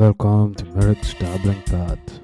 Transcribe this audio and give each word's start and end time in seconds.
Welcome 0.00 0.54
to 0.54 0.64
Meyrick's 0.64 1.12
Dabbling 1.12 1.60
Path. 1.64 2.20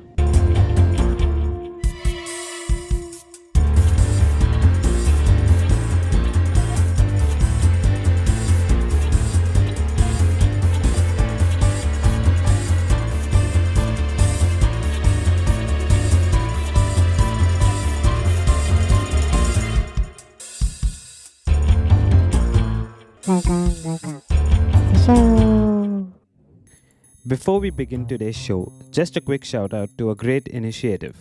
Before 27.46 27.60
we 27.60 27.70
begin 27.70 28.06
today's 28.08 28.36
show, 28.36 28.72
just 28.90 29.16
a 29.16 29.20
quick 29.20 29.44
shout 29.44 29.72
out 29.72 29.90
to 29.98 30.10
a 30.10 30.16
great 30.16 30.48
initiative. 30.48 31.14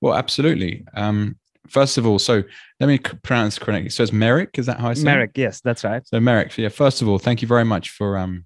Well, 0.00 0.14
absolutely. 0.14 0.84
Um, 0.94 1.38
first 1.70 1.98
of 1.98 2.06
all, 2.06 2.18
so 2.18 2.42
let 2.80 2.86
me 2.86 2.98
pronounce 2.98 3.58
correctly. 3.58 3.90
So 3.90 4.02
it's 4.02 4.12
Meyrick. 4.12 4.58
Is 4.58 4.66
that 4.66 4.80
how 4.80 4.90
I 4.90 4.94
say? 4.94 5.02
It? 5.02 5.04
Meyrick. 5.04 5.30
Yes, 5.36 5.60
that's 5.60 5.84
right. 5.84 6.06
So 6.06 6.20
Meyrick. 6.20 6.56
Yeah. 6.56 6.68
First 6.68 7.02
of 7.02 7.08
all, 7.08 7.18
thank 7.18 7.42
you 7.42 7.48
very 7.48 7.64
much 7.64 7.90
for 7.90 8.16
um 8.16 8.44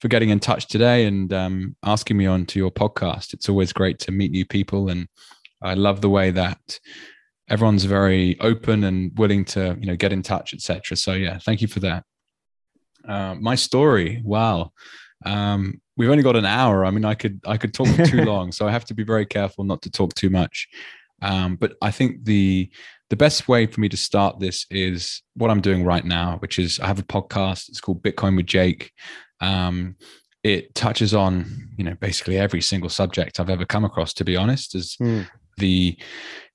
for 0.00 0.08
getting 0.08 0.30
in 0.30 0.40
touch 0.40 0.66
today 0.66 1.04
and 1.04 1.32
um, 1.32 1.76
asking 1.84 2.16
me 2.16 2.26
on 2.26 2.46
to 2.46 2.58
your 2.58 2.70
podcast. 2.70 3.34
It's 3.34 3.48
always 3.48 3.72
great 3.72 3.98
to 4.00 4.12
meet 4.12 4.30
new 4.30 4.46
people, 4.46 4.88
and 4.88 5.06
I 5.62 5.74
love 5.74 6.00
the 6.00 6.08
way 6.08 6.30
that 6.30 6.80
everyone's 7.48 7.84
very 7.84 8.38
open 8.40 8.84
and 8.84 9.16
willing 9.18 9.44
to 9.44 9.76
you 9.78 9.86
know 9.86 9.96
get 9.96 10.12
in 10.12 10.22
touch, 10.22 10.54
etc. 10.54 10.96
So 10.96 11.12
yeah, 11.12 11.38
thank 11.38 11.60
you 11.60 11.68
for 11.68 11.80
that. 11.80 12.04
Uh, 13.06 13.34
my 13.34 13.54
story. 13.54 14.22
Wow. 14.24 14.72
Um, 15.24 15.80
we've 15.96 16.10
only 16.10 16.22
got 16.22 16.36
an 16.36 16.46
hour. 16.46 16.84
I 16.86 16.90
mean, 16.90 17.04
I 17.04 17.14
could 17.14 17.40
I 17.46 17.56
could 17.58 17.74
talk 17.74 17.88
too 18.06 18.24
long, 18.24 18.52
so 18.52 18.66
I 18.66 18.70
have 18.70 18.86
to 18.86 18.94
be 18.94 19.04
very 19.04 19.26
careful 19.26 19.64
not 19.64 19.82
to 19.82 19.90
talk 19.90 20.14
too 20.14 20.30
much. 20.30 20.68
Um, 21.22 21.56
but 21.56 21.74
I 21.82 21.90
think 21.90 22.24
the 22.24 22.70
the 23.10 23.16
best 23.16 23.48
way 23.48 23.66
for 23.66 23.80
me 23.80 23.88
to 23.88 23.96
start 23.96 24.38
this 24.38 24.66
is 24.70 25.22
what 25.34 25.50
I'm 25.50 25.60
doing 25.60 25.84
right 25.84 26.04
now, 26.04 26.36
which 26.38 26.58
is 26.58 26.78
I 26.78 26.86
have 26.86 27.00
a 27.00 27.04
podcast. 27.04 27.68
It's 27.68 27.80
called 27.80 28.02
Bitcoin 28.02 28.36
with 28.36 28.46
Jake. 28.46 28.92
Um, 29.40 29.96
it 30.42 30.74
touches 30.74 31.12
on 31.12 31.68
you 31.76 31.84
know 31.84 31.94
basically 32.00 32.38
every 32.38 32.62
single 32.62 32.88
subject 32.88 33.40
I've 33.40 33.50
ever 33.50 33.66
come 33.66 33.84
across. 33.84 34.14
To 34.14 34.24
be 34.24 34.36
honest, 34.36 34.74
as 34.74 34.96
mm. 35.00 35.26
the 35.58 35.98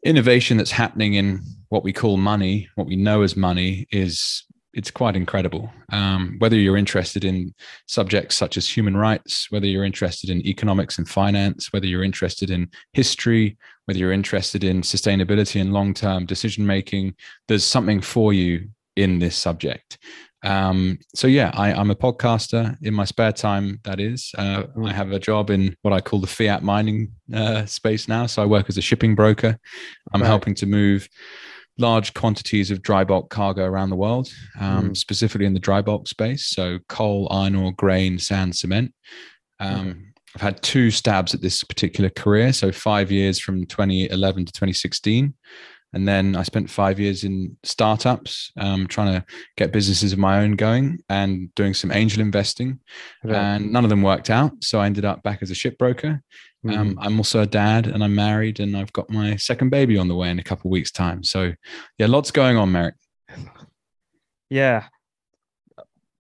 innovation 0.03 0.57
that's 0.57 0.71
happening 0.71 1.15
in 1.15 1.41
what 1.69 1.83
we 1.83 1.93
call 1.93 2.17
money, 2.17 2.69
what 2.75 2.87
we 2.87 2.95
know 2.95 3.21
as 3.21 3.35
money, 3.35 3.87
is 3.91 4.45
it's 4.75 4.91
quite 4.91 5.15
incredible. 5.15 5.71
Um, 5.91 6.35
whether 6.39 6.57
you're 6.57 6.77
interested 6.77 7.23
in 7.23 7.53
subjects 7.87 8.35
such 8.35 8.57
as 8.57 8.69
human 8.69 8.97
rights, 8.97 9.49
whether 9.49 9.65
you're 9.65 9.85
interested 9.85 10.29
in 10.29 10.45
economics 10.45 10.97
and 10.97 11.07
finance, 11.07 11.71
whether 11.71 11.85
you're 11.85 12.03
interested 12.03 12.49
in 12.49 12.69
history, 12.91 13.57
whether 13.85 13.99
you're 13.99 14.11
interested 14.11 14.63
in 14.63 14.81
sustainability 14.81 15.61
and 15.61 15.73
long 15.73 15.93
term 15.93 16.25
decision 16.25 16.65
making, 16.65 17.15
there's 17.47 17.63
something 17.63 18.01
for 18.01 18.33
you 18.33 18.69
in 18.95 19.19
this 19.19 19.35
subject. 19.35 19.97
Um, 20.43 20.99
so 21.15 21.27
yeah, 21.27 21.51
I, 21.55 21.71
am 21.71 21.89
a 21.89 21.95
podcaster 21.95 22.77
in 22.83 22.93
my 22.93 23.05
spare 23.05 23.31
time. 23.31 23.79
That 23.83 23.99
is, 23.99 24.31
uh, 24.37 24.63
I 24.83 24.93
have 24.93 25.11
a 25.11 25.19
job 25.19 25.49
in 25.49 25.75
what 25.81 25.93
I 25.93 26.01
call 26.01 26.19
the 26.19 26.27
fiat 26.27 26.61
mining 26.61 27.11
uh, 27.33 27.65
space 27.65 28.07
now. 28.07 28.27
So 28.27 28.43
I 28.43 28.45
work 28.45 28.69
as 28.69 28.77
a 28.77 28.81
shipping 28.81 29.15
broker. 29.15 29.57
I'm 30.13 30.21
right. 30.21 30.27
helping 30.27 30.53
to 30.55 30.67
move 30.67 31.09
large 31.77 32.13
quantities 32.13 32.69
of 32.71 32.83
dry 32.83 33.03
bulk 33.03 33.29
cargo 33.29 33.65
around 33.65 33.89
the 33.89 33.95
world, 33.95 34.29
um, 34.59 34.91
mm. 34.91 34.97
specifically 34.97 35.47
in 35.47 35.53
the 35.53 35.59
dry 35.59 35.81
bulk 35.81 36.07
space. 36.07 36.45
So 36.45 36.77
coal, 36.89 37.27
iron 37.31 37.55
ore, 37.55 37.73
grain, 37.73 38.19
sand, 38.19 38.55
cement. 38.55 38.93
Um, 39.59 39.85
mm. 39.85 40.03
I've 40.35 40.41
had 40.41 40.61
two 40.61 40.91
stabs 40.91 41.33
at 41.33 41.41
this 41.41 41.63
particular 41.63 42.09
career. 42.09 42.51
So 42.51 42.71
five 42.71 43.09
years 43.11 43.39
from 43.39 43.65
2011 43.65 44.45
to 44.45 44.51
2016. 44.51 45.33
And 45.93 46.05
then 46.05 46.35
I 46.35 46.43
spent 46.43 46.69
five 46.69 46.99
years 46.99 47.23
in 47.23 47.55
startups, 47.63 48.51
um, 48.57 48.85
trying 48.85 49.13
to 49.13 49.25
get 49.55 49.71
businesses 49.71 50.11
of 50.11 50.19
my 50.19 50.39
own 50.39 50.57
going 50.57 50.99
and 51.07 51.55
doing 51.55 51.73
some 51.73 51.89
angel 51.89 52.21
investing. 52.21 52.81
And 53.23 53.71
none 53.71 53.85
of 53.85 53.89
them 53.89 54.01
worked 54.01 54.29
out. 54.29 54.51
So 54.61 54.81
I 54.81 54.87
ended 54.87 55.05
up 55.05 55.23
back 55.23 55.41
as 55.41 55.51
a 55.51 55.53
shipbroker. 55.53 56.19
Um, 56.65 56.71
mm-hmm. 56.71 56.79
Um, 56.79 56.99
I'm 56.99 57.17
also 57.17 57.43
a 57.43 57.45
dad 57.45 57.87
and 57.87 58.03
I'm 58.03 58.13
married 58.13 58.59
and 58.59 58.75
I've 58.75 58.91
got 58.91 59.09
my 59.09 59.37
second 59.37 59.69
baby 59.69 59.97
on 59.97 60.09
the 60.09 60.15
way 60.15 60.29
in 60.29 60.39
a 60.39 60.43
couple 60.43 60.67
of 60.67 60.73
weeks' 60.73 60.91
time. 60.91 61.23
So, 61.23 61.53
yeah, 61.97 62.07
lots 62.07 62.29
going 62.29 62.57
on, 62.57 62.73
Meyrick. 62.73 62.95
Yeah 64.49 64.87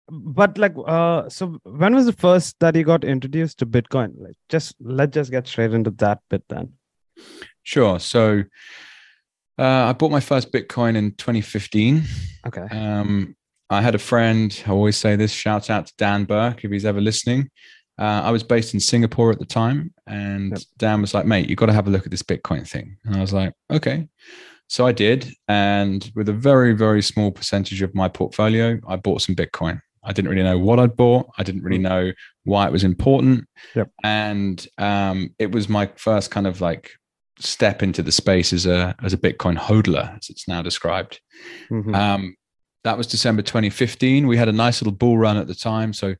but 0.09 0.57
like 0.57 0.73
uh 0.85 1.27
so 1.29 1.59
when 1.63 1.93
was 1.93 2.05
the 2.05 2.13
first 2.13 2.55
that 2.59 2.75
you 2.75 2.83
got 2.83 3.03
introduced 3.03 3.59
to 3.59 3.65
bitcoin? 3.65 4.13
Like 4.17 4.37
just 4.49 4.75
let's 4.79 5.13
just 5.13 5.31
get 5.31 5.47
straight 5.47 5.73
into 5.73 5.91
that 5.91 6.19
bit 6.29 6.43
then. 6.49 6.73
Sure. 7.63 7.99
So 7.99 8.43
uh, 9.59 9.89
i 9.89 9.93
bought 9.93 10.11
my 10.11 10.19
first 10.19 10.51
bitcoin 10.51 10.95
in 10.95 11.11
2015 11.15 12.03
okay. 12.45 12.67
Um 12.69 13.35
i 13.69 13.81
had 13.81 13.95
a 13.95 13.99
friend 13.99 14.63
i 14.67 14.69
always 14.69 14.95
say 14.95 15.15
this 15.15 15.31
shout 15.31 15.69
out 15.71 15.87
to 15.87 15.93
dan 15.97 16.25
burke 16.25 16.63
if 16.63 16.71
he's 16.71 16.85
ever 16.85 17.01
listening. 17.01 17.49
Uh, 17.99 18.21
i 18.23 18.29
was 18.29 18.43
based 18.43 18.75
in 18.75 18.79
singapore 18.79 19.31
at 19.31 19.39
the 19.39 19.45
time 19.45 19.91
and 20.05 20.51
yep. 20.51 20.59
dan 20.77 21.01
was 21.01 21.15
like 21.15 21.25
mate 21.25 21.49
you've 21.49 21.57
got 21.57 21.65
to 21.65 21.73
have 21.73 21.87
a 21.87 21.89
look 21.89 22.05
at 22.05 22.11
this 22.11 22.21
bitcoin 22.21 22.67
thing. 22.67 22.97
And 23.05 23.15
i 23.15 23.21
was 23.21 23.33
like 23.33 23.53
okay. 23.71 24.07
So 24.69 24.85
I 24.85 24.91
did, 24.91 25.33
and 25.47 26.11
with 26.13 26.27
a 26.27 26.33
very, 26.33 26.73
very 26.73 27.01
small 27.01 27.31
percentage 27.31 27.81
of 27.81 27.95
my 27.95 28.09
portfolio, 28.09 28.77
I 28.85 28.97
bought 28.97 29.21
some 29.21 29.33
Bitcoin. 29.33 29.79
I 30.07 30.13
didn't 30.13 30.31
really 30.31 30.43
know 30.43 30.57
what 30.57 30.79
I'd 30.79 30.95
bought. 30.95 31.29
I 31.37 31.43
didn't 31.43 31.63
really 31.63 31.79
mm. 31.79 31.89
know 31.89 32.11
why 32.45 32.65
it 32.65 32.71
was 32.71 32.85
important. 32.85 33.45
Yep. 33.75 33.91
And 34.03 34.65
um, 34.77 35.35
it 35.37 35.51
was 35.51 35.67
my 35.67 35.91
first 35.97 36.31
kind 36.31 36.47
of 36.47 36.61
like 36.61 36.91
step 37.39 37.83
into 37.83 38.01
the 38.01 38.11
space 38.11 38.53
as 38.53 38.65
a 38.65 38.95
as 39.03 39.13
a 39.13 39.17
Bitcoin 39.17 39.57
hodler, 39.57 40.17
as 40.17 40.29
it's 40.29 40.47
now 40.47 40.61
described. 40.61 41.19
Mm-hmm. 41.69 41.93
Um, 41.93 42.35
that 42.85 42.97
was 42.97 43.05
December 43.05 43.41
2015. 43.41 44.27
We 44.27 44.37
had 44.37 44.47
a 44.47 44.53
nice 44.53 44.81
little 44.81 44.93
bull 44.93 45.17
run 45.17 45.35
at 45.35 45.47
the 45.47 45.55
time, 45.55 45.91
so 45.91 46.15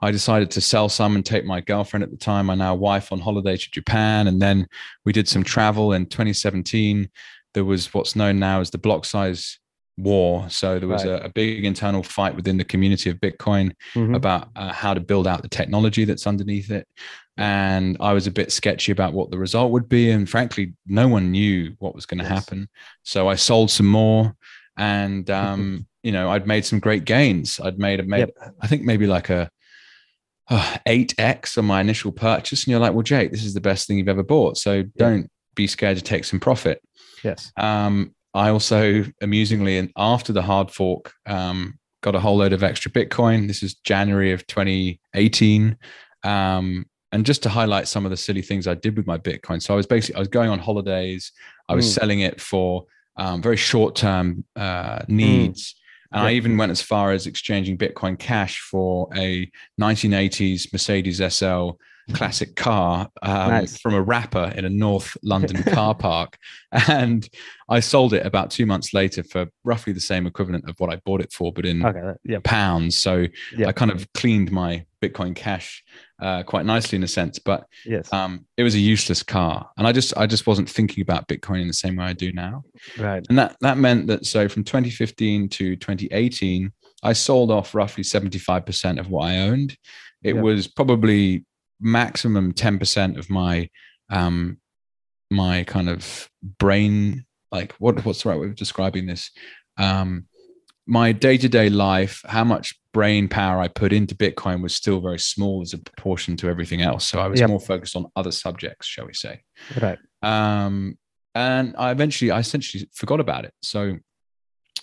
I 0.00 0.12
decided 0.12 0.52
to 0.52 0.60
sell 0.60 0.88
some 0.88 1.16
and 1.16 1.26
take 1.26 1.44
my 1.44 1.60
girlfriend 1.60 2.04
at 2.04 2.12
the 2.12 2.16
time, 2.16 2.46
my 2.46 2.54
now 2.54 2.76
wife, 2.76 3.10
on 3.10 3.18
holiday 3.18 3.56
to 3.56 3.70
Japan, 3.72 4.28
and 4.28 4.40
then 4.40 4.68
we 5.04 5.12
did 5.12 5.28
some 5.28 5.42
travel 5.42 5.92
in 5.92 6.06
2017. 6.06 7.10
There 7.54 7.64
was 7.64 7.92
what's 7.92 8.14
known 8.14 8.38
now 8.38 8.60
as 8.60 8.70
the 8.70 8.78
block 8.78 9.04
size 9.04 9.58
war. 9.98 10.48
So 10.48 10.78
there 10.78 10.88
was 10.88 11.04
right. 11.04 11.20
a, 11.20 11.24
a, 11.26 11.28
big 11.28 11.64
internal 11.64 12.02
fight 12.02 12.34
within 12.34 12.56
the 12.56 12.64
community 12.64 13.10
of 13.10 13.18
Bitcoin 13.18 13.72
mm-hmm. 13.94 14.14
about 14.14 14.48
uh, 14.56 14.72
how 14.72 14.94
to 14.94 15.00
build 15.00 15.26
out 15.26 15.42
the 15.42 15.48
technology 15.48 16.04
that's 16.04 16.26
underneath 16.26 16.70
it. 16.70 16.86
And 17.36 17.96
I 18.00 18.12
was 18.12 18.26
a 18.26 18.30
bit 18.30 18.52
sketchy 18.52 18.92
about 18.92 19.12
what 19.12 19.30
the 19.30 19.38
result 19.38 19.72
would 19.72 19.88
be. 19.88 20.10
And 20.10 20.28
frankly, 20.28 20.74
no 20.86 21.08
one 21.08 21.30
knew 21.30 21.74
what 21.78 21.94
was 21.94 22.06
going 22.06 22.18
to 22.18 22.24
yes. 22.24 22.32
happen. 22.32 22.68
So 23.02 23.28
I 23.28 23.34
sold 23.34 23.70
some 23.70 23.86
more 23.86 24.34
and, 24.76 25.28
um, 25.30 25.86
you 26.02 26.12
know, 26.12 26.30
I'd 26.30 26.46
made 26.46 26.64
some 26.64 26.80
great 26.80 27.04
gains. 27.04 27.60
I'd 27.60 27.78
made, 27.78 28.06
made 28.06 28.20
yep. 28.20 28.30
I 28.60 28.66
think 28.66 28.82
maybe 28.82 29.06
like 29.06 29.30
a, 29.30 29.50
uh, 30.50 30.76
8x 30.86 31.56
on 31.56 31.64
my 31.64 31.80
initial 31.80 32.10
purchase 32.10 32.64
and 32.64 32.72
you're 32.72 32.80
like 32.80 32.92
well 32.92 33.02
jake 33.02 33.30
this 33.30 33.44
is 33.44 33.54
the 33.54 33.60
best 33.60 33.86
thing 33.86 33.96
you've 33.96 34.08
ever 34.08 34.24
bought 34.24 34.58
so 34.58 34.82
don't 34.98 35.30
be 35.54 35.68
scared 35.68 35.96
to 35.96 36.02
take 36.02 36.24
some 36.24 36.40
profit 36.40 36.82
Yes. 37.22 37.52
um, 37.56 38.12
I 38.34 38.48
also 38.48 39.04
amusingly, 39.20 39.78
and 39.78 39.92
after 39.96 40.32
the 40.32 40.42
hard 40.42 40.70
fork, 40.70 41.12
um, 41.26 41.78
got 42.02 42.14
a 42.14 42.20
whole 42.20 42.36
load 42.38 42.52
of 42.52 42.62
extra 42.62 42.90
Bitcoin. 42.90 43.46
This 43.46 43.62
is 43.62 43.74
January 43.74 44.32
of 44.32 44.46
2018. 44.46 45.76
Um, 46.24 46.86
and 47.12 47.26
just 47.26 47.42
to 47.42 47.48
highlight 47.50 47.88
some 47.88 48.04
of 48.06 48.10
the 48.10 48.16
silly 48.16 48.40
things 48.42 48.66
I 48.66 48.74
did 48.74 48.96
with 48.96 49.06
my 49.06 49.18
Bitcoin. 49.18 49.60
So 49.62 49.74
I 49.74 49.76
was 49.76 49.86
basically 49.86 50.16
I 50.16 50.20
was 50.20 50.28
going 50.28 50.48
on 50.50 50.58
holidays. 50.58 51.30
I 51.68 51.74
was 51.74 51.86
Mm. 51.86 51.94
selling 51.94 52.20
it 52.20 52.40
for 52.40 52.86
um, 53.16 53.42
very 53.42 53.58
short 53.58 53.94
term 53.94 54.44
uh, 54.56 55.00
needs. 55.08 55.74
And 56.10 56.22
I 56.22 56.32
even 56.32 56.56
went 56.58 56.70
as 56.72 56.82
far 56.82 57.12
as 57.12 57.26
exchanging 57.26 57.78
Bitcoin 57.78 58.18
Cash 58.18 58.60
for 58.60 59.08
a 59.16 59.50
1980s 59.80 60.70
Mercedes 60.72 61.20
SL 61.20 61.70
classic 62.12 62.56
car 62.56 63.08
um, 63.22 63.48
Nice. 63.50 63.78
from 63.78 63.94
a 63.94 64.02
rapper 64.02 64.52
in 64.56 64.64
a 64.64 64.68
North 64.70 65.16
London 65.22 65.62
car 65.72 65.94
park. 65.94 66.36
And 66.88 67.28
I 67.68 67.80
sold 67.80 68.12
it 68.12 68.26
about 68.26 68.50
two 68.50 68.66
months 68.66 68.92
later 68.92 69.22
for 69.22 69.46
roughly 69.64 69.92
the 69.92 70.00
same 70.00 70.26
equivalent 70.26 70.68
of 70.68 70.74
what 70.78 70.92
I 70.92 70.96
bought 71.04 71.20
it 71.20 71.32
for, 71.32 71.52
but 71.52 71.64
in 71.64 71.84
Okay. 71.84 72.00
Yeah. 72.24 72.38
pounds. 72.44 72.96
So 72.96 73.26
Yeah. 73.56 73.68
I 73.68 73.72
kind 73.72 73.90
of 73.90 74.12
cleaned 74.14 74.50
my 74.50 74.84
Bitcoin 75.00 75.34
Cash 75.34 75.82
uh, 76.20 76.42
quite 76.44 76.64
nicely 76.64 76.96
in 76.96 77.02
a 77.02 77.08
sense. 77.08 77.38
But 77.38 77.66
Yes. 77.84 78.12
um, 78.12 78.46
it 78.56 78.62
was 78.62 78.74
a 78.74 78.78
useless 78.78 79.22
car, 79.22 79.68
and 79.76 79.86
I 79.86 79.92
just 79.92 80.16
I 80.16 80.26
just 80.26 80.46
wasn't 80.46 80.68
thinking 80.70 81.02
about 81.02 81.26
Bitcoin 81.28 81.60
in 81.62 81.66
the 81.66 81.72
same 81.74 81.96
way 81.96 82.04
I 82.04 82.12
do 82.12 82.32
now. 82.32 82.62
right. 82.98 83.24
And 83.28 83.36
that 83.38 83.56
that 83.62 83.78
meant 83.78 84.06
that 84.08 84.26
so 84.26 84.48
from 84.48 84.62
2015 84.64 85.48
to 85.48 85.76
2018, 85.76 86.72
I 87.02 87.12
sold 87.14 87.50
off 87.50 87.74
roughly 87.74 88.04
75% 88.04 89.00
of 89.00 89.10
what 89.10 89.24
I 89.24 89.38
owned. 89.38 89.76
It 90.22 90.36
Yeah. 90.36 90.42
was 90.42 90.68
probably 90.68 91.44
maximum 91.82 92.52
10% 92.52 93.18
of 93.18 93.28
my 93.28 93.68
um 94.10 94.58
my 95.30 95.64
kind 95.64 95.88
of 95.88 96.28
brain 96.58 97.24
like 97.50 97.72
what 97.74 98.04
what's 98.04 98.22
the 98.22 98.28
right 98.28 98.38
way 98.40 98.46
of 98.46 98.54
describing 98.54 99.06
this? 99.06 99.30
Um 99.76 100.26
my 100.86 101.12
day-to-day 101.12 101.68
life, 101.70 102.22
how 102.26 102.42
much 102.44 102.74
brain 102.92 103.28
power 103.28 103.60
I 103.60 103.68
put 103.68 103.92
into 103.92 104.16
Bitcoin 104.16 104.62
was 104.62 104.74
still 104.74 105.00
very 105.00 105.18
small 105.18 105.62
as 105.62 105.72
a 105.72 105.78
proportion 105.78 106.36
to 106.38 106.48
everything 106.48 106.82
else. 106.82 107.06
So 107.06 107.20
I 107.20 107.28
was 107.28 107.40
Yep. 107.40 107.50
more 107.50 107.60
focused 107.60 107.94
on 107.96 108.06
other 108.16 108.32
subjects, 108.32 108.86
shall 108.88 109.06
we 109.06 109.14
say. 109.14 109.42
Right. 109.80 109.98
Um, 110.22 110.98
and 111.36 111.74
I 111.78 111.92
eventually, 111.92 112.30
I 112.32 112.40
essentially 112.40 112.88
forgot 112.92 113.20
about 113.20 113.44
it. 113.44 113.54
So 113.62 113.96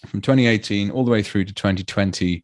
from 0.08 0.22
2018 0.22 0.90
all 0.90 1.04
the 1.04 1.12
way 1.12 1.22
through 1.22 1.44
to 1.46 1.54
2020, 1.54 2.44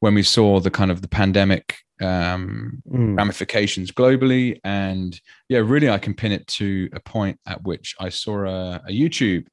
when 0.00 0.14
we 0.14 0.22
saw 0.22 0.58
the 0.58 0.70
kind 0.70 0.90
of 0.90 1.02
the 1.02 1.08
pandemic 1.08 1.76
um, 2.02 2.82
Mm. 2.90 3.16
ramifications 3.16 3.90
globally, 3.90 4.58
and 4.64 5.20
yeah, 5.48 5.58
really, 5.58 5.88
I 5.90 5.98
can 5.98 6.14
pin 6.14 6.32
it 6.32 6.46
to 6.48 6.88
a 6.92 7.00
point 7.00 7.38
at 7.46 7.62
which 7.64 7.94
I 7.98 8.08
saw 8.10 8.44
a, 8.46 8.76
a 8.86 8.90
YouTube 8.90 9.46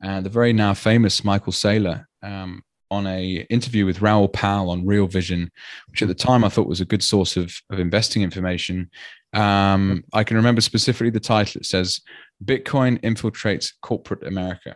and 0.00 0.24
the 0.24 0.30
very 0.30 0.52
now 0.52 0.74
famous 0.74 1.24
Michael 1.24 1.52
Saylor 1.52 2.04
um, 2.22 2.62
on 2.90 3.06
a 3.06 3.46
interview 3.50 3.84
with 3.84 4.00
Raoul 4.00 4.28
Pal 4.28 4.70
on 4.70 4.86
Real 4.86 5.06
Vision, 5.06 5.50
which 5.90 6.02
at 6.02 6.08
the 6.08 6.14
time 6.14 6.44
I 6.44 6.48
thought 6.48 6.68
was 6.68 6.80
a 6.80 6.84
good 6.86 7.02
source 7.02 7.36
of, 7.36 7.52
of 7.70 7.78
investing 7.80 8.22
information. 8.22 8.90
Um, 9.34 10.04
I 10.14 10.24
can 10.24 10.36
remember 10.38 10.60
specifically 10.62 11.10
the 11.10 11.20
title. 11.20 11.60
It 11.60 11.66
says 11.66 12.00
Bitcoin 12.44 13.00
infiltrates 13.02 13.72
corporate 13.82 14.26
America. 14.26 14.74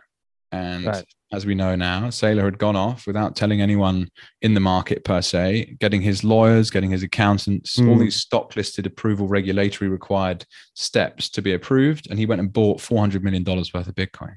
And 0.53 0.85
Right. 0.85 1.05
as 1.31 1.45
we 1.45 1.55
know 1.55 1.75
now, 1.75 2.07
Saylor 2.09 2.43
had 2.45 2.59
gone 2.59 2.75
off 2.75 3.07
without 3.07 3.35
telling 3.35 3.59
anyone 3.59 4.07
in 4.41 4.53
the 4.53 4.59
market 4.59 5.03
per 5.03 5.21
se, 5.21 5.75
getting 5.79 6.01
his 6.01 6.23
lawyers, 6.23 6.69
getting 6.69 6.91
his 6.91 7.01
accountants, 7.03 7.79
all 7.79 7.85
Mm. 7.95 7.99
these 8.01 8.15
stock 8.17 8.55
listed 8.55 8.85
approval, 8.85 9.27
regulatory 9.27 9.89
required 9.89 10.45
steps 10.75 11.29
to 11.31 11.41
be 11.41 11.53
approved. 11.53 12.07
And 12.09 12.19
he 12.19 12.25
went 12.27 12.39
and 12.39 12.53
bought 12.53 12.79
$400 12.81 13.23
million 13.23 13.43
worth 13.43 13.87
of 13.87 13.95
Bitcoin. 13.95 14.35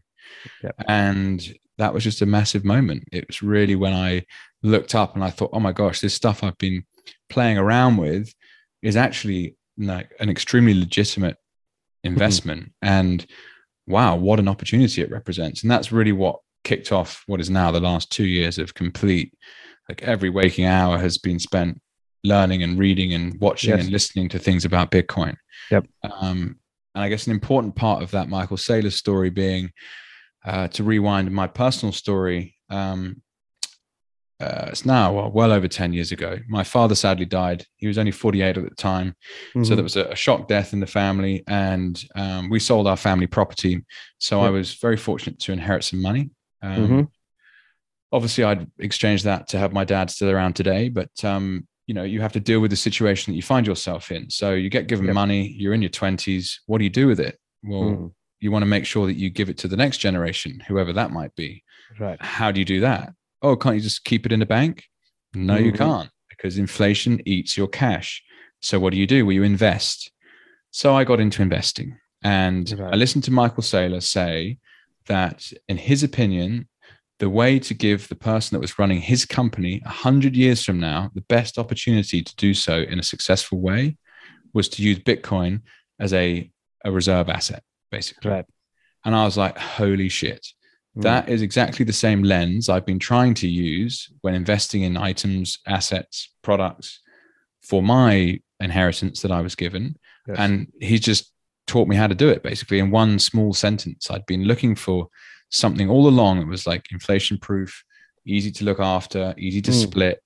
Yep. 0.62 0.74
And 0.88 1.54
that 1.78 1.92
was 1.92 2.02
just 2.02 2.22
a 2.22 2.26
massive 2.26 2.64
moment. 2.64 3.04
It 3.12 3.26
was 3.28 3.42
really 3.42 3.74
when 3.76 3.92
I 3.92 4.24
looked 4.62 4.94
up 4.94 5.14
and 5.14 5.22
I 5.22 5.28
thought, 5.30 5.50
oh 5.52 5.60
my 5.60 5.72
gosh, 5.72 6.00
this 6.00 6.14
stuff 6.14 6.42
I've 6.42 6.56
been 6.58 6.84
playing 7.28 7.58
around 7.58 7.98
with 7.98 8.32
is 8.82 8.96
actually 8.96 9.54
like 9.76 10.10
an 10.18 10.30
extremely 10.30 10.72
legitimate 10.72 11.36
investment. 12.02 12.72
And 12.80 13.26
wow, 13.86 14.16
what 14.16 14.38
an 14.38 14.48
opportunity 14.48 15.02
it 15.02 15.10
represents. 15.10 15.62
And 15.62 15.70
that's 15.70 15.92
really 15.92 16.12
what 16.12 16.40
kicked 16.64 16.90
off 16.92 17.22
what 17.26 17.40
is 17.40 17.50
now 17.50 17.70
the 17.70 17.80
last 17.80 18.10
two 18.10 18.26
years 18.26 18.58
of 18.58 18.74
complete, 18.74 19.32
like 19.88 20.02
every 20.02 20.30
waking 20.30 20.64
hour 20.66 20.98
has 20.98 21.18
been 21.18 21.38
spent 21.38 21.80
learning 22.24 22.62
and 22.62 22.78
reading 22.78 23.12
and 23.14 23.38
watching 23.40 23.70
Yes. 23.70 23.80
and 23.82 23.90
listening 23.90 24.28
to 24.30 24.38
things 24.38 24.64
about 24.64 24.90
Bitcoin. 24.90 25.36
Yep. 25.70 25.86
Um, 26.02 26.56
and 26.94 27.04
I 27.04 27.08
guess 27.08 27.26
an 27.26 27.32
important 27.32 27.76
part 27.76 28.02
of 28.02 28.10
that 28.12 28.28
Michael 28.28 28.56
Saylor 28.56 28.92
story 28.92 29.30
being 29.30 29.70
uh, 30.44 30.68
to 30.68 30.82
rewind 30.82 31.30
my 31.30 31.46
personal 31.46 31.92
story. 31.92 32.56
Um, 32.70 33.22
uh, 34.40 34.66
it's 34.68 34.84
now 34.84 35.12
well, 35.12 35.30
well 35.30 35.52
over 35.52 35.66
10 35.68 35.92
years 35.92 36.12
ago. 36.12 36.38
My 36.48 36.62
father 36.62 36.94
sadly 36.94 37.24
died. 37.24 37.64
He 37.76 37.86
was 37.86 37.96
only 37.98 38.10
48 38.12 38.58
at 38.58 38.64
the 38.68 38.74
time. 38.76 39.14
So 39.54 39.58
Mhm. 39.60 39.74
there 39.76 39.82
was 39.82 39.96
a, 39.96 40.04
a 40.08 40.16
shock 40.16 40.46
death 40.48 40.72
in 40.72 40.80
the 40.80 40.86
family, 40.86 41.42
and 41.48 42.02
um, 42.14 42.50
we 42.50 42.58
sold 42.60 42.86
our 42.86 42.96
family 42.96 43.26
property. 43.26 43.82
So 44.18 44.40
I 44.42 44.50
was 44.50 44.74
very 44.74 44.96
fortunate 44.96 45.38
to 45.40 45.52
inherit 45.52 45.84
some 45.84 46.02
money. 46.02 46.30
Um, 46.62 46.88
Mhm. 46.88 47.08
Obviously, 48.12 48.44
I'd 48.44 48.66
exchange 48.78 49.24
that 49.24 49.48
to 49.48 49.58
have 49.58 49.72
my 49.72 49.84
dad 49.84 50.10
still 50.10 50.30
around 50.30 50.54
today, 50.54 50.88
but 50.88 51.10
um, 51.24 51.66
you 51.86 51.94
know, 51.94 52.04
you 52.04 52.20
have 52.20 52.32
to 52.32 52.40
deal 52.40 52.60
with 52.60 52.70
the 52.70 52.76
situation 52.76 53.32
that 53.32 53.36
you 53.36 53.42
find 53.42 53.66
yourself 53.66 54.10
in. 54.10 54.28
So 54.30 54.54
you 54.54 54.68
get 54.70 54.86
given 54.86 55.12
money, 55.12 55.48
you're 55.56 55.72
in 55.74 55.82
your 55.82 55.90
20s. 55.90 56.60
What 56.66 56.78
do 56.78 56.84
you 56.84 56.90
do 56.90 57.06
with 57.06 57.20
it? 57.20 57.38
Well, 57.62 57.82
Mhm. 57.82 58.12
you 58.40 58.50
want 58.50 58.62
to 58.62 58.66
make 58.66 58.84
sure 58.86 59.06
that 59.06 59.14
you 59.16 59.30
give 59.30 59.48
it 59.48 59.58
to 59.58 59.68
the 59.68 59.76
next 59.76 59.98
generation, 59.98 60.60
whoever 60.68 60.92
that 60.92 61.10
might 61.12 61.34
be. 61.36 61.62
Right. 61.98 62.20
How 62.20 62.50
do 62.52 62.58
you 62.60 62.64
do 62.64 62.80
that? 62.80 63.12
Oh, 63.42 63.56
can't 63.56 63.76
you 63.76 63.82
just 63.82 64.04
keep 64.04 64.26
it 64.26 64.32
in 64.32 64.40
the 64.40 64.46
bank? 64.46 64.84
No, 65.34 65.56
you 65.56 65.72
Mhm. 65.72 65.76
can't 65.78 66.10
because 66.28 66.58
inflation 66.58 67.20
eats 67.26 67.56
your 67.56 67.68
cash. 67.68 68.22
So 68.60 68.78
what 68.80 68.92
do 68.92 68.98
you 68.98 69.06
do? 69.06 69.24
Well, 69.26 69.32
you 69.34 69.42
invest. 69.42 70.10
So 70.70 70.94
I 70.94 71.04
got 71.04 71.20
into 71.20 71.42
investing 71.42 71.98
and 72.22 72.70
Right. 72.78 72.92
I 72.94 72.96
listened 72.96 73.24
to 73.24 73.30
Michael 73.30 73.62
Saylor 73.62 74.02
say 74.02 74.58
that, 75.06 75.52
in 75.68 75.76
his 75.78 76.02
opinion, 76.02 76.68
the 77.18 77.30
way 77.30 77.58
to 77.58 77.72
give 77.72 78.08
the 78.08 78.14
person 78.14 78.54
that 78.54 78.60
was 78.60 78.78
running 78.78 79.00
his 79.00 79.24
company 79.24 79.80
100 79.86 80.36
years 80.36 80.62
from 80.64 80.78
now 80.80 81.10
the 81.14 81.22
best 81.22 81.56
opportunity 81.58 82.22
to 82.22 82.36
do 82.36 82.52
so 82.52 82.80
in 82.82 82.98
a 82.98 83.02
successful 83.02 83.60
way 83.60 83.96
was 84.52 84.68
to 84.70 84.82
use 84.82 84.98
Bitcoin 84.98 85.62
as 85.98 86.12
a, 86.12 86.50
a 86.84 86.92
reserve 86.92 87.28
asset, 87.30 87.62
basically. 87.90 88.30
Right. 88.30 88.44
And 89.04 89.14
I 89.14 89.24
was 89.24 89.36
like, 89.38 89.56
holy 89.56 90.08
shit. 90.08 90.46
Mm. 90.96 91.02
That 91.02 91.28
is 91.28 91.42
exactly 91.42 91.84
the 91.84 91.92
same 91.92 92.22
lens 92.22 92.68
I've 92.68 92.86
been 92.86 92.98
trying 92.98 93.34
to 93.34 93.48
use 93.48 94.08
when 94.22 94.34
investing 94.34 94.82
in 94.82 94.96
items, 94.96 95.58
assets, 95.66 96.30
products 96.42 97.00
for 97.62 97.82
my 97.82 98.40
inheritance 98.60 99.20
that 99.22 99.30
I 99.32 99.40
was 99.42 99.54
given. 99.54 99.96
Yes. 100.26 100.36
And 100.38 100.68
he 100.80 100.98
just 100.98 101.32
taught 101.66 101.88
me 101.88 101.96
how 101.96 102.06
to 102.06 102.14
do 102.14 102.28
it 102.28 102.42
basically 102.42 102.78
in 102.78 102.90
one 102.90 103.18
small 103.18 103.52
sentence. 103.52 104.10
I'd 104.10 104.26
been 104.26 104.44
looking 104.44 104.74
for 104.74 105.08
something 105.50 105.90
all 105.90 106.08
along 106.08 106.40
that 106.40 106.46
was 106.48 106.66
like 106.66 106.86
inflation 106.92 107.38
proof, 107.38 107.82
easy 108.24 108.50
to 108.52 108.64
look 108.64 108.80
after, 108.80 109.34
easy 109.36 109.60
to 109.62 109.70
Mm. 109.72 109.82
split. 109.82 110.22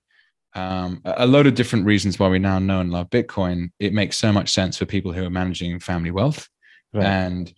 Um, 0.55 1.00
a 1.05 1.15
a 1.25 1.27
load 1.27 1.47
of 1.47 1.55
different 1.55 1.87
reasons 1.87 2.19
why 2.19 2.29
we 2.29 2.39
now 2.39 2.59
know 2.59 2.81
and 2.81 2.91
love 2.91 3.09
Bitcoin. 3.11 3.71
It 3.79 3.93
makes 3.93 4.19
so 4.19 4.33
much 4.33 4.50
sense 4.50 4.77
for 4.77 4.85
people 4.85 5.12
who 5.12 5.25
are 5.25 5.31
managing 5.31 5.79
family 5.81 6.11
wealth 6.11 6.49
Right. 6.93 7.05
and 7.07 7.53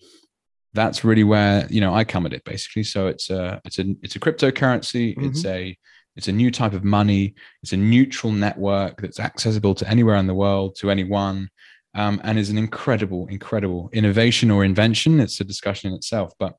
that's 0.75 1.05
really 1.05 1.25
where 1.25 1.67
you 1.71 1.81
know 1.81 1.95
I 1.95 2.05
come 2.05 2.27
at 2.27 2.33
it 2.33 2.45
basically. 2.45 2.85
So 2.85 3.07
it's 3.07 3.31
a 3.31 3.61
it's 3.65 3.79
a 3.79 3.85
it's 4.03 4.17
a 4.17 4.21
cryptocurrency. 4.21 5.15
It's 5.19 5.45
a 5.45 5.77
it's 6.17 6.29
a 6.29 6.33
new 6.33 6.51
type 6.51 6.73
of 6.73 6.85
money. 6.85 7.35
It's 7.63 7.73
a 7.73 7.77
neutral 7.77 8.33
network 8.33 9.01
that's 9.01 9.21
accessible 9.21 9.75
to 9.77 9.89
anywhere 9.89 10.17
in 10.17 10.27
the 10.27 10.35
world 10.35 10.77
to 10.77 10.91
anyone, 10.91 11.49
um, 11.95 12.21
and 12.25 12.39
is 12.39 12.51
an 12.51 12.59
incredible 12.59 13.27
incredible 13.29 13.91
innovation 13.93 14.51
or 14.51 14.65
invention. 14.65 15.21
It's 15.21 15.41
a 15.41 15.45
discussion 15.45 15.91
in 15.91 15.97
itself, 15.97 16.33
but 16.39 16.57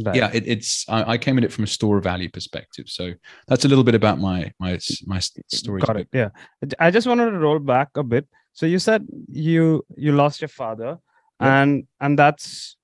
Right. 0.00 0.16
yeah, 0.16 0.30
it, 0.32 0.44
it's 0.46 0.88
I, 0.88 1.12
I 1.12 1.18
came 1.18 1.36
at 1.36 1.44
it 1.44 1.52
from 1.52 1.64
a 1.64 1.66
store 1.66 2.00
value 2.00 2.30
perspective. 2.30 2.86
So 2.88 3.12
that's 3.46 3.66
a 3.66 3.68
little 3.68 3.84
bit 3.84 3.94
about 3.94 4.18
my 4.18 4.50
my 4.58 4.78
my 5.04 5.18
story. 5.18 5.82
Got 5.82 5.98
it. 5.98 6.08
Yeah. 6.14 6.30
I 6.78 6.90
just 6.90 7.06
wanted 7.06 7.30
to 7.30 7.38
roll 7.38 7.58
back 7.58 7.88
a 7.96 8.02
bit. 8.02 8.26
So 8.54 8.64
you 8.64 8.78
said 8.78 9.06
you 9.28 9.84
you 9.94 10.12
lost 10.12 10.40
your 10.40 10.48
father, 10.48 10.96
Yep. 11.42 11.50
and 11.50 11.86
and 12.00 12.18
that's, 12.18 12.76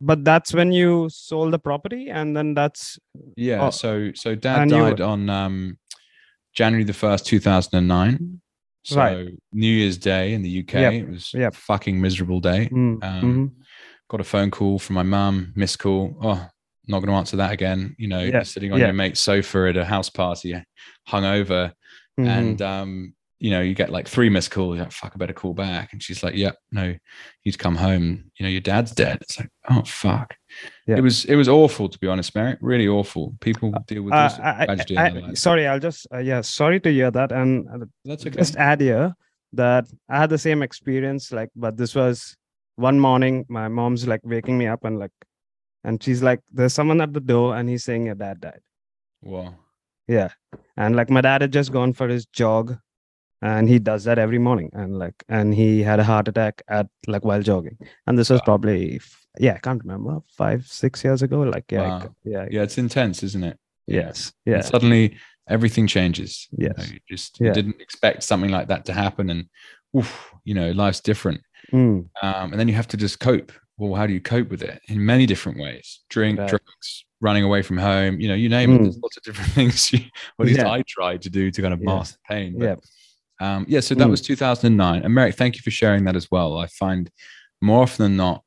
but 0.00 0.24
that's 0.24 0.52
when 0.54 0.72
you 0.72 1.08
sold 1.10 1.52
the 1.52 1.58
property, 1.58 2.08
and 2.10 2.36
then 2.36 2.54
that's 2.54 2.98
Yeah. 3.36 3.66
Oh, 3.66 3.70
so 3.70 4.10
so 4.14 4.34
dad 4.34 4.70
you- 4.70 4.76
died 4.76 5.00
on 5.00 5.28
um, 5.30 5.78
January 6.54 6.84
the 6.84 6.92
first, 6.92 7.26
two 7.26 7.40
thousand 7.40 7.76
and 7.78 7.88
nine. 7.88 8.40
So 8.84 8.96
Right. 8.96 9.28
New 9.52 9.66
Year's 9.72 9.96
Day 9.96 10.34
in 10.34 10.42
the 10.42 10.60
UK. 10.60 10.74
Yep, 10.74 10.92
It 10.92 11.08
was 11.08 11.32
yep. 11.32 11.54
a 11.54 11.56
fucking 11.56 11.98
miserable 12.00 12.40
day. 12.40 12.68
Mm, 12.70 13.02
Um, 13.02 13.22
mhm. 13.22 13.50
Got 14.10 14.20
a 14.20 14.24
phone 14.24 14.50
call 14.50 14.78
from 14.78 14.94
my 14.94 15.02
mum, 15.02 15.52
missed 15.56 15.78
call. 15.78 16.14
Oh, 16.22 16.46
not 16.86 16.98
going 17.00 17.08
to 17.08 17.14
answer 17.14 17.38
that 17.38 17.52
again. 17.52 17.96
You 17.98 18.08
know, 18.08 18.20
Yeah, 18.22 18.42
sitting 18.42 18.72
on 18.72 18.78
yeah. 18.78 18.86
your 18.86 18.94
mate's 18.94 19.20
sofa 19.20 19.68
at 19.70 19.78
a 19.78 19.86
house 19.86 20.10
party, 20.10 20.54
hungover, 21.08 21.72
Mhm. 22.20 22.26
and 22.28 22.62
um, 22.62 23.14
you 23.44 23.50
know, 23.50 23.60
you 23.60 23.74
get 23.74 23.90
like 23.90 24.08
three 24.08 24.30
missed 24.30 24.50
calls. 24.50 24.76
You're 24.76 24.84
like, 24.84 24.92
fuck, 24.92 25.12
I 25.14 25.18
better 25.18 25.34
call 25.34 25.52
back. 25.52 25.92
And 25.92 26.02
she's 26.02 26.22
like, 26.22 26.34
yeah, 26.34 26.52
no, 26.72 26.94
you'd 27.42 27.58
come 27.58 27.76
home. 27.76 28.30
You 28.38 28.44
know, 28.44 28.48
your 28.48 28.62
dad's 28.62 28.90
dead." 28.90 29.18
It's 29.20 29.38
like, 29.38 29.50
oh 29.68 29.82
fuck. 29.82 30.34
Yeah. 30.86 30.96
It 30.96 31.02
was 31.02 31.26
it 31.26 31.36
was 31.36 31.46
awful 31.46 31.90
to 31.90 31.98
be 31.98 32.06
honest, 32.06 32.34
Meyrick. 32.34 32.56
Really 32.62 32.88
awful. 32.88 33.34
People 33.42 33.74
deal 33.86 34.04
with 34.04 34.14
this 34.14 34.38
uh, 34.38 34.64
tragedy. 34.64 34.96
I, 34.96 35.08
I, 35.08 35.34
sorry, 35.34 35.66
I'll 35.66 35.78
just 35.78 36.06
uh, 36.10 36.20
yeah. 36.20 36.40
Sorry 36.40 36.80
to 36.80 36.90
hear 36.90 37.10
that, 37.10 37.32
and 37.32 37.68
uh, 37.68 37.84
that's 38.06 38.24
okay. 38.26 38.34
Just 38.34 38.56
add 38.56 38.80
here 38.80 39.14
that 39.52 39.88
I 40.08 40.20
had 40.20 40.30
the 40.30 40.38
same 40.38 40.62
experience. 40.62 41.30
Like, 41.30 41.50
but 41.54 41.76
this 41.76 41.94
was 41.94 42.34
one 42.76 42.98
morning. 42.98 43.44
My 43.50 43.68
mom's 43.68 44.08
like 44.08 44.22
waking 44.24 44.56
me 44.56 44.68
up 44.68 44.84
and 44.84 44.98
like, 44.98 45.12
and 45.84 46.02
she's 46.02 46.22
like, 46.22 46.40
"There's 46.50 46.72
someone 46.72 47.02
at 47.02 47.12
the 47.12 47.20
door," 47.20 47.56
and 47.56 47.68
he's 47.68 47.84
saying 47.84 48.06
your 48.06 48.14
dad 48.14 48.40
died. 48.40 48.62
Wow. 49.20 49.54
Yeah, 50.08 50.30
and 50.78 50.96
like 50.96 51.10
my 51.10 51.20
dad 51.20 51.42
had 51.42 51.52
just 51.52 51.72
gone 51.72 51.92
for 51.92 52.08
his 52.08 52.24
jog 52.24 52.78
and 53.42 53.68
he 53.68 53.78
does 53.78 54.04
that 54.04 54.18
every 54.18 54.38
morning. 54.38 54.70
And 54.72 54.98
like 54.98 55.24
and 55.28 55.54
he 55.54 55.82
had 55.82 56.00
a 56.00 56.04
heart 56.04 56.28
attack 56.28 56.62
at 56.68 56.86
like 57.06 57.24
while 57.24 57.42
jogging. 57.42 57.78
And 58.06 58.18
this 58.18 58.30
was 58.30 58.40
wow. 58.40 58.44
probably 58.44 59.00
yeah 59.40 59.54
i 59.54 59.58
can't 59.58 59.82
remember 59.82 60.20
five 60.28 60.66
six 60.66 61.04
years 61.04 61.22
ago. 61.22 61.40
Like 61.40 61.70
yeah 61.70 61.88
wow. 61.88 62.14
yeah 62.24 62.46
yeah 62.50 62.62
it's 62.62 62.78
intense 62.78 63.22
isn't 63.22 63.44
it? 63.44 63.58
Yes 63.86 64.32
yeah. 64.46 64.56
and 64.56 64.64
suddenly 64.64 65.16
everything 65.48 65.86
changes. 65.86 66.48
Yes 66.56 66.72
you, 66.78 66.84
know, 66.84 66.92
you 66.92 67.00
just 67.08 67.40
yeah. 67.40 67.52
didn't 67.52 67.80
expect 67.80 68.22
something 68.22 68.50
like 68.50 68.68
that 68.68 68.84
to 68.86 68.92
happen. 68.92 69.30
And 69.30 69.46
oof, 69.96 70.32
you 70.44 70.54
know 70.54 70.70
life's 70.72 71.00
different. 71.00 71.40
Mm. 71.72 72.08
um, 72.22 72.50
and 72.50 72.60
then 72.60 72.68
you 72.68 72.74
have 72.74 72.88
to 72.88 72.96
just 72.96 73.20
cope. 73.20 73.52
Well 73.76 73.94
how 73.94 74.06
do 74.06 74.12
you 74.12 74.20
cope 74.20 74.48
with 74.48 74.62
it? 74.62 74.80
In 74.88 75.04
many 75.04 75.26
different 75.26 75.58
ways. 75.58 76.00
Drink 76.08 76.38
right. 76.38 76.48
drugs 76.48 77.04
running 77.20 77.42
away 77.42 77.62
from 77.62 77.78
home 77.78 78.20
you 78.20 78.28
know 78.28 78.34
you 78.34 78.50
name 78.50 78.70
mm. 78.70 78.74
it 78.74 78.82
there's 78.82 78.98
lots 78.98 79.16
of 79.16 79.22
different 79.22 79.50
things. 79.58 79.92
You, 79.92 80.00
at 80.38 80.46
least 80.46 80.58
yeah. 80.58 80.70
i 80.70 80.82
tried 80.86 81.22
to 81.22 81.30
do 81.30 81.50
to 81.50 81.62
kind 81.62 81.72
of 81.72 81.80
mask 81.80 82.14
the 82.14 82.34
pain 82.34 82.58
but, 82.58 82.64
yeah 82.64 82.74
um, 83.40 83.66
yeah, 83.68 83.80
so 83.80 83.94
that 83.94 84.06
mm. 84.06 84.10
was 84.10 84.20
2009. 84.20 85.02
And 85.02 85.14
Meyrick, 85.14 85.34
thank 85.34 85.56
you 85.56 85.62
for 85.62 85.70
sharing 85.70 86.04
that 86.04 86.16
as 86.16 86.30
well. 86.30 86.58
I 86.58 86.66
find 86.66 87.10
more 87.60 87.82
often 87.82 88.04
than 88.04 88.16
not, 88.16 88.42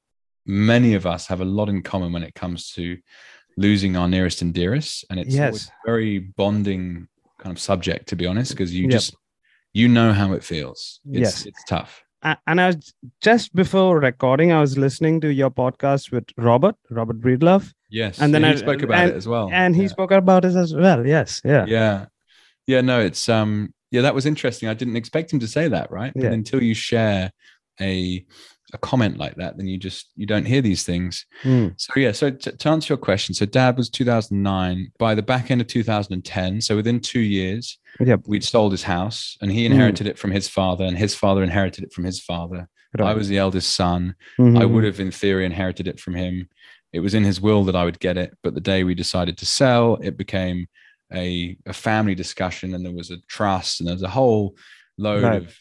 many 0.46 0.94
of 0.94 1.06
us 1.06 1.28
have 1.28 1.42
a 1.42 1.46
lot 1.46 1.70
in 1.70 1.82
common 1.82 2.14
when 2.14 2.24
it 2.24 2.34
comes 2.34 2.72
to 2.74 2.98
losing 3.58 3.98
our 3.98 4.08
nearest 4.08 4.42
and 4.42 4.54
dearest. 4.54 5.06
And 5.10 5.20
it's 5.20 5.36
yes. 5.36 5.70
very 5.86 6.20
bonding 6.20 7.08
kind 7.40 7.56
of 7.56 7.60
subject, 7.62 8.10
to 8.10 8.16
be 8.16 8.26
honest, 8.26 8.52
because 8.52 8.74
you 8.74 8.84
yep. 8.84 8.92
just, 8.92 9.16
you 9.74 9.88
know 9.88 10.14
how 10.14 10.34
it 10.34 10.44
feels. 10.44 11.00
It's, 11.06 11.20
yes. 11.20 11.46
It's 11.46 11.64
tough. 11.66 12.04
And 12.46 12.60
I 12.60 12.68
was 12.68 12.94
just 13.22 13.54
before 13.56 14.00
recording, 14.00 14.52
I 14.52 14.60
was 14.60 14.78
listening 14.78 15.22
to 15.22 15.32
your 15.32 15.52
podcast 15.52 16.12
with 16.12 16.26
Robert, 16.36 16.76
Robert 16.90 17.22
Breedlove. 17.22 17.72
Yes. 17.90 18.20
And 18.20 18.34
then 18.34 18.42
yeah, 18.42 18.52
I 18.52 18.56
spoke 18.56 18.82
about 18.82 19.00
and, 19.00 19.12
it 19.12 19.16
as 19.16 19.28
well. 19.28 19.50
And 19.52 19.76
he 19.76 19.84
yeah. 19.84 19.88
spoke 19.90 20.12
about 20.12 20.44
it 20.44 20.56
as 20.56 20.74
well. 20.74 21.06
Yes. 21.06 21.42
Yeah. 21.46 21.66
Yeah. 21.68 22.06
Yeah. 22.66 22.82
No, 22.82 23.00
it's, 23.00 23.30
um, 23.30 23.74
yeah, 23.92 24.02
that 24.02 24.16
was 24.16 24.26
interesting. 24.26 24.70
I 24.70 24.74
didn't 24.74 24.96
expect 24.96 25.32
him 25.32 25.40
to 25.40 25.48
say 25.48 25.68
that, 25.68 25.92
right? 25.92 26.12
But 26.16 26.26
until 26.26 26.62
you 26.62 26.74
share 26.74 27.32
a 27.80 28.26
a 28.74 28.78
comment 28.78 29.18
like 29.18 29.36
that, 29.36 29.56
then 29.58 29.68
you 29.68 29.78
just 29.78 30.12
you 30.16 30.26
don't 30.26 30.46
hear 30.46 30.62
these 30.62 30.84
things. 30.84 31.26
Mm. 31.44 31.74
So 31.78 31.94
yeah, 31.96 32.12
so 32.12 32.32
to, 32.32 32.52
to 32.52 32.70
answer 32.70 32.94
your 32.94 32.98
question, 32.98 33.34
so 33.34 33.46
Dad 33.46 33.78
was 33.78 33.90
2009. 33.90 34.92
By 35.00 35.16
the 35.16 35.22
back 35.22 35.52
end 35.52 35.62
of 35.62 35.68
2010, 35.68 36.62
so 36.62 36.76
within 36.76 37.00
two 37.00 37.22
years, 37.22 37.78
yep. 38.00 38.22
we'd 38.28 38.44
sold 38.44 38.74
his 38.74 38.84
house, 38.84 39.38
and 39.42 39.52
he 39.52 39.66
hmm. 39.66 39.72
inherited 39.72 40.08
mm. 40.08 40.10
it 40.10 40.20
from 40.20 40.32
his 40.32 40.50
father, 40.50 40.84
and 40.84 40.98
his 40.98 41.16
father 41.16 41.44
inherited 41.44 41.84
it 41.86 41.94
from 41.94 42.04
his 42.04 42.20
father. 42.20 42.68
Right. 42.98 43.10
I 43.10 43.14
was 43.14 43.28
the 43.28 43.38
eldest 43.38 43.76
son. 43.76 44.16
Mm-hmm. 44.40 44.58
I 44.58 44.66
would 44.66 44.84
have, 44.84 45.00
in 45.00 45.12
theory, 45.12 45.46
inherited 45.46 45.88
it 45.88 46.00
from 46.00 46.16
him. 46.16 46.48
It 46.94 47.02
was 47.02 47.14
in 47.14 47.24
his 47.24 47.40
will 47.40 47.64
that 47.66 47.76
I 47.76 47.86
would 47.86 48.00
get 48.00 48.18
it, 48.18 48.36
but 48.44 48.56
the 48.56 48.62
day 48.62 48.84
we 48.84 48.96
decided 48.96 49.38
to 49.38 49.46
sell, 49.46 49.98
it 49.98 50.18
became 50.18 50.68
a, 51.14 51.58
a 51.66 51.74
family 51.74 52.16
discussion 52.16 52.74
and 52.74 52.86
there 52.86 52.94
was 52.94 53.12
a 53.12 53.18
trust 53.28 53.80
and 53.80 53.90
there's 53.90 54.04
a 54.04 54.10
whole 54.10 54.56
load 54.98 55.24
right. 55.24 55.42
of 55.44 55.56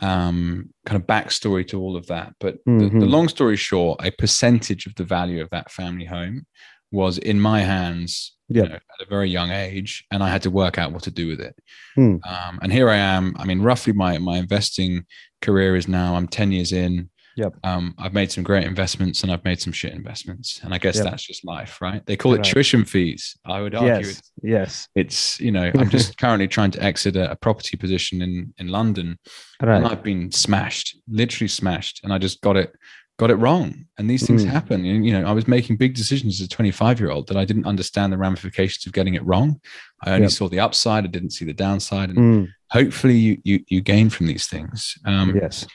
um, 0.00 0.70
kind 0.84 1.00
of 1.00 1.06
backstory 1.06 1.66
to 1.68 1.80
all 1.80 1.96
of 1.96 2.06
that. 2.06 2.34
But 2.40 2.56
mm-hmm. 2.56 2.78
the, 2.78 2.84
the, 2.84 2.90
mm-hmm. 2.90 3.08
long 3.08 3.28
story 3.28 3.56
short, 3.56 4.00
a 4.04 4.10
percentage 4.12 4.86
of 4.86 4.94
the 4.94 5.04
value 5.04 5.42
of 5.42 5.50
that 5.50 5.70
family 5.70 6.04
home 6.04 6.46
was 6.92 7.18
in 7.18 7.40
my 7.40 7.60
hands 7.60 8.36
yep. 8.48 8.64
you 8.64 8.68
know, 8.70 8.76
at 8.76 9.06
a 9.06 9.08
very 9.08 9.28
young 9.28 9.50
age, 9.50 10.04
and 10.10 10.22
I 10.22 10.28
had 10.28 10.42
to 10.42 10.50
work 10.50 10.78
out 10.78 10.92
what 10.92 11.02
to 11.04 11.10
do 11.10 11.28
with 11.28 11.40
it. 11.40 11.56
Mm. 11.98 12.20
Um, 12.26 12.58
and 12.62 12.72
here 12.72 12.88
I 12.88 12.96
am. 12.96 13.34
I 13.38 13.44
mean, 13.44 13.60
roughly 13.60 13.92
my 13.92 14.18
my 14.18 14.38
investing 14.38 15.04
career 15.42 15.76
is 15.76 15.88
now. 15.88 16.14
I'm 16.14 16.28
ten 16.28 16.52
years 16.52 16.72
in. 16.72 17.10
Yep. 17.36 17.54
Um, 17.64 17.94
I've 17.98 18.14
made 18.14 18.32
some 18.32 18.42
great 18.42 18.64
investments 18.64 19.22
and 19.22 19.30
I've 19.30 19.44
made 19.44 19.60
some 19.60 19.72
shit 19.72 19.92
investments. 19.92 20.60
And 20.62 20.72
I 20.72 20.78
guess 20.78 20.96
yep. 20.96 21.04
that's 21.04 21.22
just 21.22 21.44
life, 21.44 21.80
right? 21.82 22.04
They 22.06 22.16
call 22.16 22.32
it 22.34 22.42
tuition 22.42 22.84
fees. 22.84 23.36
I 23.44 23.60
would 23.60 23.74
argue 23.74 24.06
yes. 24.06 24.08
it's, 24.08 24.32
yes. 24.42 24.88
it's, 24.94 25.40
you 25.40 25.52
know, 25.52 25.70
I'm 25.78 25.90
just 25.90 26.16
currently 26.18 26.48
trying 26.48 26.70
to 26.72 26.82
exit 26.82 27.14
a, 27.14 27.30
a, 27.32 27.36
property 27.36 27.76
position 27.76 28.22
in, 28.22 28.54
in 28.56 28.68
London. 28.68 29.18
Right. 29.62 29.76
And 29.76 29.86
I've 29.86 30.02
been 30.02 30.32
smashed, 30.32 30.98
literally 31.08 31.48
smashed. 31.48 32.00
And 32.02 32.12
I 32.12 32.16
just 32.16 32.40
got 32.40 32.56
it, 32.56 32.72
got 33.18 33.30
it 33.30 33.34
wrong. 33.34 33.84
And 33.98 34.08
these 34.08 34.26
things 34.26 34.42
mm. 34.42 34.48
happen. 34.48 34.86
And, 34.86 35.04
you 35.04 35.12
know, 35.12 35.28
I 35.28 35.32
was 35.32 35.46
making 35.46 35.76
big 35.76 35.94
decisions 35.94 36.40
as 36.40 36.46
a 36.46 36.48
25 36.48 37.00
year 37.00 37.10
old 37.10 37.28
that 37.28 37.36
I 37.36 37.44
didn't 37.44 37.66
understand 37.66 38.14
the 38.14 38.18
ramifications 38.18 38.86
of 38.86 38.94
getting 38.94 39.14
it 39.14 39.24
wrong. 39.26 39.60
I 40.02 40.12
only 40.12 40.22
yep. 40.22 40.30
saw 40.30 40.48
the 40.48 40.60
upside. 40.60 41.04
I 41.04 41.08
didn't 41.08 41.30
see 41.30 41.44
the 41.44 41.52
downside. 41.52 42.08
And 42.08 42.18
mm. 42.18 42.48
hopefully 42.70 43.16
you, 43.18 43.38
you, 43.44 43.64
you 43.68 43.80
gain 43.82 44.08
from 44.08 44.26
these 44.26 44.46
things. 44.46 44.94
Um, 45.04 45.36
yes 45.36 45.66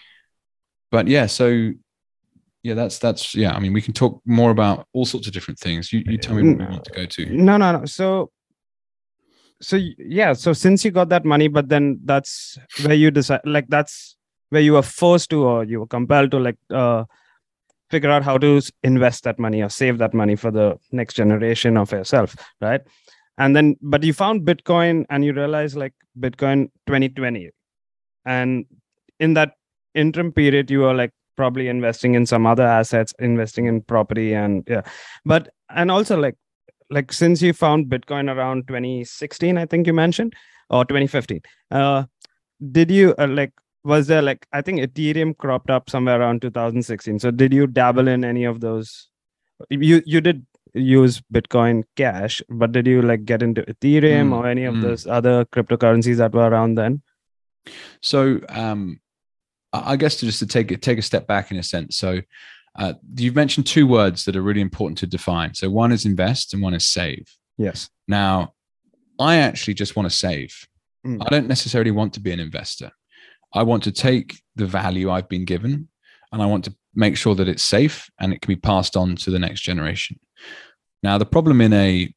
but 0.92 1.08
yeah, 1.08 1.26
so 1.26 1.72
yeah, 2.64 2.76
that's 2.76 3.00
that's 3.00 3.34
yeah. 3.34 3.54
I 3.54 3.60
mean, 3.60 3.74
we 3.74 3.82
can 3.82 3.94
talk 3.94 4.22
more 4.26 4.52
about 4.52 4.88
all 4.94 5.06
sorts 5.06 5.28
of 5.28 5.34
different 5.34 5.60
things. 5.60 5.92
You 5.92 6.04
you 6.06 6.18
tell 6.18 6.36
me 6.36 6.50
what 6.50 6.60
we 6.60 6.66
want 6.66 6.86
to 6.86 6.92
go 6.92 7.06
to. 7.06 7.26
No, 7.26 7.58
no, 7.58 7.80
no. 7.80 7.86
So 7.86 8.32
so 9.62 9.78
yeah, 9.98 10.34
so 10.34 10.54
since 10.54 10.84
you 10.84 10.92
got 10.92 11.10
that 11.10 11.26
money, 11.26 11.48
but 11.48 11.70
then 11.70 12.00
that's 12.04 12.58
where 12.84 12.94
you 12.94 13.10
decide 13.12 13.42
like 13.46 13.68
that's 13.70 14.18
where 14.50 14.62
you 14.62 14.74
were 14.74 14.82
forced 14.82 15.30
to 15.30 15.44
or 15.44 15.64
you 15.64 15.80
were 15.80 15.88
compelled 15.88 16.32
to 16.32 16.40
like 16.40 16.58
uh 16.72 17.06
figure 17.90 18.10
out 18.10 18.24
how 18.24 18.38
to 18.38 18.62
invest 18.84 19.24
that 19.24 19.38
money 19.38 19.62
or 19.62 19.70
save 19.70 19.98
that 19.98 20.14
money 20.14 20.36
for 20.36 20.50
the 20.52 20.78
next 20.92 21.16
generation 21.16 21.78
of 21.78 21.92
yourself, 21.92 22.36
right? 22.60 22.82
And 23.38 23.56
then 23.56 23.76
but 23.82 24.04
you 24.04 24.14
found 24.14 24.46
Bitcoin 24.46 25.06
and 25.10 25.24
you 25.24 25.34
realized 25.34 25.76
like 25.76 25.94
Bitcoin 26.20 26.70
2020. 26.88 27.50
And 28.26 28.66
in 29.20 29.34
that 29.34 29.54
interim 29.96 30.32
period, 30.32 30.72
you 30.72 30.82
were 30.82 30.94
like 30.94 31.12
probably 31.36 31.68
investing 31.68 32.16
in 32.16 32.26
some 32.26 32.46
other 32.46 32.64
assets 32.64 33.14
investing 33.20 33.66
in 33.66 33.82
property 33.82 34.34
and 34.34 34.64
yeah. 34.68 34.82
But 35.26 35.50
and 35.70 35.90
also 35.90 36.18
like 36.18 36.36
like 36.92 37.12
since 37.14 37.42
you 37.42 37.54
found 37.54 37.88
bitcoin 37.88 38.34
around 38.34 38.68
2016 38.68 39.58
i 39.58 39.66
think 39.66 39.88
you 39.88 39.94
mentioned 39.94 40.34
or 40.70 40.86
2015 40.86 41.42
uh 41.72 42.04
did 42.72 42.92
you 42.92 43.16
uh, 43.18 43.28
like 43.28 43.54
was 43.84 44.08
there 44.08 44.22
like 44.22 44.46
i 44.52 44.62
think 44.62 44.80
ethereum 44.80 45.36
cropped 45.38 45.70
up 45.70 45.90
somewhere 45.90 46.20
around 46.20 46.42
2016 46.42 47.20
so 47.20 47.32
did 47.32 47.54
you 47.54 47.66
dabble 47.66 48.08
in 48.08 48.24
any 48.24 48.44
of 48.44 48.62
those? 48.62 49.08
You 49.70 50.02
you 50.06 50.22
did 50.22 50.46
use 50.74 51.22
bitcoin 51.34 51.84
cash 51.96 52.42
but 52.50 52.72
did 52.72 52.88
you 52.88 53.02
like 53.02 53.26
get 53.26 53.44
into 53.44 53.62
ethereum 53.64 54.30
mm, 54.30 54.36
or 54.36 54.48
any 54.48 54.64
of 54.64 54.76
mm. 54.76 54.82
those 54.82 55.06
other 55.06 55.46
cryptocurrencies 55.46 56.18
that 56.18 56.34
were 56.34 56.50
around 56.50 56.76
then? 56.76 57.02
So 58.02 58.40
um 58.50 59.01
I 59.74 59.96
guess 59.96 60.18
to 60.18 60.26
just 60.26 60.40
to 60.40 60.48
take 60.48 60.72
it 60.72 60.82
take 60.82 60.98
a 60.98 61.04
step 61.04 61.28
back 61.28 61.52
in 61.52 61.58
a 61.58 61.64
sense. 61.64 61.98
So 61.98 62.22
uh, 62.78 62.94
you've 63.16 63.36
mentioned 63.36 63.66
two 63.66 63.88
words 63.88 64.26
that 64.26 64.36
are 64.36 64.42
really 64.42 64.62
important 64.62 64.98
to 65.00 65.08
define. 65.08 65.54
So 65.54 65.70
one 65.70 65.92
is 65.92 66.06
invest 66.06 66.54
and 66.54 66.62
one 66.62 66.74
is 66.74 66.88
save. 66.88 67.28
Yes. 67.58 67.90
Now, 68.08 68.54
I 69.20 69.38
actually 69.38 69.74
just 69.74 69.96
want 69.96 70.10
to 70.10 70.16
save. 70.16 70.68
Mm. 71.06 71.22
I 71.22 71.30
don't 71.30 71.48
necessarily 71.48 71.92
want 71.92 72.14
to 72.14 72.20
be 72.20 72.32
an 72.32 72.40
investor. 72.40 72.92
I 73.54 73.64
want 73.64 73.84
to 73.84 73.92
take 73.92 74.42
the 74.56 74.66
value 74.66 75.12
I've 75.12 75.30
been 75.30 75.46
given 75.46 75.90
and 76.32 76.42
I 76.42 76.46
want 76.46 76.66
to 76.66 76.76
make 76.96 77.18
sure 77.18 77.36
that 77.36 77.48
it's 77.48 77.64
safe 77.64 78.10
and 78.20 78.34
it 78.34 78.42
can 78.42 78.54
be 78.54 78.60
passed 78.60 78.96
on 78.96 79.16
to 79.18 79.32
the 79.32 79.40
next 79.40 79.62
generation. 79.62 80.20
Now, 81.04 81.18
the 81.18 81.26
problem 81.26 81.62
in 81.62 81.74
a 81.74 82.14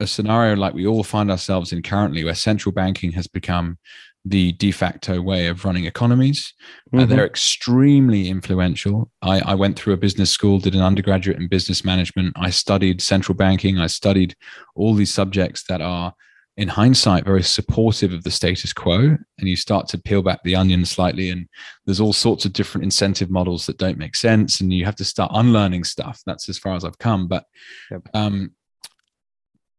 a 0.00 0.06
scenario 0.06 0.54
like 0.54 0.74
we 0.74 0.86
all 0.86 1.02
find 1.02 1.30
ourselves 1.30 1.72
in 1.72 1.82
currently, 1.82 2.24
where 2.24 2.34
central 2.34 2.72
banking 2.72 3.12
has 3.12 3.26
become 3.26 3.78
the 4.24 4.52
de 4.52 4.70
facto 4.70 5.20
way 5.20 5.46
of 5.46 5.64
running 5.64 5.84
economies. 5.86 6.52
Uh, 6.92 6.96
mm-hmm. 6.96 6.98
Uh, 7.00 7.06
they're 7.06 7.26
extremely 7.26 8.28
influential. 8.28 9.10
I, 9.22 9.40
I, 9.40 9.54
went 9.54 9.78
through 9.78 9.94
a 9.94 9.98
business 9.98 10.30
school, 10.30 10.58
did 10.58 10.74
an 10.74 10.82
undergraduate 10.82 11.38
in 11.38 11.48
business 11.48 11.84
management. 11.84 12.34
I 12.36 12.50
studied 12.50 13.00
central 13.00 13.36
banking. 13.36 13.78
I 13.78 13.86
studied 13.86 14.34
all 14.74 14.94
these 14.94 15.12
subjects 15.12 15.64
that 15.68 15.80
are, 15.80 16.12
in 16.56 16.68
hindsight, 16.68 17.24
very 17.24 17.42
supportive 17.42 18.12
of 18.12 18.24
the 18.24 18.30
status 18.30 18.72
quo. 18.72 19.16
And 19.38 19.48
you 19.48 19.56
start 19.56 19.88
to 19.88 19.98
peel 19.98 20.22
back 20.22 20.42
the 20.42 20.56
onion 20.56 20.84
slightly, 20.84 21.30
and 21.30 21.48
there's 21.86 22.00
all 22.00 22.12
sorts 22.12 22.44
of 22.44 22.52
different 22.52 22.84
incentive 22.84 23.30
models 23.30 23.66
that 23.66 23.78
don't 23.78 23.98
make 23.98 24.16
sense. 24.16 24.60
And 24.60 24.72
you 24.72 24.84
have 24.84 24.96
to 24.96 25.04
start 25.04 25.30
unlearning 25.34 25.84
stuff. 25.84 26.20
That's 26.26 26.48
as 26.48 26.58
far 26.58 26.74
as 26.74 26.84
I've 26.84 26.98
come. 26.98 27.28
But 27.28 27.44
yep. 27.90 28.02
um, 28.12 28.50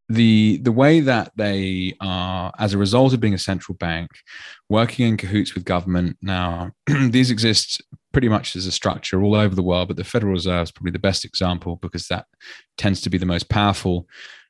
the 0.09 0.57
the 0.57 0.71
way 0.71 0.99
that 0.99 1.31
they 1.35 1.93
are 2.01 2.51
as 2.57 2.73
a 2.73 2.77
result 2.77 3.13
of 3.13 3.19
being 3.19 3.35
a 3.35 3.39
central 3.39 3.75
bank 3.77 4.09
working 4.67 5.07
in 5.07 5.17
cahoots 5.17 5.53
with 5.53 5.63
government 5.63 6.17
now 6.21 6.71
these 7.09 7.29
exist 7.29 7.81
pretty 8.11 8.27
much 8.27 8.55
as 8.55 8.65
a 8.65 8.71
structure 8.71 9.21
all 9.21 9.35
over 9.35 9.53
the 9.53 9.63
world 9.63 9.87
but 9.87 9.97
the 9.97 10.03
federal 10.03 10.33
reserve 10.33 10.63
is 10.63 10.71
probably 10.71 10.91
the 10.91 10.97
best 10.99 11.23
example 11.23 11.75
because 11.75 12.07
that 12.07 12.25
tends 12.77 13.01
to 13.01 13.09
be 13.09 13.19
the 13.19 13.25
most 13.25 13.49
powerful 13.49 14.07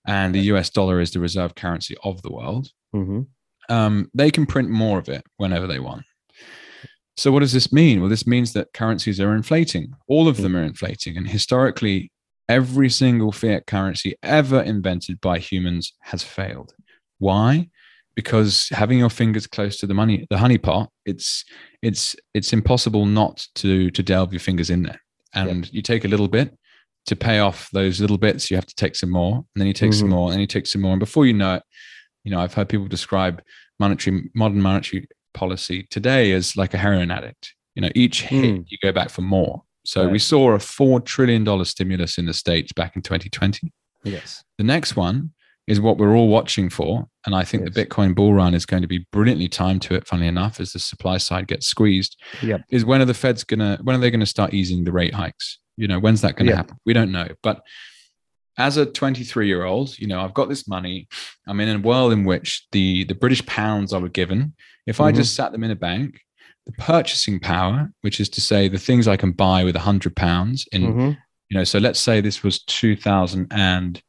and 0.08 0.34
the 0.34 0.42
us 0.42 0.70
dollar 0.70 1.02
is 1.02 1.12
the 1.12 1.20
reserve 1.20 1.56
currency 1.56 1.96
of 2.04 2.22
the 2.22 2.32
world 2.32 2.72
mm-hmm. 2.96 3.22
um, 3.74 4.10
they 4.14 4.32
can 4.32 4.46
print 4.46 4.70
more 4.70 4.98
of 4.98 5.10
it 5.10 5.24
whenever 5.38 5.68
they 5.68 5.80
want. 5.80 6.04
So 7.18 7.32
what 7.32 7.42
does 7.42 7.52
this 7.52 7.74
mean? 7.74 8.00
Well, 8.00 8.10
this 8.10 8.26
means 8.26 8.54
that 8.54 8.72
currencies 8.74 9.20
are 9.20 9.36
inflating. 9.36 9.94
All 10.08 10.30
of 10.30 10.38
them 10.38 10.56
are 10.56 10.64
inflating, 10.64 11.18
and 11.18 11.28
historically, 11.28 12.12
every 12.50 12.90
single 12.90 13.32
fiat 13.32 13.68
currency 13.68 14.16
ever 14.24 14.62
invented 14.62 15.22
by 15.22 15.38
humans 15.38 15.94
has 16.02 16.24
failed. 16.24 16.74
Why? 17.20 17.70
Because 18.16 18.68
having 18.72 19.00
your 19.00 19.10
fingers 19.10 19.48
close 19.48 19.78
to 19.78 19.88
the 19.88 19.94
money, 19.94 20.28
the 20.30 20.36
honeypot, 20.36 20.88
it's 21.06 21.46
it's 21.82 22.16
it's 22.34 22.52
impossible 22.52 23.06
not 23.06 23.48
to 23.56 23.90
to 23.92 24.04
delve 24.04 24.34
your 24.34 24.42
fingers 24.42 24.70
in 24.70 24.84
there. 24.84 25.00
And 25.34 25.66
yeah. 25.66 25.72
you 25.72 25.82
take 25.82 26.04
a 26.04 26.08
little 26.08 26.28
bit 26.28 26.58
to 27.06 27.16
pay 27.16 27.40
off 27.40 27.70
those 27.72 28.02
little 28.02 28.18
bits. 28.18 28.50
You 28.50 28.58
have 28.58 28.66
to 28.66 28.76
take 28.76 28.96
some 28.96 29.12
more, 29.12 29.36
and 29.36 29.46
then 29.56 29.68
you 29.68 29.74
take 29.74 29.92
mm-hmm. 29.92 30.00
some 30.00 30.10
more, 30.10 30.32
and 30.32 30.42
you 30.42 30.48
take 30.48 30.68
some 30.68 30.82
more, 30.82 30.92
and 30.92 31.00
before 31.00 31.26
you 31.26 31.34
know 31.34 31.56
it, 31.56 31.64
you 32.24 32.32
know 32.32 32.40
I've 32.40 32.54
heard 32.54 32.68
people 32.68 32.88
describe 32.88 33.42
monetary 33.80 34.30
modern 34.36 34.62
monetary 34.62 35.08
policy 35.34 35.88
today 35.90 36.34
as 36.34 36.58
like 36.58 36.74
a 36.74 36.78
heroin 36.78 37.12
addict. 37.12 37.54
You 37.76 37.84
know, 37.84 37.92
each 37.96 38.24
hit 38.24 38.44
mm. 38.44 38.66
you 38.68 38.78
go 38.82 38.92
back 38.92 39.10
for 39.10 39.22
more. 39.22 39.64
So 39.86 40.04
right. 40.04 40.12
we 40.12 40.20
saw 40.20 40.52
a 40.52 40.60
four 40.60 41.00
trillion 41.00 41.44
dollar 41.44 41.66
stimulus 41.66 42.18
in 42.18 42.26
the 42.26 42.34
states 42.34 42.72
back 42.72 42.96
in 42.96 43.02
2020. 43.02 43.72
Yes. 44.04 44.44
The 44.58 44.64
next 44.64 44.96
one 44.96 45.32
is 45.68 45.80
what 45.80 45.98
we're 45.98 46.16
all 46.16 46.30
watching 46.30 46.70
for, 46.70 47.08
and 47.26 47.36
I 47.36 47.44
think 47.44 47.64
yes. 47.64 47.74
the 47.74 47.86
Bitcoin 47.86 48.16
bull 48.16 48.34
run 48.34 48.56
is 48.56 48.66
going 48.66 48.82
to 48.82 48.88
be 48.88 49.06
brilliantly 49.12 49.48
timed 49.48 49.84
to 49.84 49.94
it. 49.94 50.08
Funnily 50.08 50.28
enough, 50.28 50.60
as 50.60 50.74
the 50.74 50.80
supply 50.80 51.18
side 51.18 51.48
gets 51.48 51.68
squeezed, 51.68 52.20
yep. 52.42 52.62
is 52.70 52.86
when 52.86 53.02
are 53.02 53.06
the 53.06 53.14
Feds 53.14 53.44
gonna 53.44 53.80
when 53.84 53.96
are 53.96 54.00
they 54.00 54.10
going 54.10 54.20
to 54.20 54.26
start 54.26 54.54
easing 54.54 54.84
the 54.84 54.92
rate 54.92 55.14
hikes? 55.14 55.60
You 55.78 55.88
know, 55.88 56.00
when's 56.00 56.22
that 56.22 56.36
going 56.36 56.48
to 56.48 56.52
yep. 56.52 56.58
happen? 56.58 56.78
We 56.86 56.94
don't 56.94 57.12
know, 57.12 57.28
but 57.44 57.62
as 58.58 58.78
a 58.78 58.86
23 58.86 59.48
year 59.48 59.64
old, 59.64 59.98
you 59.98 60.08
know, 60.08 60.22
I've 60.22 60.34
got 60.34 60.50
this 60.50 60.68
money. 60.68 61.08
I'm 61.48 61.60
in 61.62 61.76
a 61.76 61.80
world 61.80 62.14
in 62.14 62.26
which 62.26 62.68
the 62.72 63.06
the 63.06 63.16
British 63.16 63.46
pounds 63.46 63.94
I 63.94 64.00
were 64.00 64.10
given, 64.10 64.54
if 64.86 64.98
mm-hmm. 64.98 65.06
I 65.06 65.12
just 65.12 65.36
sat 65.36 65.52
them 65.52 65.64
in 65.64 65.72
a 65.72 65.76
bank, 65.76 66.20
the 66.70 66.84
purchasing 66.84 67.40
power, 67.40 67.92
which 68.02 68.20
is 68.20 68.30
to 68.30 68.42
say 68.42 68.68
the 68.68 68.78
things 68.78 69.08
I 69.08 69.18
can 69.18 69.32
buy 69.32 69.64
with 69.64 69.76
a 69.76 69.80
hundred 69.80 70.16
pounds 70.16 70.68
in, 70.72 70.82
mm-hmm. 70.84 71.12
you 71.50 71.58
know, 71.58 71.64
so 71.64 71.80
let's 71.80 72.00
say 72.00 72.22
this 72.22 72.44
was 72.44 72.62
2000 72.64 73.48
and 73.52 74.02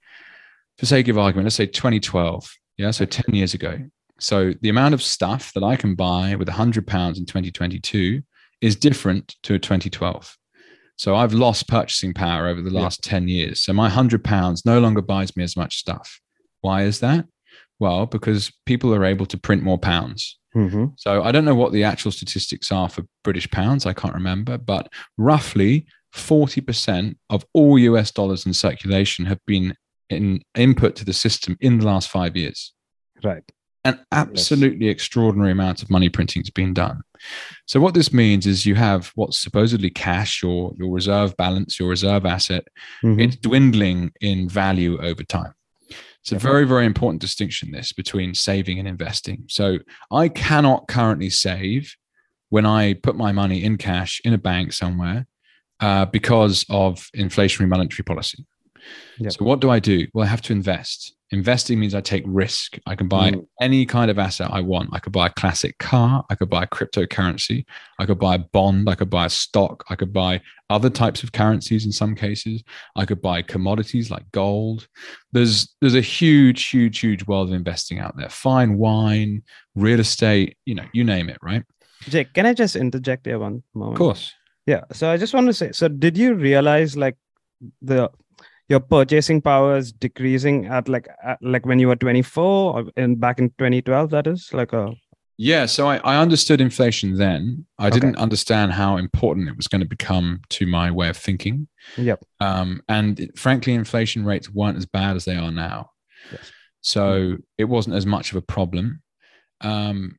for 0.78 0.86
sake 0.86 1.08
of 1.08 1.18
argument, 1.18 1.46
let's 1.46 1.56
say 1.56 1.66
2012. 1.66 2.50
Yeah. 2.76 2.90
So 2.90 3.04
10 3.04 3.34
years 3.34 3.54
ago. 3.54 3.78
So 4.18 4.54
the 4.60 4.68
amount 4.68 4.94
of 4.94 5.02
stuff 5.02 5.52
that 5.54 5.62
I 5.62 5.76
can 5.76 5.94
buy 5.94 6.34
with 6.34 6.48
a 6.48 6.52
hundred 6.52 6.86
pounds 6.86 7.18
in 7.18 7.26
2022 7.26 8.22
is 8.60 8.76
different 8.76 9.36
to 9.42 9.58
2012. 9.58 10.36
So 10.96 11.14
I've 11.14 11.32
lost 11.32 11.68
purchasing 11.68 12.12
power 12.12 12.46
over 12.46 12.60
the 12.60 12.70
last 12.70 13.06
yeah. 13.06 13.10
10 13.10 13.28
years. 13.28 13.62
So 13.62 13.72
my 13.72 13.84
100 13.84 14.22
pounds 14.22 14.66
no 14.66 14.80
longer 14.80 15.02
buys 15.02 15.36
me 15.36 15.44
as 15.44 15.56
much 15.56 15.76
stuff. 15.78 16.20
Why 16.60 16.82
is 16.84 17.00
that? 17.00 17.26
Well, 17.78 18.04
because 18.04 18.52
people 18.66 18.94
are 18.94 19.04
able 19.06 19.26
to 19.26 19.38
print 19.38 19.62
more 19.62 19.78
pounds. 19.78 20.38
Mm-hmm. 20.54 20.86
So 20.96 21.22
I 21.22 21.32
don't 21.32 21.44
know 21.44 21.54
what 21.54 21.72
the 21.72 21.84
actual 21.84 22.12
statistics 22.12 22.72
are 22.72 22.88
for 22.88 23.04
British 23.22 23.50
pounds. 23.50 23.86
I 23.86 23.92
can't 23.92 24.14
remember, 24.14 24.58
but 24.58 24.92
roughly 25.16 25.86
40% 26.14 27.16
of 27.28 27.44
all 27.54 27.78
US 27.78 28.10
dollars 28.10 28.46
in 28.46 28.52
circulation 28.52 29.26
have 29.26 29.40
been 29.46 29.74
in 30.08 30.42
input 30.56 30.96
to 30.96 31.04
the 31.04 31.12
system 31.12 31.56
in 31.60 31.78
the 31.78 31.86
last 31.86 32.08
five 32.08 32.36
years. 32.36 32.72
Right 33.22 33.44
an 33.84 33.98
absolutely 34.12 34.86
yes. 34.86 34.92
extraordinary 34.92 35.52
amount 35.52 35.82
of 35.82 35.90
money 35.90 36.08
printing 36.08 36.42
has 36.42 36.50
been 36.50 36.74
done. 36.74 37.00
So 37.66 37.80
what 37.80 37.94
this 37.94 38.12
means 38.12 38.46
is 38.46 38.66
you 38.66 38.74
have 38.74 39.10
what's 39.14 39.38
supposedly 39.38 39.90
cash, 39.90 40.42
your 40.42 40.72
your 40.76 40.92
reserve 40.92 41.36
balance, 41.36 41.78
your 41.78 41.88
reserve 41.88 42.26
asset, 42.26 42.64
mm-hmm. 43.02 43.20
it's 43.20 43.36
dwindling 43.36 44.12
in 44.20 44.48
value 44.48 45.00
over 45.00 45.22
time. 45.22 45.52
It's 46.22 46.32
a 46.32 46.38
very, 46.38 46.66
very 46.66 46.84
important 46.84 47.20
distinction 47.20 47.70
this 47.70 47.92
between 47.92 48.34
saving 48.34 48.78
and 48.78 48.86
investing. 48.86 49.44
So 49.48 49.78
I 50.12 50.28
cannot 50.28 50.86
currently 50.86 51.30
save 51.30 51.96
when 52.50 52.66
I 52.66 52.94
put 52.94 53.16
my 53.16 53.32
money 53.32 53.64
in 53.64 53.78
cash 53.78 54.20
in 54.24 54.34
a 54.34 54.38
bank 54.38 54.72
somewhere 54.72 55.26
uh, 55.80 56.04
because 56.06 56.66
of 56.68 57.08
inflationary 57.16 57.68
monetary 57.68 58.04
policy. 58.04 58.44
Yep. 59.18 59.32
So 59.32 59.44
what 59.44 59.60
do 59.60 59.70
I 59.70 59.78
do? 59.78 60.06
Well, 60.12 60.24
I 60.24 60.28
have 60.28 60.42
to 60.42 60.52
invest. 60.52 61.14
Investing 61.32 61.78
means 61.78 61.94
I 61.94 62.00
take 62.00 62.24
risk. 62.26 62.76
I 62.86 62.96
can 62.96 63.06
buy 63.06 63.30
mm. 63.30 63.46
any 63.60 63.86
kind 63.86 64.10
of 64.10 64.18
asset 64.18 64.50
I 64.50 64.60
want. 64.60 64.90
I 64.92 64.98
could 64.98 65.12
buy 65.12 65.28
a 65.28 65.32
classic 65.32 65.78
car. 65.78 66.24
I 66.28 66.34
could 66.34 66.50
buy 66.50 66.64
a 66.64 66.66
cryptocurrency. 66.66 67.64
I 68.00 68.06
could 68.06 68.18
buy 68.18 68.34
a 68.34 68.38
bond. 68.38 68.88
I 68.88 68.96
could 68.96 69.10
buy 69.10 69.26
a 69.26 69.30
stock. 69.30 69.84
I 69.88 69.94
could 69.94 70.12
buy 70.12 70.40
other 70.70 70.90
types 70.90 71.22
of 71.22 71.30
currencies 71.30 71.86
in 71.86 71.92
some 71.92 72.16
cases. 72.16 72.64
I 72.96 73.04
could 73.04 73.22
buy 73.22 73.42
commodities 73.42 74.10
like 74.10 74.24
gold. 74.32 74.88
There's 75.30 75.72
there's 75.80 75.94
a 75.94 76.00
huge, 76.00 76.66
huge, 76.66 76.98
huge 76.98 77.24
world 77.26 77.48
of 77.48 77.54
investing 77.54 78.00
out 78.00 78.16
there. 78.16 78.28
Fine 78.28 78.76
wine, 78.76 79.42
real 79.76 80.00
estate, 80.00 80.56
you 80.64 80.74
know, 80.74 80.86
you 80.92 81.04
name 81.04 81.28
it, 81.28 81.38
right? 81.42 81.62
Jake, 82.02 82.32
can 82.34 82.46
I 82.46 82.54
just 82.54 82.74
interject 82.74 83.26
here 83.26 83.38
one 83.38 83.62
moment? 83.74 83.94
Of 83.94 83.98
course. 83.98 84.34
Yeah. 84.66 84.82
So 84.92 85.10
I 85.10 85.16
just 85.16 85.34
want 85.34 85.46
to 85.46 85.52
say, 85.52 85.70
so 85.72 85.86
did 85.86 86.18
you 86.18 86.34
realize 86.34 86.96
like 86.96 87.16
the 87.82 88.10
your 88.70 88.80
purchasing 88.80 89.42
power 89.42 89.76
is 89.76 89.92
decreasing 89.92 90.66
at 90.66 90.88
like 90.88 91.08
at, 91.24 91.38
like 91.42 91.66
when 91.66 91.80
you 91.80 91.88
were 91.88 91.96
24 91.96 92.78
or 92.78 92.84
in 92.96 93.16
back 93.16 93.38
in 93.38 93.50
2012 93.50 94.10
that 94.10 94.28
is 94.28 94.48
like 94.52 94.72
a 94.72 94.94
yeah 95.36 95.66
so 95.66 95.88
i, 95.88 95.96
I 95.98 96.16
understood 96.16 96.60
inflation 96.60 97.16
then. 97.16 97.66
I 97.78 97.88
okay. 97.88 97.98
didn't 97.98 98.16
understand 98.16 98.72
how 98.72 98.96
important 98.96 99.48
it 99.48 99.56
was 99.56 99.66
going 99.66 99.80
to 99.80 99.88
become 99.88 100.40
to 100.50 100.66
my 100.66 100.90
way 100.90 101.08
of 101.08 101.16
thinking. 101.16 101.66
Yep. 101.96 102.22
Um, 102.40 102.82
and 102.88 103.18
it, 103.18 103.38
frankly 103.38 103.74
inflation 103.74 104.24
rates 104.24 104.48
weren't 104.48 104.78
as 104.78 104.86
bad 104.86 105.16
as 105.16 105.24
they 105.24 105.36
are 105.36 105.50
now. 105.50 105.90
Yes. 106.30 106.52
so 106.82 107.38
it 107.58 107.64
wasn't 107.64 107.96
as 107.96 108.06
much 108.06 108.30
of 108.30 108.36
a 108.36 108.42
problem. 108.42 109.02
Um, 109.62 110.16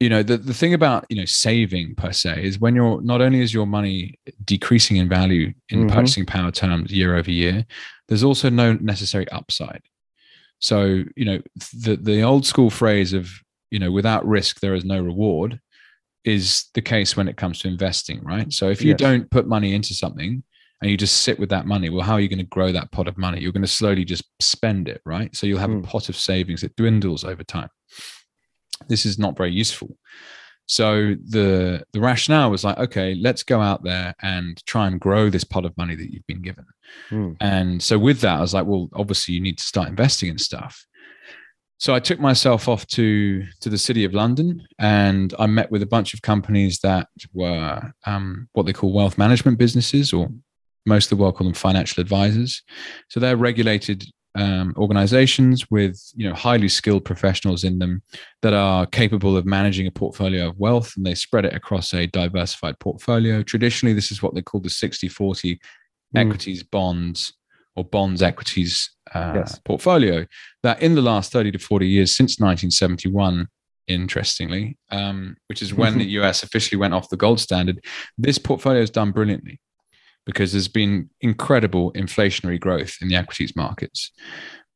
you 0.00 0.08
know 0.08 0.22
the, 0.22 0.38
the 0.38 0.54
thing 0.54 0.74
about 0.74 1.04
you 1.10 1.16
know 1.16 1.26
saving 1.26 1.94
per 1.94 2.10
se 2.10 2.42
is 2.42 2.58
when 2.58 2.74
you're 2.74 3.00
not 3.02 3.20
only 3.20 3.40
is 3.40 3.54
your 3.54 3.66
money 3.66 4.18
decreasing 4.44 4.96
in 4.96 5.08
value 5.08 5.52
in 5.68 5.80
mm-hmm. 5.80 5.94
purchasing 5.94 6.26
power 6.26 6.50
terms 6.50 6.90
year 6.90 7.16
over 7.16 7.30
year 7.30 7.64
there's 8.08 8.24
also 8.24 8.48
no 8.48 8.72
necessary 8.74 9.28
upside 9.30 9.82
so 10.58 11.04
you 11.14 11.24
know 11.24 11.40
the 11.84 11.96
the 11.96 12.22
old 12.22 12.46
school 12.46 12.70
phrase 12.70 13.12
of 13.12 13.30
you 13.70 13.78
know 13.78 13.92
without 13.92 14.26
risk 14.26 14.60
there 14.60 14.74
is 14.74 14.84
no 14.84 15.00
reward 15.00 15.60
is 16.24 16.66
the 16.74 16.82
case 16.82 17.16
when 17.16 17.28
it 17.28 17.36
comes 17.36 17.58
to 17.60 17.68
investing 17.68 18.22
right 18.24 18.52
so 18.52 18.68
if 18.68 18.82
you 18.82 18.90
yes. 18.90 18.98
don't 18.98 19.30
put 19.30 19.46
money 19.46 19.74
into 19.74 19.94
something 19.94 20.42
and 20.82 20.90
you 20.90 20.96
just 20.96 21.20
sit 21.20 21.38
with 21.38 21.50
that 21.50 21.66
money 21.66 21.90
well 21.90 22.04
how 22.04 22.14
are 22.14 22.20
you 22.20 22.28
going 22.28 22.38
to 22.38 22.44
grow 22.44 22.72
that 22.72 22.90
pot 22.90 23.06
of 23.06 23.18
money 23.18 23.40
you're 23.40 23.52
going 23.52 23.62
to 23.62 23.68
slowly 23.68 24.04
just 24.04 24.24
spend 24.40 24.88
it 24.88 25.00
right 25.04 25.34
so 25.36 25.46
you'll 25.46 25.58
have 25.58 25.70
mm. 25.70 25.84
a 25.84 25.86
pot 25.86 26.08
of 26.08 26.16
savings 26.16 26.62
that 26.62 26.74
dwindles 26.76 27.24
over 27.24 27.44
time 27.44 27.68
this 28.88 29.06
is 29.06 29.18
not 29.18 29.36
very 29.36 29.52
useful. 29.52 29.96
So 30.66 31.16
the 31.28 31.82
the 31.92 32.00
rationale 32.00 32.50
was 32.50 32.62
like, 32.62 32.78
okay, 32.78 33.16
let's 33.20 33.42
go 33.42 33.60
out 33.60 33.82
there 33.82 34.14
and 34.22 34.64
try 34.66 34.86
and 34.86 35.00
grow 35.00 35.28
this 35.28 35.42
pot 35.42 35.64
of 35.64 35.76
money 35.76 35.96
that 35.96 36.12
you've 36.12 36.26
been 36.28 36.42
given. 36.42 36.64
Mm. 37.10 37.36
And 37.40 37.82
so 37.82 37.98
with 37.98 38.20
that, 38.20 38.38
I 38.38 38.40
was 38.40 38.54
like, 38.54 38.66
well, 38.66 38.88
obviously 38.94 39.34
you 39.34 39.40
need 39.40 39.58
to 39.58 39.64
start 39.64 39.88
investing 39.88 40.28
in 40.28 40.38
stuff. 40.38 40.86
So 41.78 41.94
I 41.94 41.98
took 41.98 42.20
myself 42.20 42.68
off 42.68 42.86
to 42.88 43.44
to 43.62 43.68
the 43.68 43.78
city 43.78 44.04
of 44.04 44.14
London, 44.14 44.64
and 44.78 45.34
I 45.40 45.46
met 45.46 45.72
with 45.72 45.82
a 45.82 45.86
bunch 45.86 46.14
of 46.14 46.22
companies 46.22 46.78
that 46.80 47.08
were 47.32 47.92
um, 48.06 48.48
what 48.52 48.66
they 48.66 48.72
call 48.72 48.92
wealth 48.92 49.18
management 49.18 49.58
businesses, 49.58 50.12
or 50.12 50.28
most 50.86 51.10
of 51.10 51.16
the 51.18 51.22
world 51.22 51.36
call 51.36 51.46
them 51.46 51.54
financial 51.54 52.00
advisors. 52.00 52.62
So 53.08 53.18
they're 53.18 53.36
regulated 53.36 54.04
um, 54.36 54.74
organizations 54.76 55.70
with 55.70 56.00
you 56.14 56.28
know 56.28 56.34
highly 56.34 56.68
skilled 56.68 57.04
professionals 57.04 57.64
in 57.64 57.78
them 57.78 58.02
that 58.42 58.52
are 58.52 58.86
capable 58.86 59.36
of 59.36 59.44
managing 59.44 59.86
a 59.86 59.90
portfolio 59.90 60.48
of 60.48 60.58
wealth 60.58 60.92
and 60.96 61.04
they 61.04 61.14
spread 61.14 61.44
it 61.44 61.54
across 61.54 61.92
a 61.92 62.06
diversified 62.06 62.78
portfolio 62.78 63.42
traditionally 63.42 63.92
this 63.92 64.12
is 64.12 64.22
what 64.22 64.34
they 64.34 64.42
call 64.42 64.60
the 64.60 64.70
60 64.70 65.08
40 65.08 65.54
mm. 65.56 65.60
equities 66.14 66.62
bonds 66.62 67.32
or 67.74 67.84
bonds 67.84 68.22
equities 68.22 68.90
uh, 69.14 69.32
yes. 69.36 69.58
portfolio 69.64 70.24
that 70.62 70.80
in 70.80 70.94
the 70.94 71.02
last 71.02 71.32
30 71.32 71.52
to 71.52 71.58
40 71.58 71.88
years 71.88 72.14
since 72.14 72.38
1971 72.38 73.48
interestingly 73.88 74.78
um, 74.92 75.36
which 75.48 75.60
is 75.60 75.74
when 75.74 75.98
the 75.98 76.04
us 76.04 76.44
officially 76.44 76.78
went 76.78 76.94
off 76.94 77.08
the 77.08 77.16
gold 77.16 77.40
standard 77.40 77.84
this 78.16 78.38
portfolio 78.38 78.80
has 78.80 78.90
done 78.90 79.10
brilliantly 79.10 79.58
because 80.26 80.52
there's 80.52 80.68
been 80.68 81.10
incredible 81.20 81.92
inflationary 81.92 82.60
growth 82.60 82.96
in 83.00 83.08
the 83.08 83.16
equities 83.16 83.56
markets. 83.56 84.12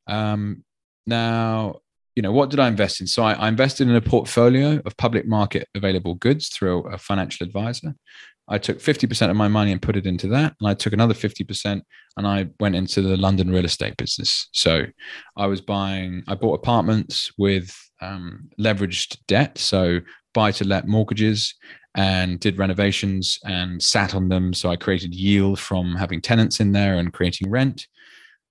Um, 0.07 0.64
now, 1.07 1.80
you 2.16 2.22
know, 2.22 2.33
what 2.33 2.50
did 2.50 2.61
I 2.61 2.68
invest 2.68 3.00
in? 3.00 3.07
So 3.07 3.22
I, 3.24 3.33
I, 3.35 3.48
invested 3.48 3.88
in 3.88 3.96
a 3.96 4.00
portfolio 4.00 4.80
of 4.87 4.96
public 4.96 5.26
market 5.26 5.68
available 5.74 6.14
goods 6.14 6.48
through 6.48 6.85
a 6.85 6.98
financial 6.98 7.46
advisor. 7.46 7.94
I 8.46 8.59
took 8.59 8.78
50% 8.78 9.30
of 9.30 9.37
my 9.37 9.48
money 9.48 9.72
and 9.72 9.80
put 9.80 9.96
it 9.96 10.07
into 10.07 10.28
that. 10.28 10.54
And 10.61 10.68
I 10.68 10.74
took 10.74 10.92
another 10.92 11.14
50% 11.14 11.80
and 12.16 12.26
I 12.26 12.46
went 12.61 12.76
into 12.76 13.00
the 13.00 13.16
London 13.16 13.50
real 13.50 13.64
estate 13.64 13.96
business. 13.96 14.48
So 14.52 14.85
I 15.37 15.46
was 15.46 15.61
buying, 15.61 16.22
I 16.28 16.35
bought 16.35 16.54
apartments 16.54 17.33
with 17.38 17.74
um, 18.02 18.50
leveraged 18.61 19.18
debt. 19.26 19.59
So 19.59 20.00
buy 20.35 20.50
to 20.52 20.64
let 20.64 20.87
mortgages 20.87 21.54
and 21.94 22.40
did 22.40 22.59
renovations 22.59 23.38
and 23.44 23.83
sat 23.83 24.14
on 24.14 24.28
them. 24.28 24.52
So 24.52 24.70
I 24.70 24.76
created 24.76 25.14
yield 25.14 25.59
from 25.59 25.94
having 25.94 26.20
tenants 26.20 26.61
in 26.61 26.72
there 26.72 26.98
and 26.98 27.12
creating 27.12 27.50
rent. 27.50 27.87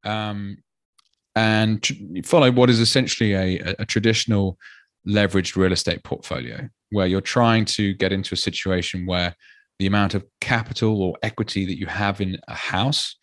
Um, 0.03 0.57
and 1.35 1.81
tr- 1.81 1.93
follow 2.23 2.51
what 2.51 2.69
is 2.69 2.79
essentially 2.79 3.33
a, 3.33 3.75
a 3.79 3.85
traditional 3.85 4.57
leveraged 5.07 5.55
real 5.55 5.73
estate 5.73 6.03
portfolio 6.03 6.69
where 6.91 7.07
you're 7.07 7.21
trying 7.21 7.65
to 7.65 7.93
get 7.95 8.11
into 8.11 8.33
a 8.33 8.37
situation 8.37 9.05
where 9.05 9.35
the 9.79 9.87
amount 9.87 10.13
of 10.13 10.23
capital 10.39 11.01
or 11.01 11.17
equity 11.23 11.65
that 11.65 11.79
you 11.79 11.87
have 11.87 12.21
in 12.21 12.37
a 12.47 12.53
house 12.53 13.17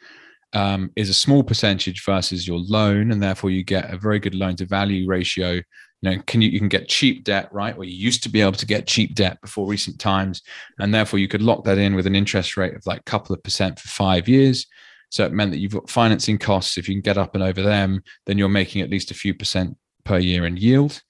um, 0.53 0.91
is 0.97 1.09
a 1.09 1.15
small 1.15 1.45
percentage 1.45 2.05
versus 2.05 2.47
your 2.47 2.59
loan, 2.59 3.13
and 3.13 3.23
therefore 3.23 3.51
you 3.51 3.63
get 3.63 3.93
a 3.93 3.97
very 3.97 4.19
good 4.19 4.35
loan 4.35 4.57
to 4.57 4.67
value 4.67 5.07
ratio. 5.07 5.61
You 6.03 6.11
know, 6.11 6.23
can 6.27 6.41
you 6.41 6.49
you 6.49 6.59
can 6.59 6.69
get 6.69 6.89
cheap 6.89 7.25
debt, 7.25 7.49
right? 7.53 7.77
Where 7.77 7.87
you 7.87 7.95
used 7.95 8.23
to 8.23 8.29
be 8.29 8.41
able 8.41 8.53
to 8.53 8.67
get 8.67 8.87
cheap 8.87 9.15
debt 9.15 9.41
before 9.41 9.67
recent 9.67 9.99
times, 9.99 10.43
and 10.79 10.95
therefore 10.95 11.19
you 11.19 11.29
could 11.29 11.43
lock 11.43 11.65
that 11.65 11.79
in 11.79 11.95
with 11.95 12.07
an 12.07 12.17
interest 12.17 12.57
rate 12.57 12.75
of 12.75 12.87
like 12.87 13.01
a 13.01 13.11
couple 13.11 13.35
of 13.35 13.43
percent 13.43 13.79
for 13.79 13.89
five 13.89 14.29
years. 14.29 14.67
So 15.11 15.27
it 15.27 15.33
meant 15.33 15.51
that 15.51 15.59
you've 15.59 15.73
got 15.73 15.91
financing 15.91 16.39
costs. 16.39 16.79
If 16.79 16.89
you 16.89 16.95
can 16.95 17.03
get 17.03 17.19
up 17.19 17.35
and 17.35 17.43
over 17.43 17.63
them, 17.63 18.03
then 18.27 18.39
you're 18.39 18.49
making 18.49 18.81
at 18.81 18.91
least 18.91 19.11
a 19.11 19.15
few 19.15 19.35
percent 19.35 19.77
per 20.05 20.19
year 20.19 20.47
in 20.47 20.57
yield, 20.57 21.03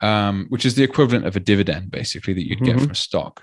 um, 0.00 0.46
which 0.50 0.64
is 0.64 0.74
the 0.74 0.84
equivalent 0.84 1.26
of 1.26 1.36
a 1.36 1.40
dividend, 1.40 1.90
basically, 1.90 2.34
that 2.34 2.46
you'd 2.46 2.58
mm-hmm. 2.58 2.76
get 2.76 2.80
from 2.80 2.90
a 2.90 2.94
stock. 2.94 3.42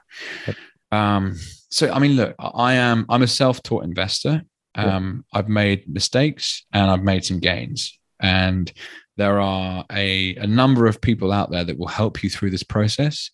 Um, 0.92 1.36
so 1.70 1.92
I 1.92 2.00
mean, 2.00 2.16
look, 2.16 2.36
I 2.40 2.74
am 2.76 3.06
I'm 3.10 3.24
a 3.24 3.28
self-taught 3.28 3.84
investor. 3.84 4.44
Um, 4.76 5.26
yeah. 5.34 5.40
I've 5.40 5.50
made 5.50 5.90
mistakes 5.90 6.66
and 6.72 6.90
I've 6.90 7.04
made 7.04 7.26
some 7.26 7.40
gains. 7.40 8.00
And 8.20 8.72
there 9.18 9.40
are 9.40 9.86
a, 9.92 10.36
a 10.36 10.48
number 10.48 10.86
of 10.86 11.02
people 11.02 11.32
out 11.32 11.52
there 11.52 11.64
that 11.64 11.78
will 11.78 11.88
help 11.88 12.24
you 12.24 12.30
through 12.30 12.52
this 12.52 12.64
process. 12.64 13.30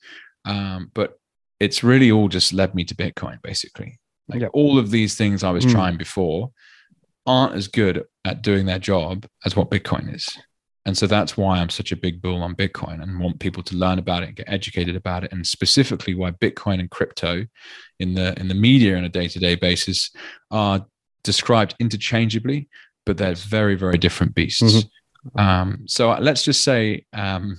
Um, 0.45 0.91
but 0.93 1.19
it's 1.59 1.83
really 1.83 2.11
all 2.11 2.27
just 2.27 2.53
led 2.53 2.73
me 2.75 2.83
to 2.85 2.95
Bitcoin, 2.95 3.41
basically. 3.41 3.99
Like 4.27 4.41
yeah. 4.41 4.47
all 4.47 4.79
of 4.79 4.91
these 4.91 5.15
things 5.15 5.43
I 5.43 5.51
was 5.51 5.65
mm. 5.65 5.71
trying 5.71 5.97
before 5.97 6.51
aren't 7.25 7.55
as 7.55 7.67
good 7.67 8.03
at 8.25 8.41
doing 8.41 8.65
their 8.65 8.79
job 8.79 9.25
as 9.45 9.55
what 9.55 9.69
Bitcoin 9.69 10.13
is. 10.13 10.27
And 10.85 10.97
so 10.97 11.07
that's 11.07 11.37
why 11.37 11.59
I'm 11.59 11.69
such 11.69 11.93
a 11.93 11.95
big 11.95 12.21
bull 12.21 12.41
on 12.41 12.55
Bitcoin 12.55 13.01
and 13.01 13.19
want 13.19 13.39
people 13.39 13.63
to 13.63 13.75
learn 13.75 13.99
about 13.99 14.23
it 14.23 14.27
and 14.27 14.35
get 14.35 14.49
educated 14.49 14.97
about 14.97 15.23
it. 15.23 15.31
And 15.31 15.47
specifically 15.47 16.13
why 16.13 16.31
Bitcoin 16.31 16.81
and 16.81 16.89
crypto 16.89 17.45
in 17.99 18.15
the 18.15 18.37
in 18.37 18.49
the 18.49 18.53
media 18.55 18.97
on 18.97 19.05
a 19.05 19.09
day-to-day 19.09 19.55
basis 19.55 20.11
are 20.51 20.85
described 21.23 21.75
interchangeably, 21.79 22.67
but 23.05 23.17
they're 23.17 23.35
very, 23.35 23.75
very 23.75 23.97
different 23.97 24.35
beasts. 24.35 24.61
Mm-hmm. 24.61 24.87
Um, 25.35 25.83
so 25.87 26.11
let's 26.19 26.43
just 26.43 26.63
say, 26.63 27.05
um, 27.13 27.57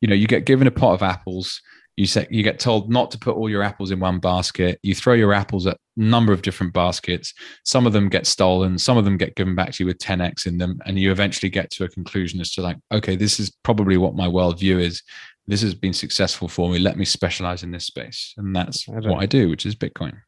you 0.00 0.08
know, 0.08 0.14
you 0.14 0.26
get 0.26 0.44
given 0.44 0.66
a 0.66 0.70
pot 0.70 0.94
of 0.94 1.02
apples. 1.02 1.60
You 1.96 2.06
say 2.06 2.28
you 2.30 2.44
get 2.44 2.60
told 2.60 2.88
not 2.88 3.10
to 3.10 3.18
put 3.18 3.34
all 3.34 3.50
your 3.50 3.62
apples 3.62 3.90
in 3.90 3.98
one 3.98 4.20
basket. 4.20 4.78
You 4.82 4.94
throw 4.94 5.14
your 5.14 5.32
apples 5.32 5.66
at 5.66 5.74
a 5.74 6.00
number 6.00 6.32
of 6.32 6.42
different 6.42 6.72
baskets. 6.72 7.34
Some 7.64 7.88
of 7.88 7.92
them 7.92 8.08
get 8.08 8.26
stolen. 8.26 8.78
Some 8.78 8.96
of 8.96 9.04
them 9.04 9.16
get 9.16 9.34
given 9.34 9.56
back 9.56 9.72
to 9.72 9.82
you 9.82 9.86
with 9.86 9.98
10x 9.98 10.46
in 10.46 10.58
them, 10.58 10.78
and 10.86 10.98
you 10.98 11.10
eventually 11.10 11.50
get 11.50 11.70
to 11.72 11.84
a 11.84 11.88
conclusion 11.88 12.40
as 12.40 12.52
to 12.52 12.62
like, 12.62 12.76
okay, 12.92 13.16
this 13.16 13.40
is 13.40 13.50
probably 13.64 13.96
what 13.96 14.14
my 14.14 14.28
worldview 14.28 14.80
is. 14.80 15.02
This 15.48 15.62
has 15.62 15.74
been 15.74 15.92
successful 15.92 16.46
for 16.46 16.70
me. 16.70 16.78
Let 16.78 16.98
me 16.98 17.04
specialize 17.04 17.64
in 17.64 17.72
this 17.72 17.86
space, 17.86 18.32
and 18.36 18.54
that's 18.54 18.88
I 18.88 18.92
what 18.92 19.20
I 19.20 19.26
do, 19.26 19.48
which 19.48 19.66
is 19.66 19.74
Bitcoin. 19.74 20.18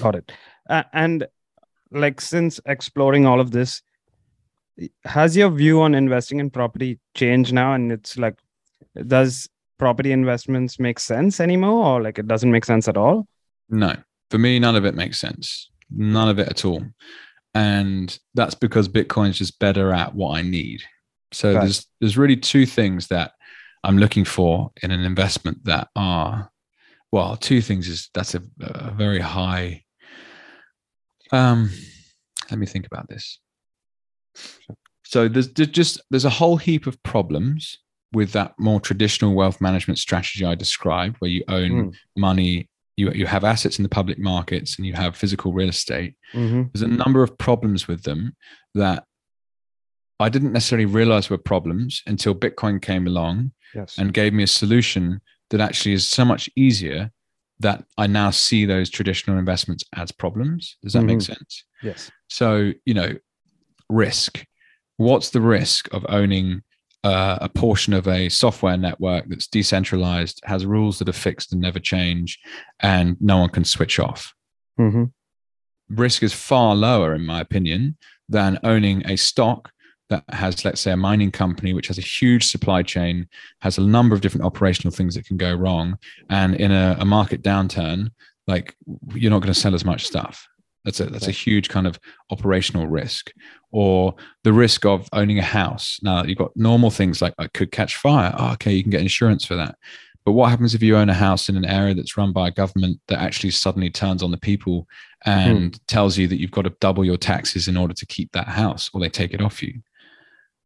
Got 0.00 0.16
it. 0.16 0.32
Uh, 0.68 0.82
and 0.92 1.26
like 1.90 2.20
since 2.20 2.60
exploring 2.66 3.26
all 3.26 3.40
of 3.40 3.52
this 3.52 3.82
has 5.04 5.36
your 5.36 5.50
view 5.50 5.82
on 5.82 5.94
investing 5.94 6.40
in 6.40 6.50
property 6.50 6.98
changed 7.14 7.52
now? 7.52 7.74
And 7.74 7.92
it's 7.92 8.16
like 8.16 8.38
does 9.06 9.48
property 9.78 10.12
investments 10.12 10.78
make 10.78 10.98
sense 10.98 11.40
anymore 11.40 11.84
or 11.86 12.02
like 12.02 12.18
it 12.18 12.28
doesn't 12.28 12.50
make 12.50 12.64
sense 12.64 12.88
at 12.88 12.96
all? 12.96 13.26
No. 13.68 13.94
For 14.30 14.38
me 14.38 14.58
none 14.58 14.76
of 14.76 14.84
it 14.84 14.94
makes 14.94 15.18
sense. 15.18 15.70
None 15.90 16.28
of 16.28 16.38
it 16.38 16.48
at 16.48 16.64
all. 16.64 16.82
And 17.54 18.18
that's 18.34 18.54
because 18.54 18.88
bitcoin's 18.88 19.38
just 19.38 19.58
better 19.58 19.92
at 19.92 20.14
what 20.14 20.38
i 20.38 20.42
need. 20.42 20.82
So 21.32 21.52
right. 21.52 21.60
there's 21.60 21.86
there's 22.00 22.18
really 22.18 22.36
two 22.36 22.66
things 22.66 23.08
that 23.08 23.32
i'm 23.84 23.98
looking 23.98 24.24
for 24.24 24.70
in 24.82 24.90
an 24.90 25.00
investment 25.00 25.64
that 25.64 25.88
are 25.96 26.50
well 27.10 27.36
two 27.36 27.60
things 27.60 27.88
is 27.88 28.10
that's 28.14 28.34
a, 28.34 28.42
a 28.60 28.90
very 28.92 29.20
high 29.20 29.82
um, 31.32 31.70
let 32.50 32.58
me 32.58 32.66
think 32.66 32.86
about 32.86 33.08
this. 33.08 33.38
So 35.04 35.28
there's 35.28 35.48
just 35.48 36.00
there's 36.10 36.24
a 36.24 36.30
whole 36.30 36.56
heap 36.56 36.86
of 36.86 37.02
problems 37.02 37.78
with 38.12 38.32
that 38.32 38.54
more 38.58 38.80
traditional 38.80 39.34
wealth 39.34 39.60
management 39.60 39.98
strategy 39.98 40.44
I 40.44 40.54
described, 40.54 41.16
where 41.18 41.30
you 41.30 41.44
own 41.48 41.70
mm. 41.70 41.94
money, 42.16 42.68
you 42.96 43.10
you 43.12 43.26
have 43.26 43.44
assets 43.44 43.78
in 43.78 43.82
the 43.82 43.88
public 43.88 44.18
markets, 44.18 44.76
and 44.76 44.86
you 44.86 44.94
have 44.94 45.16
physical 45.16 45.52
real 45.52 45.68
estate. 45.68 46.14
Mm-hmm. 46.32 46.62
There's 46.72 46.82
a 46.82 46.88
number 46.88 47.22
of 47.22 47.36
problems 47.38 47.88
with 47.88 48.02
them 48.02 48.36
that 48.74 49.04
I 50.18 50.28
didn't 50.28 50.52
necessarily 50.52 50.86
realize 50.86 51.28
were 51.28 51.38
problems 51.38 52.02
until 52.06 52.34
Bitcoin 52.34 52.80
came 52.80 53.06
along 53.06 53.52
yes. 53.74 53.98
and 53.98 54.14
gave 54.14 54.32
me 54.32 54.44
a 54.44 54.46
solution 54.48 55.20
that 55.50 55.60
actually 55.60 55.94
is 55.94 56.06
so 56.06 56.24
much 56.24 56.48
easier 56.56 57.10
that 57.58 57.84
I 57.98 58.06
now 58.06 58.30
see 58.30 58.64
those 58.64 58.88
traditional 58.88 59.38
investments 59.38 59.84
as 59.94 60.12
problems. 60.12 60.76
Does 60.82 60.92
that 60.92 61.00
mm-hmm. 61.00 61.06
make 61.08 61.22
sense? 61.22 61.64
Yes. 61.82 62.10
So, 62.28 62.72
you 62.84 62.94
know, 62.94 63.14
risk. 63.92 64.44
What's 64.96 65.30
the 65.30 65.40
risk 65.40 65.92
of 65.92 66.06
owning 66.08 66.62
uh, 67.04 67.38
a 67.40 67.48
portion 67.48 67.92
of 67.92 68.06
a 68.06 68.28
software 68.28 68.76
network 68.76 69.28
that's 69.28 69.46
decentralized, 69.48 70.40
has 70.44 70.64
rules 70.64 70.98
that 70.98 71.08
are 71.08 71.12
fixed 71.12 71.52
and 71.52 71.60
never 71.60 71.80
change, 71.80 72.38
and 72.80 73.16
no 73.20 73.38
one 73.38 73.50
can 73.50 73.64
switch 73.64 73.98
off? 73.98 74.34
Mm-hmm. 74.78 75.04
Risk 75.88 76.22
is 76.22 76.32
far 76.32 76.74
lower, 76.74 77.14
in 77.14 77.26
my 77.26 77.40
opinion, 77.40 77.96
than 78.28 78.58
owning 78.62 79.04
a 79.06 79.16
stock 79.16 79.70
that 80.08 80.24
has, 80.28 80.64
let's 80.64 80.80
say, 80.80 80.92
a 80.92 80.96
mining 80.96 81.30
company 81.30 81.72
which 81.72 81.88
has 81.88 81.98
a 81.98 82.02
huge 82.02 82.46
supply 82.46 82.82
chain, 82.82 83.26
has 83.60 83.78
a 83.78 83.82
number 83.82 84.14
of 84.14 84.20
different 84.20 84.44
operational 84.44 84.92
things 84.92 85.14
that 85.14 85.26
can 85.26 85.36
go 85.36 85.54
wrong, 85.54 85.98
and 86.28 86.54
in 86.56 86.70
a, 86.70 86.96
a 87.00 87.04
market 87.04 87.42
downturn, 87.42 88.10
like 88.46 88.76
you're 89.14 89.30
not 89.30 89.40
going 89.40 89.52
to 89.52 89.60
sell 89.60 89.74
as 89.74 89.84
much 89.84 90.06
stuff. 90.06 90.46
That's 90.84 91.00
a 91.00 91.06
that's 91.06 91.28
a 91.28 91.32
huge 91.32 91.68
kind 91.68 91.86
of 91.86 91.98
operational 92.30 92.86
risk, 92.88 93.32
or 93.72 94.14
the 94.44 94.52
risk 94.52 94.84
of 94.84 95.08
owning 95.12 95.38
a 95.38 95.42
house. 95.42 95.98
Now 96.02 96.24
you've 96.24 96.38
got 96.38 96.56
normal 96.56 96.90
things 96.90 97.20
like 97.20 97.34
I 97.38 97.48
could 97.48 97.72
catch 97.72 97.96
fire. 97.96 98.34
Oh, 98.38 98.52
okay, 98.52 98.72
you 98.72 98.82
can 98.82 98.90
get 98.90 99.00
insurance 99.00 99.44
for 99.44 99.56
that. 99.56 99.76
But 100.24 100.32
what 100.32 100.50
happens 100.50 100.74
if 100.74 100.82
you 100.82 100.96
own 100.96 101.08
a 101.08 101.14
house 101.14 101.48
in 101.48 101.56
an 101.56 101.64
area 101.64 101.94
that's 101.94 102.16
run 102.16 102.32
by 102.32 102.48
a 102.48 102.52
government 102.52 103.00
that 103.08 103.18
actually 103.18 103.50
suddenly 103.50 103.90
turns 103.90 104.22
on 104.22 104.30
the 104.30 104.36
people 104.36 104.86
and 105.24 105.72
mm. 105.72 105.80
tells 105.88 106.16
you 106.16 106.28
that 106.28 106.38
you've 106.38 106.52
got 106.52 106.62
to 106.62 106.74
double 106.80 107.04
your 107.04 107.16
taxes 107.16 107.66
in 107.66 107.76
order 107.76 107.94
to 107.94 108.06
keep 108.06 108.30
that 108.32 108.46
house, 108.46 108.88
or 108.94 109.00
they 109.00 109.08
take 109.08 109.34
it 109.34 109.40
off 109.40 109.62
you? 109.62 109.80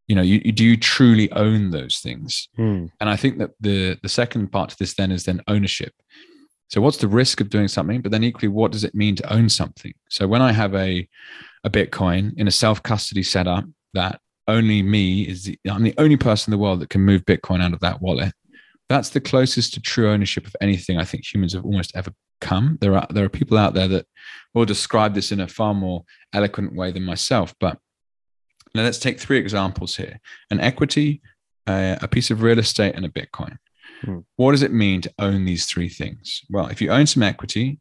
you 0.07 0.15
know 0.15 0.23
you, 0.23 0.53
do 0.53 0.65
you 0.65 0.77
truly 0.77 1.31
own 1.33 1.71
those 1.71 1.99
things 1.99 2.49
mm. 2.59 2.89
and 3.01 3.11
i 3.11 3.17
think 3.17 3.39
that 3.39 3.51
the 3.61 3.99
the 4.03 4.09
second 4.09 4.53
part 4.53 4.71
to 4.71 4.77
this 4.79 4.95
then 4.95 5.11
is 5.11 5.25
then 5.25 5.41
ownership 5.49 5.95
so 6.69 6.81
what's 6.81 6.97
the 6.97 7.09
risk 7.09 7.41
of 7.41 7.49
doing 7.49 7.69
something? 7.69 8.01
But 8.01 8.13
then 8.13 8.25
equally 8.25 8.49
what 8.49 8.73
does 8.73 8.85
it 8.85 8.95
mean 8.95 9.17
to 9.17 9.33
own 9.33 9.49
something? 9.49 9.93
So 10.11 10.27
when 10.27 10.43
i 10.43 10.53
have 10.53 10.75
a 10.75 11.09
a 11.65 11.71
bitcoin 11.71 12.33
in 12.37 12.47
a 12.47 12.53
self 12.53 12.83
custody 12.83 13.23
setup 13.23 13.65
that 13.95 14.21
only 14.49 14.83
me 14.83 15.23
is 15.23 15.45
the, 15.45 15.59
i'm 15.69 15.83
the 15.83 15.95
only 15.99 16.17
person 16.17 16.53
in 16.53 16.59
the 16.59 16.63
world 16.63 16.81
that 16.81 16.91
can 16.91 17.01
move 17.01 17.25
bitcoin 17.25 17.61
out 17.61 17.73
of 17.73 17.81
that 17.81 18.01
wallet 18.01 18.33
that's 18.89 19.09
the 19.09 19.21
closest 19.21 19.75
to 19.75 19.81
true 19.81 20.09
ownership 20.09 20.47
of 20.47 20.55
anything 20.61 20.97
i 20.99 21.05
think 21.05 21.25
humans 21.25 21.53
have 21.55 21.65
almost 21.65 21.91
ever 21.97 22.13
come. 22.41 22.79
There 22.81 22.97
are 22.97 23.07
there 23.11 23.25
are 23.25 23.29
people 23.29 23.59
out 23.59 23.75
there 23.75 23.89
that 23.89 24.07
will 24.55 24.65
describe 24.65 25.15
this 25.15 25.33
in 25.33 25.41
a 25.41 25.49
far 25.49 25.75
more 25.75 26.05
eloquent 26.33 26.75
way 26.75 26.93
than 26.93 27.03
myself. 27.03 27.55
But 27.61 27.79
now, 28.75 28.83
let's 28.83 28.99
take 28.99 29.19
three 29.19 29.39
examples 29.39 29.97
here. 29.97 30.21
An 30.51 30.61
equity, 30.61 31.23
uh, 31.67 31.97
a 32.03 32.09
piece 32.09 32.31
of 32.31 32.43
real 32.43 32.59
estate, 32.59 32.95
and 32.95 33.05
a 33.05 33.09
Bitcoin. 33.09 33.57
Hmm. 34.03 34.19
What 34.37 34.53
does 34.53 34.63
it 34.63 34.73
mean 34.73 35.01
to 35.03 35.13
own 35.19 35.45
these 35.45 35.67
three 35.67 35.89
things? 35.89 36.43
Well, 36.51 36.67
if 36.69 36.81
you 36.81 36.91
own 36.91 37.07
some 37.07 37.23
equity, 37.23 37.81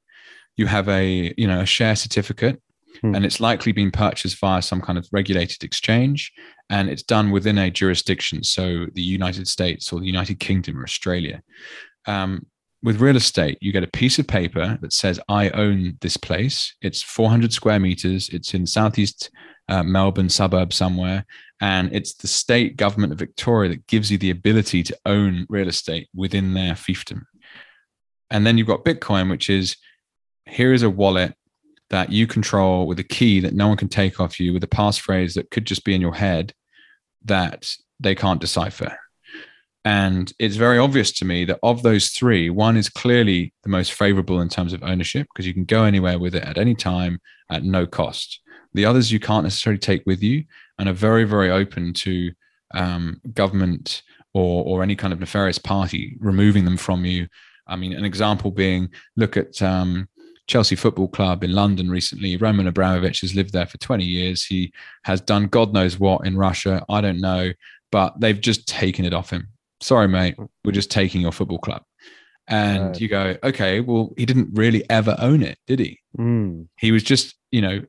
you 0.56 0.68
have 0.68 0.88
a 0.88 1.34
you 1.38 1.48
know 1.48 1.62
a 1.62 1.66
share 1.66 1.96
certificate 1.96 2.62
hmm. 3.02 3.16
and 3.16 3.26
it's 3.26 3.40
likely 3.40 3.72
been 3.72 3.92
purchased 3.92 4.40
via 4.40 4.62
some 4.62 4.82
kind 4.82 4.98
of 4.98 5.08
regulated 5.12 5.64
exchange 5.64 6.32
and 6.70 6.90
it's 6.90 7.04
done 7.04 7.32
within 7.32 7.58
a 7.58 7.72
jurisdiction 7.72 8.44
so 8.44 8.86
the 8.94 9.02
united 9.02 9.48
states 9.48 9.92
or 9.92 10.00
the 10.00 10.06
united 10.06 10.40
kingdom 10.40 10.80
or 10.80 10.84
australia 10.84 11.42
um, 12.08 12.46
with 12.84 13.02
real 13.02 13.16
estate 13.16 13.58
you 13.62 13.72
get 13.72 13.84
a 13.84 13.88
piece 13.88 14.20
of 14.20 14.28
paper 14.28 14.78
that 14.82 14.94
says 14.94 15.20
i 15.28 15.50
own 15.52 15.98
this 16.02 16.18
place 16.18 16.76
it's 16.82 17.02
400 17.02 17.52
square 17.52 17.80
meters 17.80 18.30
it's 18.30 18.54
in 18.54 18.68
southeast 18.68 19.30
uh, 19.68 19.84
Melbourne 19.84 20.30
suburb 20.30 20.74
somewhere. 20.74 21.26
And 21.62 21.94
it's 21.94 22.14
the 22.14 22.28
state 22.28 22.78
government 22.78 23.14
of 23.14 23.20
Victoria 23.20 23.70
that 23.70 23.88
gives 23.88 24.12
you 24.12 24.18
the 24.18 24.30
ability 24.30 24.84
to 24.84 24.98
own 25.06 25.46
real 25.50 25.68
estate 25.68 26.10
within 26.14 26.54
their 26.54 26.74
fiefdom. 26.74 27.24
And 28.30 28.46
then 28.46 28.58
you've 28.58 28.68
got 28.68 28.86
Bitcoin, 28.86 29.30
which 29.30 29.50
is 29.50 29.78
here 30.46 30.74
is 30.74 30.84
a 30.84 30.90
wallet 30.90 31.36
that 31.90 32.12
you 32.12 32.28
control 32.28 32.88
with 32.88 33.00
a 33.00 33.04
key 33.04 33.40
that 33.40 33.54
no 33.54 33.68
one 33.68 33.78
can 33.78 33.88
take 33.88 34.20
off 34.20 34.40
you, 34.40 34.54
with 34.54 34.64
a 34.64 34.68
passphrase 34.68 35.36
that 35.36 35.52
could 35.52 35.66
just 35.66 35.86
be 35.86 35.94
in 35.94 36.02
your 36.02 36.16
head 36.16 36.54
that 37.24 37.74
they 38.00 38.16
can't 38.16 38.42
decipher. 38.42 38.98
And 39.86 40.34
it's 40.40 40.56
very 40.56 40.80
obvious 40.80 41.12
to 41.14 41.26
me 41.26 41.46
that 41.46 41.60
of 41.62 41.84
those 41.84 42.10
three, 42.10 42.50
one 42.50 42.76
is 42.76 42.90
clearly 42.90 43.54
the 43.62 43.70
most 43.70 43.94
favorable 43.94 44.42
in 44.42 44.50
terms 44.50 44.74
of 44.74 44.82
ownership 44.82 45.28
because 45.32 45.46
you 45.46 45.54
can 45.54 45.64
go 45.64 45.84
anywhere 45.84 46.18
with 46.18 46.34
it 46.34 46.44
at 46.44 46.58
any 46.58 46.74
time 46.74 47.22
at 47.52 47.64
no 47.64 47.86
cost. 47.86 48.42
The 48.74 48.84
others 48.86 49.12
you 49.12 49.20
can't 49.20 49.44
necessarily 49.44 49.78
take 49.78 50.02
with 50.08 50.24
you 50.24 50.44
and 50.80 50.90
are 50.90 50.94
very, 50.94 51.24
very 51.24 51.52
open 51.52 51.94
to 51.94 52.32
um, 52.74 53.22
government 53.36 54.02
or, 54.34 54.66
or 54.66 54.82
any 54.82 54.96
kind 54.96 55.14
of 55.14 55.20
nefarious 55.20 55.60
party 55.60 56.18
removing 56.20 56.66
them 56.66 56.78
from 56.78 57.06
you. 57.06 57.28
I 57.68 57.76
mean, 57.76 57.94
an 57.94 58.06
example 58.06 58.50
being 58.50 58.90
look 59.16 59.38
at 59.38 59.62
um, 59.62 60.10
Chelsea 60.48 60.76
Football 60.76 61.10
Club 61.10 61.44
in 61.44 61.54
London 61.54 61.92
recently. 61.92 62.38
Roman 62.38 62.68
Abramovich 62.68 63.22
has 63.22 63.36
lived 63.36 63.54
there 63.54 63.68
for 63.68 63.78
20 63.78 64.04
years. 64.04 64.44
He 64.44 64.74
has 65.04 65.22
done 65.22 65.46
God 65.46 65.74
knows 65.74 66.00
what 66.00 66.26
in 66.26 66.38
Russia. 66.38 66.84
I 66.90 67.02
don't 67.02 67.22
know, 67.22 67.52
but 67.92 68.20
they've 68.20 68.42
just 68.42 68.68
taken 68.68 69.06
it 69.06 69.14
off 69.14 69.30
him. 69.30 69.50
Sorry, 69.82 70.08
mate. 70.08 70.36
We're 70.64 70.72
just 70.72 70.92
taking 70.92 71.22
your 71.22 71.32
football 71.32 71.60
club. 71.60 71.84
And 72.48 72.88
Right. 72.88 73.02
you 73.02 73.08
go, 73.08 73.36
okay, 73.44 73.80
well, 73.80 74.14
he 74.18 74.26
didn't 74.26 74.50
really 74.54 74.88
ever 74.90 75.16
own 75.20 75.42
it, 75.42 75.58
did 75.68 75.80
he? 75.80 76.00
Mm. 76.18 76.68
He 76.78 76.92
was 76.92 77.04
just, 77.04 77.36
you 77.52 77.62
know, 77.62 77.82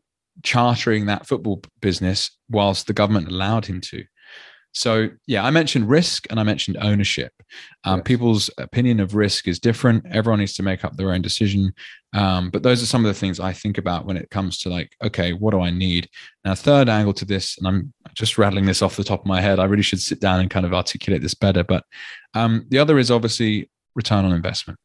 chartering 0.42 1.06
that 1.06 1.26
football 1.26 1.62
business 1.80 2.30
whilst 2.50 2.86
the 2.86 2.92
government 2.92 3.28
allowed 3.28 3.66
him 3.66 3.80
to. 3.82 4.04
So, 4.76 5.08
yeah, 5.26 5.42
I 5.42 5.50
mentioned 5.50 5.88
risk 5.88 6.26
and 6.28 6.38
I 6.38 6.42
mentioned 6.42 6.76
ownership. 6.80 7.32
Um, 7.84 7.98
Yes. 8.00 8.04
People's 8.04 8.50
opinion 8.58 9.00
of 9.00 9.14
risk 9.14 9.48
is 9.48 9.58
different. 9.58 10.04
Everyone 10.10 10.38
needs 10.38 10.52
to 10.54 10.62
make 10.62 10.84
up 10.84 10.96
their 10.96 11.12
own 11.12 11.22
decision. 11.22 11.72
Um, 12.12 12.50
but 12.50 12.62
those 12.62 12.82
are 12.82 12.86
some 12.86 13.02
of 13.02 13.08
the 13.08 13.18
things 13.18 13.40
I 13.40 13.54
think 13.54 13.78
about 13.78 14.04
when 14.04 14.18
it 14.18 14.28
comes 14.28 14.58
to 14.58 14.68
like, 14.68 14.92
okay, 15.02 15.32
what 15.32 15.52
do 15.52 15.60
I 15.62 15.70
need? 15.70 16.10
Now, 16.44 16.54
third 16.54 16.90
angle 16.90 17.14
to 17.14 17.24
this, 17.24 17.56
and 17.56 17.66
I'm 17.66 17.92
just 18.14 18.36
rattling 18.36 18.66
this 18.66 18.82
off 18.82 18.96
the 18.96 19.04
top 19.04 19.20
of 19.20 19.26
my 19.26 19.40
head. 19.40 19.58
I 19.58 19.64
really 19.64 19.82
should 19.82 20.00
sit 20.00 20.20
down 20.20 20.40
and 20.40 20.50
kind 20.50 20.66
of 20.66 20.74
articulate 20.74 21.22
this 21.22 21.34
better. 21.34 21.64
But 21.64 21.84
um, 22.34 22.66
the 22.68 22.78
other 22.78 22.98
is 22.98 23.10
obviously 23.10 23.70
return 23.94 24.26
on 24.26 24.32
investment. 24.32 24.78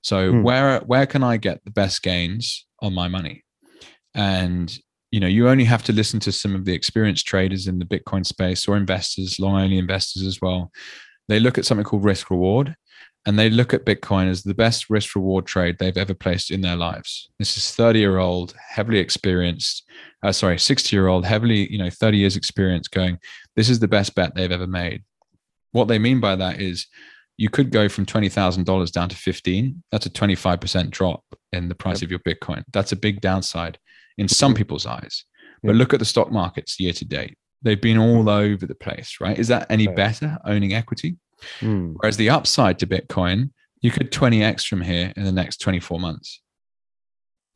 So 0.00 0.30
Hmm. 0.32 0.42
where 0.42 0.80
where 0.80 1.06
can 1.06 1.22
I 1.22 1.36
get 1.36 1.62
the 1.64 1.70
best 1.70 2.02
gains 2.02 2.66
on 2.80 2.94
my 2.94 3.08
money? 3.08 3.44
And 4.14 4.74
you 5.10 5.20
know, 5.20 5.26
you 5.26 5.48
only 5.48 5.64
have 5.64 5.82
to 5.84 5.92
listen 5.92 6.20
to 6.20 6.32
some 6.32 6.54
of 6.54 6.64
the 6.64 6.74
experienced 6.74 7.26
traders 7.26 7.66
in 7.66 7.78
the 7.78 7.84
Bitcoin 7.84 8.26
space 8.26 8.68
or 8.68 8.76
investors, 8.76 9.40
long 9.40 9.60
only 9.60 9.78
investors 9.78 10.24
as 10.24 10.40
well. 10.40 10.70
They 11.28 11.40
look 11.40 11.58
at 11.58 11.64
something 11.64 11.84
called 11.84 12.04
risk 12.04 12.30
reward, 12.30 12.76
and 13.26 13.38
they 13.38 13.50
look 13.50 13.74
at 13.74 13.84
Bitcoin 13.84 14.28
as 14.28 14.42
the 14.42 14.54
best 14.54 14.88
risk 14.88 15.14
reward 15.14 15.46
trade 15.46 15.76
they've 15.78 15.96
ever 15.96 16.14
placed 16.14 16.50
in 16.50 16.60
their 16.60 16.76
lives. 16.76 17.30
This 17.38 17.56
is 17.56 17.70
30 17.72 17.98
year 17.98 18.18
old, 18.18 18.54
heavily 18.70 18.98
experienced, 18.98 19.84
uh, 20.22 20.32
sorry, 20.32 20.58
60 20.58 20.94
year 20.94 21.08
old, 21.08 21.24
heavily, 21.24 21.70
you 21.70 21.78
know, 21.78 21.90
30 21.90 22.18
years 22.18 22.36
experience 22.36 22.88
going, 22.88 23.18
this 23.56 23.68
is 23.68 23.80
the 23.80 23.88
best 23.88 24.14
bet 24.14 24.34
they've 24.34 24.52
ever 24.52 24.66
made. 24.66 25.04
What 25.72 25.88
they 25.88 25.98
mean 25.98 26.20
by 26.20 26.36
that 26.36 26.60
is 26.60 26.86
you 27.36 27.50
could 27.50 27.70
go 27.70 27.88
from 27.88 28.06
$20,000 28.06 28.92
down 28.92 29.08
to 29.08 29.16
15. 29.16 29.82
That's 29.92 30.06
a 30.06 30.10
25% 30.10 30.90
drop 30.90 31.22
in 31.52 31.68
the 31.68 31.74
price 31.74 32.02
of 32.02 32.10
your 32.10 32.20
Bitcoin. 32.20 32.64
That's 32.72 32.92
a 32.92 32.96
big 32.96 33.20
downside 33.20 33.78
in 34.18 34.28
some 34.28 34.52
people's 34.54 34.84
eyes. 34.86 35.24
But 35.62 35.74
look 35.76 35.92
at 35.94 35.98
the 35.98 36.04
stock 36.04 36.30
markets 36.30 36.78
year 36.78 36.92
to 36.92 37.04
date. 37.04 37.36
They've 37.62 37.80
been 37.80 37.98
all 37.98 38.28
over 38.28 38.66
the 38.66 38.74
place, 38.74 39.16
right? 39.20 39.36
Is 39.38 39.48
that 39.48 39.66
any 39.70 39.86
better 39.88 40.38
owning 40.44 40.74
equity? 40.74 41.16
Mm. 41.60 41.94
Whereas 41.96 42.16
the 42.16 42.30
upside 42.30 42.78
to 42.80 42.86
Bitcoin, 42.86 43.50
you 43.80 43.90
could 43.90 44.12
20x 44.12 44.64
from 44.66 44.80
here 44.80 45.12
in 45.16 45.24
the 45.24 45.32
next 45.32 45.58
24 45.60 45.98
months. 45.98 46.40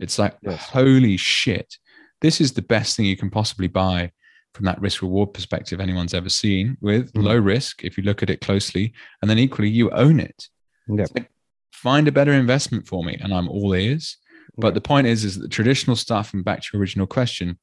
It's 0.01 0.19
like, 0.19 0.37
Yes. 0.43 0.61
holy 0.71 1.17
shit. 1.17 1.77
This 2.21 2.41
is 2.41 2.53
the 2.53 2.63
best 2.63 2.97
thing 2.97 3.07
you 3.07 3.17
can 3.17 3.31
possibly 3.31 3.69
buy 3.69 4.11
from 4.55 4.65
that 4.67 4.81
risk 4.81 5.03
reward 5.03 5.33
perspective 5.33 5.81
anyone's 5.81 6.15
ever 6.15 6.29
seen 6.29 6.77
with 6.81 7.13
Mhm. 7.13 7.23
low 7.23 7.37
risk 7.39 7.85
if 7.85 7.97
you 7.97 8.05
look 8.05 8.23
at 8.23 8.31
it 8.31 8.41
closely. 8.41 8.93
And 9.21 9.31
then 9.31 9.39
equally, 9.39 9.71
you 9.71 9.91
own 9.91 10.21
it. 10.21 10.49
Yep. 10.89 11.09
Like, 11.15 11.31
find 11.73 12.07
a 12.09 12.13
better 12.13 12.33
investment 12.33 12.87
for 12.87 13.03
me, 13.05 13.17
and 13.21 13.33
I'm 13.33 13.49
all 13.49 13.73
ears. 13.75 14.17
But 14.57 14.69
Yeah. 14.69 14.75
the 14.75 14.81
point 14.83 15.07
is, 15.07 15.25
is 15.25 15.35
that 15.37 15.43
the 15.43 15.49
traditional 15.49 15.97
stuff, 15.97 16.35
and 16.35 16.45
back 16.45 16.61
to 16.61 16.69
your 16.73 16.81
original 16.81 17.07
question, 17.07 17.59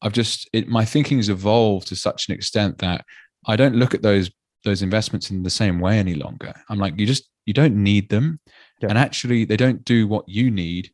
I've 0.00 0.12
just 0.12 0.48
it, 0.52 0.68
my 0.68 0.84
thinking 0.84 1.18
has 1.18 1.28
evolved 1.28 1.88
to 1.88 1.96
such 1.96 2.28
an 2.28 2.34
extent 2.34 2.78
that 2.78 3.04
I 3.46 3.56
don't 3.56 3.76
look 3.76 3.94
at 3.94 4.02
those 4.02 4.30
those 4.64 4.80
investments 4.82 5.30
in 5.30 5.42
the 5.42 5.50
same 5.50 5.80
way 5.80 5.98
any 5.98 6.14
longer. 6.14 6.52
I'm 6.68 6.78
like, 6.78 6.98
you 6.98 7.06
just 7.06 7.28
you 7.46 7.52
don't 7.52 7.76
need 7.82 8.08
them, 8.08 8.38
Yeah. 8.80 8.88
and 8.90 8.98
actually, 8.98 9.44
they 9.44 9.56
don't 9.56 9.84
do 9.84 10.06
what 10.08 10.28
you 10.28 10.50
need 10.50 10.92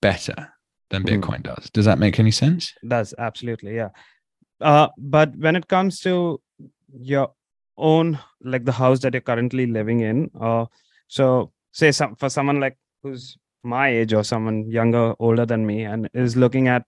better 0.00 0.52
than 0.90 1.02
Mhm. 1.04 1.20
Bitcoin 1.22 1.42
does. 1.42 1.70
Does 1.70 1.84
that 1.84 1.98
make 1.98 2.18
any 2.18 2.30
sense? 2.30 2.72
That's 2.82 3.14
absolutely 3.18 3.76
yeah. 3.76 3.90
Uh, 4.60 4.88
but 4.98 5.36
when 5.36 5.54
it 5.56 5.68
comes 5.68 6.00
to 6.00 6.40
your 7.00 7.32
own, 7.76 8.18
like 8.42 8.64
the 8.64 8.72
house 8.72 9.00
that 9.00 9.14
you're 9.14 9.20
currently 9.20 9.66
living 9.66 10.00
in, 10.00 10.30
uh, 10.40 10.66
so 11.06 11.52
say 11.72 11.92
some 11.92 12.16
for 12.16 12.28
someone 12.28 12.58
like 12.60 12.76
who's 13.02 13.36
my 13.62 13.88
age 13.88 14.12
or 14.12 14.24
someone 14.24 14.70
younger, 14.70 15.14
older 15.18 15.44
than 15.46 15.66
me, 15.66 15.84
and 15.84 16.08
is 16.14 16.36
looking 16.36 16.68
at, 16.68 16.84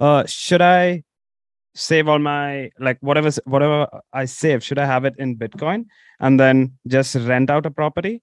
uh, 0.00 0.24
should 0.26 0.62
I 0.62 1.04
save 1.74 2.06
all 2.08 2.18
my 2.18 2.70
like 2.78 2.98
whatever 3.00 3.30
whatever 3.44 3.86
I 4.12 4.26
save, 4.26 4.62
should 4.62 4.78
I 4.78 4.84
have 4.86 5.04
it 5.04 5.14
in 5.18 5.36
Bitcoin 5.38 5.86
and 6.20 6.38
then 6.38 6.78
just 6.86 7.14
rent 7.14 7.50
out 7.50 7.66
a 7.66 7.70
property, 7.70 8.22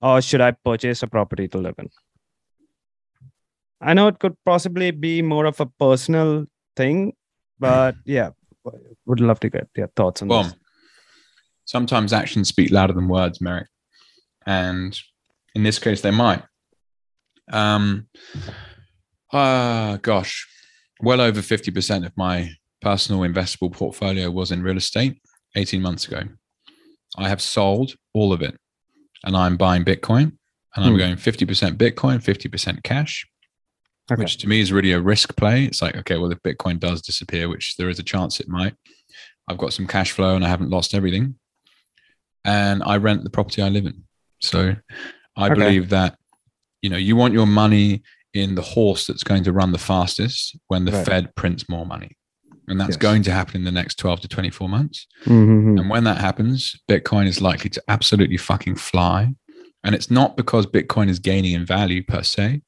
or 0.00 0.20
should 0.22 0.40
I 0.40 0.52
purchase 0.52 1.02
a 1.02 1.06
property 1.06 1.48
to 1.48 1.58
live 1.58 1.74
in? 1.78 1.88
I 3.80 3.94
know 3.94 4.08
it 4.08 4.18
could 4.18 4.36
possibly 4.44 4.90
be 4.90 5.22
more 5.22 5.44
of 5.46 5.60
a 5.60 5.66
personal 5.66 6.46
thing, 6.76 7.12
but 7.58 7.94
yeah, 8.04 8.30
would 9.06 9.20
love 9.20 9.40
to 9.40 9.50
get 9.50 9.68
your 9.76 9.88
thoughts 9.88 10.22
on 10.22 10.28
Well, 10.28 10.44
this. 10.44 10.54
sometimes 11.64 12.12
actions 12.12 12.48
speak 12.48 12.70
louder 12.70 12.92
than 12.92 13.08
words, 13.08 13.40
Meyrick. 13.40 13.68
And 14.46 14.98
in 15.54 15.62
this 15.62 15.78
case, 15.78 16.00
they 16.00 16.10
might. 16.10 16.42
Um, 17.50 18.08
uh, 19.32 19.96
gosh, 19.98 20.46
well 21.00 21.20
over 21.20 21.40
50% 21.40 22.06
of 22.06 22.12
my 22.16 22.50
personal 22.80 23.22
investable 23.22 23.72
portfolio 23.72 24.30
was 24.30 24.50
in 24.52 24.62
real 24.62 24.76
estate 24.76 25.20
18 25.56 25.82
months 25.82 26.06
ago. 26.06 26.22
I 27.16 27.28
have 27.28 27.40
sold 27.42 27.94
all 28.14 28.32
of 28.32 28.42
it 28.42 28.56
and 29.24 29.36
I'm 29.36 29.56
buying 29.56 29.84
Bitcoin 29.84 30.32
and 30.76 30.84
I'm 30.84 30.92
Hmm. 30.92 30.98
going 30.98 31.16
50% 31.16 31.76
Bitcoin, 31.76 32.22
50% 32.22 32.82
cash 32.82 33.26
Okay. 34.10 34.22
which 34.22 34.38
to 34.38 34.48
me 34.48 34.58
is 34.60 34.72
really 34.72 34.92
a 34.92 35.00
risk 35.00 35.36
play. 35.36 35.64
It's 35.64 35.82
like, 35.82 35.94
okay, 35.96 36.16
well, 36.16 36.32
if 36.32 36.40
Bitcoin 36.42 36.78
does 36.80 37.02
disappear, 37.02 37.46
which 37.46 37.76
there 37.76 37.90
is 37.90 37.98
a 37.98 38.02
chance 38.02 38.40
it 38.40 38.48
might, 38.48 38.74
I've 39.48 39.58
got 39.58 39.74
some 39.74 39.86
cash 39.86 40.12
flow 40.12 40.34
and 40.34 40.42
I 40.42 40.48
haven't 40.48 40.70
lost 40.70 40.94
everything. 40.94 41.34
And 42.42 42.82
I 42.84 42.96
rent 42.96 43.22
the 43.24 43.28
property 43.28 43.60
I 43.60 43.68
live 43.68 43.84
in. 43.84 44.04
So 44.40 44.74
I 45.36 45.50
Okay. 45.50 45.54
believe 45.60 45.90
that, 45.90 46.16
you 46.82 46.90
know, 46.90 46.96
you 46.96 47.16
want 47.16 47.34
your 47.34 47.46
money 47.46 48.02
in 48.34 48.54
the 48.54 48.62
horse 48.62 49.06
that's 49.06 49.24
going 49.24 49.44
to 49.44 49.52
run 49.52 49.72
the 49.72 49.78
fastest 49.78 50.56
when 50.68 50.84
the 50.84 50.92
Right. 50.92 51.06
Fed 51.06 51.34
prints 51.34 51.68
more 51.68 51.86
money. 51.86 52.16
And 52.68 52.78
that's 52.78 52.90
Yes. 52.90 52.96
going 52.98 53.22
to 53.22 53.32
happen 53.32 53.56
in 53.56 53.64
the 53.64 53.72
next 53.72 53.98
12 53.98 54.20
to 54.20 54.28
24 54.28 54.68
months. 54.68 55.06
Mhm. 55.24 55.80
And 55.80 55.88
when 55.90 56.04
that 56.04 56.18
happens, 56.18 56.76
Bitcoin 56.88 57.26
is 57.26 57.40
likely 57.40 57.70
to 57.70 57.82
absolutely 57.88 58.36
fucking 58.36 58.76
fly. 58.76 59.34
And 59.82 59.94
it's 59.94 60.10
not 60.10 60.36
because 60.36 60.66
Bitcoin 60.66 61.08
is 61.08 61.18
gaining 61.18 61.52
in 61.52 61.64
value 61.64 62.02
per 62.02 62.22
se, 62.22 62.60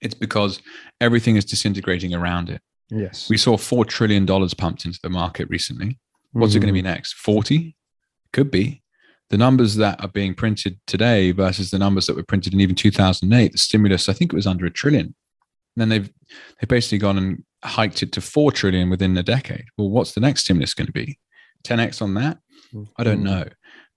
it's 0.00 0.14
because 0.14 0.62
everything 1.00 1.36
is 1.36 1.44
disintegrating 1.44 2.14
around 2.14 2.48
it. 2.48 2.62
Yes. 2.88 3.28
We 3.28 3.36
saw 3.36 3.56
$4 3.58 3.84
trillion 3.84 4.26
pumped 4.26 4.86
into 4.86 4.98
the 5.02 5.10
market 5.10 5.48
recently. 5.50 5.98
What's 6.32 6.54
it 6.54 6.60
going 6.60 6.68
to 6.68 6.72
be 6.72 6.82
next? 6.82 7.14
40? 7.14 7.76
Could 8.32 8.50
be. 8.50 8.79
The 9.30 9.38
numbers 9.38 9.76
that 9.76 10.02
are 10.02 10.08
being 10.08 10.34
printed 10.34 10.78
today 10.86 11.30
versus 11.30 11.70
the 11.70 11.78
numbers 11.78 12.06
that 12.06 12.16
were 12.16 12.22
printed 12.24 12.52
in 12.52 12.60
even 12.60 12.74
2008, 12.74 13.52
the 13.52 13.58
stimulus, 13.58 14.08
I 14.08 14.12
think 14.12 14.32
it 14.32 14.36
was 14.36 14.46
under 14.46 14.66
a 14.66 14.70
trillion. 14.70 15.06
And 15.06 15.14
then 15.76 15.88
they've 15.88 16.10
they've 16.60 16.68
basically 16.68 16.98
gone 16.98 17.16
and 17.16 17.44
hiked 17.64 18.02
it 18.02 18.10
to 18.12 18.20
4 18.20 18.50
trillion 18.52 18.90
within 18.90 19.16
a 19.16 19.22
decade. 19.22 19.64
Well, 19.78 19.90
what's 19.90 20.12
the 20.12 20.20
next 20.20 20.40
stimulus 20.42 20.74
going 20.74 20.86
to 20.86 20.92
be? 20.92 21.18
10x 21.64 22.02
on 22.02 22.14
that? 22.14 22.38
I 22.96 23.04
don't 23.04 23.20
Mhm. 23.20 23.24
know. 23.24 23.48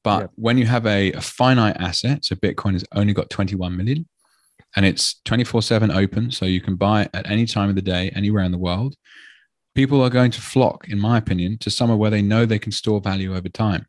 But 0.03 0.19
Yep. 0.21 0.31
when 0.35 0.57
you 0.57 0.65
have 0.65 0.85
a, 0.85 1.11
a 1.13 1.21
finite 1.21 1.77
asset, 1.79 2.25
so 2.25 2.35
Bitcoin 2.35 2.73
has 2.73 2.83
only 2.93 3.13
got 3.13 3.29
21 3.29 3.75
million 3.77 4.05
and 4.75 4.85
it's 4.85 5.21
24 5.25 5.61
7 5.61 5.89
open, 5.91 6.29
so 6.29 6.45
you 6.45 6.61
can 6.61 6.75
buy 6.75 7.03
it 7.03 7.09
at 7.13 7.29
any 7.29 7.45
time 7.45 7.69
of 7.69 7.75
the 7.75 7.81
day, 7.81 8.09
anywhere 8.15 8.43
in 8.43 8.51
the 8.51 8.57
world, 8.57 8.95
people 9.73 10.01
are 10.01 10.09
going 10.09 10.31
to 10.31 10.41
flock, 10.41 10.87
in 10.89 10.99
my 10.99 11.17
opinion, 11.17 11.57
to 11.59 11.69
somewhere 11.71 11.97
where 11.97 12.11
they 12.11 12.21
know 12.21 12.45
they 12.45 12.59
can 12.59 12.71
store 12.71 12.99
value 13.01 13.35
over 13.35 13.49
time. 13.49 13.85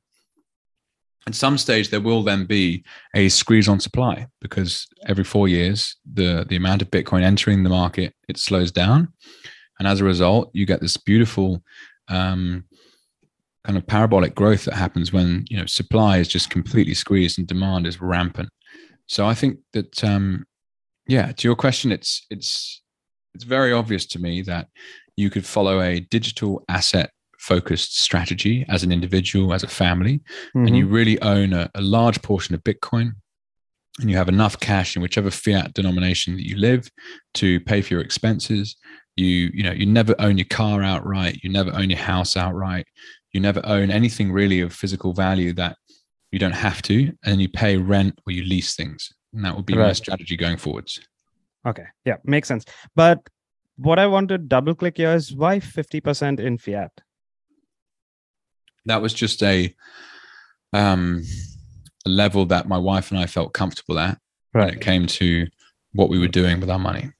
At 1.26 1.34
some 1.34 1.56
stage, 1.56 1.88
there 1.88 2.00
will 2.00 2.22
then 2.22 2.44
be 2.44 2.84
a 3.14 3.28
squeeze 3.30 3.68
on 3.68 3.80
supply 3.80 4.26
because 4.40 4.86
every 5.06 5.24
four 5.24 5.48
years, 5.48 5.96
the, 6.12 6.44
the 6.46 6.56
amount 6.56 6.82
of 6.82 6.90
Bitcoin 6.90 7.22
entering 7.22 7.62
the 7.62 7.70
market, 7.70 8.12
it 8.28 8.36
slows 8.36 8.70
down. 8.70 9.08
And 9.78 9.88
as 9.88 10.00
a 10.00 10.04
result, 10.04 10.50
you 10.52 10.66
get 10.66 10.80
this 10.80 10.96
beautiful 10.98 11.62
um, 12.08 12.64
kind 13.64 13.78
of 13.78 13.86
parabolic 13.86 14.34
growth 14.34 14.66
that 14.66 14.74
happens 14.74 15.12
when 15.12 15.44
you 15.48 15.56
know 15.56 15.66
supply 15.66 16.18
is 16.18 16.28
just 16.28 16.50
completely 16.50 16.94
squeezed 16.94 17.38
and 17.38 17.46
demand 17.46 17.86
is 17.86 18.00
rampant. 18.00 18.50
So 19.06 19.26
I 19.26 19.34
think 19.34 19.58
that 19.72 20.04
um, 20.04 20.44
yeah, 21.06 21.32
to 21.32 21.48
your 21.48 21.56
question, 21.56 21.92
it's 21.92 22.26
it's 22.30 22.82
it's 23.34 23.44
very 23.44 23.72
obvious 23.72 24.06
to 24.06 24.18
me 24.18 24.42
that 24.42 24.68
you 25.16 25.30
could 25.30 25.46
follow 25.46 25.80
a 25.80 26.00
digital 26.00 26.62
asset 26.68 27.10
focused 27.44 28.00
strategy 28.00 28.64
as 28.68 28.82
an 28.82 28.92
individual, 28.92 29.52
as 29.52 29.62
a 29.62 29.68
family, 29.68 30.20
and 30.54 30.76
you 30.76 30.84
mm-hmm. 30.84 30.94
really 30.94 31.22
own 31.22 31.52
a, 31.52 31.70
a 31.74 31.80
large 31.80 32.22
portion 32.22 32.54
of 32.54 32.64
Bitcoin, 32.64 33.12
and 34.00 34.10
you 34.10 34.16
have 34.16 34.28
enough 34.28 34.58
cash 34.58 34.96
in 34.96 35.02
whichever 35.02 35.30
fiat 35.30 35.74
denomination 35.74 36.34
that 36.36 36.48
you 36.48 36.56
live 36.56 36.90
to 37.34 37.60
pay 37.60 37.80
for 37.82 37.94
your 37.94 38.02
expenses, 38.02 38.76
you 39.16 39.50
you 39.54 39.62
know 39.62 39.72
you 39.72 39.86
never 39.86 40.14
own 40.18 40.38
your 40.38 40.46
car 40.46 40.82
outright. 40.82 41.40
You 41.42 41.50
never 41.50 41.72
own 41.74 41.90
your 41.90 41.98
house 41.98 42.36
outright. 42.36 42.86
You 43.32 43.40
never 43.40 43.60
own 43.64 43.90
anything 43.90 44.32
really 44.32 44.60
of 44.60 44.72
physical 44.72 45.12
value 45.12 45.52
that 45.54 45.76
you 46.30 46.38
don't 46.38 46.52
have 46.52 46.82
to 46.82 47.12
and 47.24 47.40
you 47.40 47.48
pay 47.48 47.76
rent 47.76 48.18
or 48.26 48.32
you 48.32 48.44
lease 48.44 48.74
things. 48.74 49.12
And 49.32 49.44
that 49.44 49.56
would 49.56 49.66
be 49.66 49.74
my 49.74 49.92
strategy 49.92 50.36
going 50.36 50.56
forwards. 50.56 51.00
Okay. 51.66 51.86
Yeah, 52.04 52.16
makes 52.24 52.48
sense. 52.48 52.64
But 52.94 53.20
what 53.76 53.98
I 53.98 54.06
want 54.06 54.28
to 54.28 54.38
double 54.38 54.74
click 54.74 54.96
here 54.98 55.14
is 55.14 55.34
why 55.34 55.58
50% 55.58 56.38
in 56.38 56.58
fiat? 56.58 56.92
That 58.86 59.00
was 59.02 59.12
just 59.14 59.42
a 59.42 59.74
um 60.72 61.22
a 62.06 62.08
level 62.10 62.44
that 62.46 62.68
my 62.68 62.78
wife 62.78 63.10
and 63.10 63.18
I 63.20 63.26
felt 63.26 63.52
comfortable 63.54 63.98
at 63.98 64.18
when 64.52 64.68
it 64.68 64.80
came 64.80 65.06
to 65.06 65.46
what 65.92 66.08
we 66.10 66.18
were 66.18 66.28
doing 66.28 66.60
with 66.60 66.70
our 66.70 66.78
money 66.78 67.10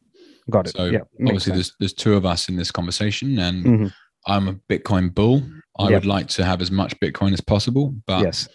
Got 0.51 0.67
it. 0.69 0.77
so 0.77 0.85
yeah. 0.87 0.99
obviously 1.23 1.41
sense. 1.41 1.55
there's 1.55 1.73
there's 1.81 1.93
two 1.95 2.15
of 2.15 2.27
us 2.27 2.49
in 2.49 2.57
this 2.57 2.71
conversation 2.71 3.39
and 3.39 3.65
Mhm. 3.65 3.93
i'm 4.27 4.49
a 4.49 4.55
bitcoin 4.71 5.15
bull 5.15 5.43
i 5.79 5.85
Yep. 5.85 5.93
would 5.93 6.07
like 6.07 6.27
to 6.29 6.45
have 6.45 6.61
as 6.61 6.71
much 6.71 6.99
bitcoin 7.01 7.33
as 7.33 7.41
possible 7.41 7.95
but 8.07 8.23
yes. 8.23 8.49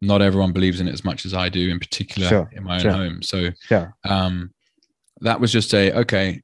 not 0.00 0.20
everyone 0.22 0.52
believes 0.52 0.80
in 0.80 0.88
it 0.88 0.92
as 0.92 1.04
much 1.04 1.24
as 1.26 1.32
i 1.34 1.48
do 1.48 1.68
in 1.70 1.78
particular 1.78 2.28
Sure, 2.28 2.50
in 2.52 2.62
my 2.64 2.74
own 2.76 2.80
sure. 2.80 2.92
home 2.92 3.22
so 3.22 3.50
Sure. 3.62 3.94
um 4.04 4.52
that 5.20 5.40
was 5.40 5.50
just 5.50 5.72
a 5.74 5.92
okay 6.00 6.40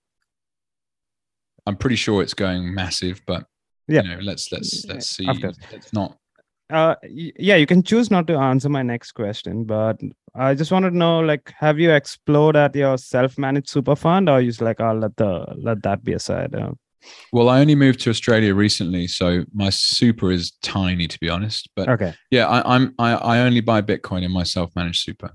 i'm 1.66 1.76
pretty 1.76 1.96
sure 1.96 2.22
it's 2.22 2.35
going 2.35 2.74
massive 2.74 3.20
but 3.26 3.44
Yeah. 3.88 4.03
you 4.03 4.09
know 4.11 4.20
let's 4.22 4.53
let's 4.53 4.85
let's 4.87 5.09
see 5.09 5.29
Of 5.29 5.40
course. 5.40 5.59
it's 5.72 5.92
not 5.92 6.16
Uh, 6.70 6.94
yeah, 7.48 7.57
you 7.57 7.66
can 7.66 7.83
choose 7.83 8.11
not 8.11 8.27
to 8.27 8.35
answer 8.37 8.68
my 8.68 8.83
next 8.83 9.12
question, 9.12 9.64
but 9.64 9.96
I 10.35 10.55
just 10.55 10.70
wanted 10.70 10.90
to 10.90 10.98
know, 10.98 11.20
like, 11.20 11.51
have 11.59 11.79
you 11.79 11.90
explored 11.92 12.57
at 12.57 12.77
your 12.77 12.98
self-managed 12.98 13.70
super 13.70 13.96
fund, 13.96 14.29
or 14.29 14.42
you 14.42 14.51
just 14.51 14.61
like, 14.61 14.79
I'll 14.79 14.98
let 14.98 15.16
the 15.16 15.31
let 15.57 15.83
that 15.85 16.05
be 16.05 16.12
aside? 16.12 16.55
Uh, 16.55 16.72
well 17.33 17.48
i 17.48 17.61
only 17.61 17.74
moved 17.74 18.01
to 18.01 18.11
australia 18.11 18.55
recently 18.55 19.07
so 19.07 19.44
my 19.55 19.70
super 19.70 20.31
is 20.31 20.53
tiny 20.62 21.07
to 21.09 21.18
be 21.20 21.29
honest 21.29 21.68
but 21.77 21.88
okay, 21.88 22.12
yeah 22.31 22.46
I, 22.48 22.74
i'm 22.74 22.94
I, 22.98 23.11
I 23.14 23.38
only 23.40 23.61
buy 23.61 23.81
bitcoin 23.83 24.22
in 24.24 24.33
my 24.33 24.42
self-managed 24.42 25.01
super 25.01 25.31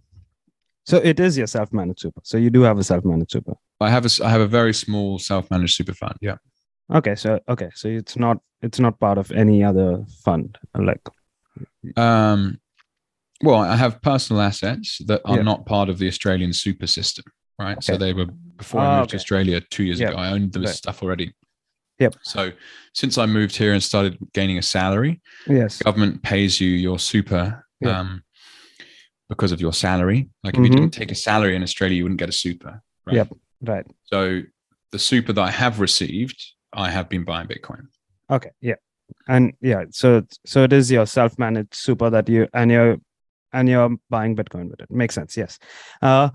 so 0.86 0.98
it 0.98 1.20
is 1.20 1.38
your 1.38 1.48
self-managed 1.48 2.02
super. 2.02 2.20
So 2.24 2.38
you 2.38 2.50
do 2.50 2.62
have 2.62 2.78
a 2.78 2.84
self-managed 2.84 3.32
super. 3.32 3.54
i 3.80 3.90
have 3.90 4.06
a 4.06 4.12
i 4.24 4.30
have 4.30 4.42
a 4.42 4.48
very 4.48 4.74
small 4.74 5.20
self-managed 5.20 5.76
super 5.76 5.94
fund 5.94 6.18
yeah 6.22 6.36
Okay, 6.94 7.16
so 7.16 7.40
okay, 7.50 7.70
so 7.74 7.88
it's 7.88 8.18
not 8.18 8.38
it's 8.62 8.80
not 8.80 9.00
part 9.00 9.18
of 9.18 9.32
any 9.32 9.64
other 9.64 10.06
fund, 10.24 10.58
like 10.76 11.02
Um, 11.98 12.60
well, 13.44 13.60
I 13.60 13.76
have 13.76 14.02
personal 14.02 14.42
assets 14.42 15.00
that 15.08 15.22
are 15.26 15.38
Yeah. 15.38 15.44
not 15.44 15.66
part 15.66 15.90
of 15.90 15.98
the 15.98 16.08
Australian 16.08 16.54
super 16.54 16.88
system, 16.88 17.26
right? 17.60 17.84
So 17.84 17.98
they 17.98 18.14
were 18.14 18.28
before 18.58 18.82
I 18.82 18.86
Ah, 18.88 18.98
moved 19.00 19.10
to. 19.10 19.16
Australia 19.18 19.60
two 19.70 19.84
years 19.84 20.00
Yep. 20.00 20.10
ago. 20.12 20.18
I 20.20 20.30
owned 20.32 20.54
this 20.54 20.64
Right. 20.70 20.76
stuff 20.76 21.04
already. 21.04 21.34
Yep. 22.00 22.16
So 22.22 22.52
since 22.94 23.18
I 23.18 23.26
moved 23.26 23.56
here 23.58 23.74
and 23.74 23.84
started 23.84 24.18
gaining 24.34 24.58
a 24.58 24.62
salary, 24.62 25.22
yes, 25.48 25.80
government 25.82 26.22
pays 26.24 26.62
you 26.62 26.70
your 26.70 27.00
super 27.00 27.66
Yeah. 27.82 28.00
um, 28.00 28.24
because 29.30 29.52
of 29.52 29.60
your 29.60 29.74
salary. 29.74 30.30
Like 30.44 30.54
if 30.58 30.64
you 30.64 30.70
Mhm. 30.70 30.76
didn't 30.78 30.94
take 30.94 31.12
a 31.12 31.16
salary 31.16 31.56
in 31.56 31.64
Australia, 31.64 31.98
you 31.98 32.04
wouldn't 32.04 32.20
get 32.20 32.30
a 32.30 32.34
super. 32.34 32.82
Right? 33.06 33.16
Yep. 33.16 33.30
right. 33.62 33.86
So 34.06 34.44
the 34.92 35.00
super 35.00 35.34
that 35.34 35.42
I 35.42 35.52
have 35.52 35.80
received, 35.80 36.53
I 36.74 36.90
have 36.90 37.10
been 37.10 37.24
buying 37.24 37.48
Bitcoin. 37.48 37.88
Okay, 38.30 38.50
yeah, 38.62 38.76
and 39.28 39.54
yeah, 39.62 39.84
so 39.92 40.24
so 40.46 40.64
it 40.64 40.74
is 40.74 40.92
your 40.92 41.06
self-managed 41.06 41.74
super 41.76 42.10
that 42.10 42.28
you 42.30 42.48
and 42.54 42.72
you're 42.72 42.98
and 43.52 43.70
you're 43.70 43.96
buying 44.10 44.36
Bitcoin 44.36 44.70
with 44.72 44.80
it. 44.82 44.90
Makes 44.92 45.16
sense. 45.16 45.38
Yes. 45.38 45.60
Uh, 46.02 46.30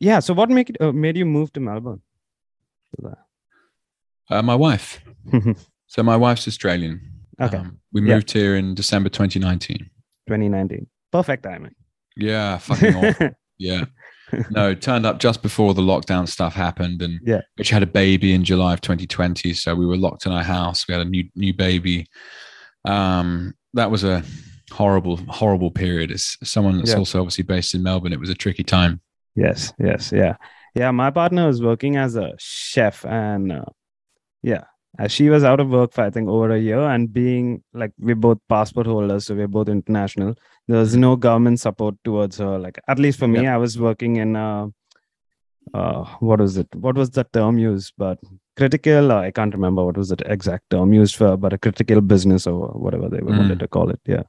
yeah. 0.00 0.18
So 0.20 0.34
what 0.34 0.50
make 0.50 0.70
it 0.70 0.76
uh, 0.80 0.90
made 0.92 1.16
you 1.16 1.24
move 1.26 1.52
to 1.52 1.60
Melbourne? 1.60 2.02
Uh, 4.30 4.42
my 4.42 4.54
wife. 4.54 5.00
So 5.86 6.02
my 6.02 6.16
wife's 6.16 6.48
Australian. 6.48 7.00
okay, 7.40 7.58
Um, 7.58 7.78
we 7.92 8.00
Yeah. 8.00 8.14
moved 8.14 8.32
here 8.32 8.56
in 8.56 8.74
December 8.74 9.08
2019. 9.10 9.78
2019. 10.26 10.86
Perfect 11.10 11.42
timing. 11.42 11.74
Yeah, 12.16 12.58
fucking 12.58 12.94
awful. 12.96 13.30
Yeah. 13.58 13.84
No, 14.50 14.74
turned 14.74 15.04
up 15.06 15.18
just 15.18 15.42
before 15.42 15.74
the 15.74 15.82
lockdown 15.82 16.28
stuff 16.28 16.54
happened 16.54 17.02
and 17.02 17.20
Yeah. 17.24 17.40
which 17.56 17.70
had 17.70 17.82
a 17.82 17.86
baby 17.86 18.32
in 18.32 18.44
July 18.44 18.72
of 18.74 18.80
2020. 18.80 19.52
So 19.54 19.74
we 19.74 19.86
were 19.86 19.96
locked 19.96 20.26
in 20.26 20.32
our 20.32 20.42
house. 20.42 20.86
We 20.88 20.92
had 20.94 21.06
a 21.06 21.10
new 21.10 21.24
new 21.34 21.52
baby. 21.54 22.06
Um, 22.84 23.54
that 23.74 23.90
was 23.90 24.04
a 24.04 24.22
horrible, 24.70 25.16
horrible 25.28 25.70
period. 25.70 26.10
As 26.10 26.36
someone 26.42 26.78
that's 26.78 26.90
Yeah. 26.92 26.98
also 26.98 27.20
obviously 27.20 27.44
based 27.44 27.74
in 27.74 27.82
Melbourne, 27.82 28.12
it 28.12 28.20
was 28.20 28.30
a 28.30 28.34
tricky 28.34 28.64
time. 28.64 29.00
yes. 29.34 29.72
Yes. 29.78 30.12
Yeah. 30.12 30.36
Yeah. 30.74 30.90
My 30.90 31.10
partner 31.10 31.46
was 31.46 31.62
working 31.62 31.96
as 31.96 32.16
a 32.16 32.32
chef, 32.38 33.04
and 33.06 33.52
uh, 33.52 33.64
yeah, 34.42 34.64
as 34.98 35.10
she 35.12 35.28
was 35.30 35.42
out 35.44 35.60
of 35.60 35.68
work 35.70 35.92
for 35.92 36.02
I 36.04 36.10
think 36.10 36.28
over 36.28 36.50
a 36.50 36.58
year, 36.58 36.80
and 36.80 37.12
being 37.12 37.62
like 37.72 37.92
we're 37.98 38.14
both 38.14 38.38
passport 38.48 38.86
holders, 38.86 39.26
so 39.26 39.34
we're 39.34 39.48
both 39.48 39.68
international. 39.68 40.34
There 40.68 40.78
was 40.78 40.96
no 40.96 41.16
government 41.16 41.60
support 41.60 41.96
towards 42.04 42.38
her. 42.38 42.58
Like 42.58 42.78
at 42.88 42.98
least 42.98 43.18
for 43.18 43.28
me, 43.28 43.46
I 43.46 43.56
was 43.56 43.78
working 43.78 44.16
in 44.16 44.36
uh, 44.36 44.68
uh, 45.74 46.04
what 46.20 46.40
was 46.40 46.56
it? 46.56 46.68
What 46.74 46.96
was 46.96 47.10
the 47.10 47.24
term 47.24 47.58
used? 47.58 47.92
But 47.98 48.18
critical. 48.56 49.12
Uh, 49.12 49.20
I 49.20 49.30
can't 49.30 49.52
remember 49.54 49.84
what 49.84 49.96
was 49.96 50.08
the 50.10 50.16
exact 50.30 50.70
term 50.70 50.92
used 50.92 51.16
for, 51.16 51.36
but 51.36 51.52
a 51.52 51.58
critical 51.58 52.00
business 52.00 52.46
or 52.46 52.68
whatever 52.68 53.08
they 53.08 53.18
Mm. 53.18 53.38
wanted 53.38 53.58
to 53.60 53.68
call 53.68 53.90
it. 53.90 54.00
Yeah. 54.06 54.22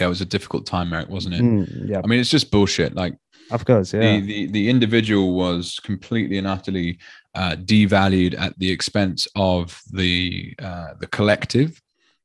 Yeah, 0.00 0.06
it 0.06 0.08
was 0.08 0.20
a 0.20 0.24
difficult 0.26 0.66
time, 0.66 0.92
Eric, 0.92 1.08
wasn't 1.08 1.34
it? 1.36 1.42
Mm, 1.42 1.88
yeah. 1.88 2.00
I 2.02 2.06
mean, 2.08 2.18
it's 2.18 2.30
just 2.30 2.50
bullshit. 2.50 2.94
Like 2.96 3.14
Of 3.52 3.64
course. 3.64 3.92
Yeah. 3.94 4.00
the, 4.00 4.20
the 4.26 4.46
the 4.46 4.68
individual 4.70 5.34
was 5.34 5.78
completely 5.84 6.38
and 6.38 6.46
utterly 6.48 6.98
uh, 7.34 7.54
devalued 7.56 8.34
at 8.38 8.58
the 8.58 8.70
expense 8.70 9.28
of 9.36 9.80
the 9.92 10.54
uh, 10.58 10.94
the 11.00 11.06
collective 11.06 11.80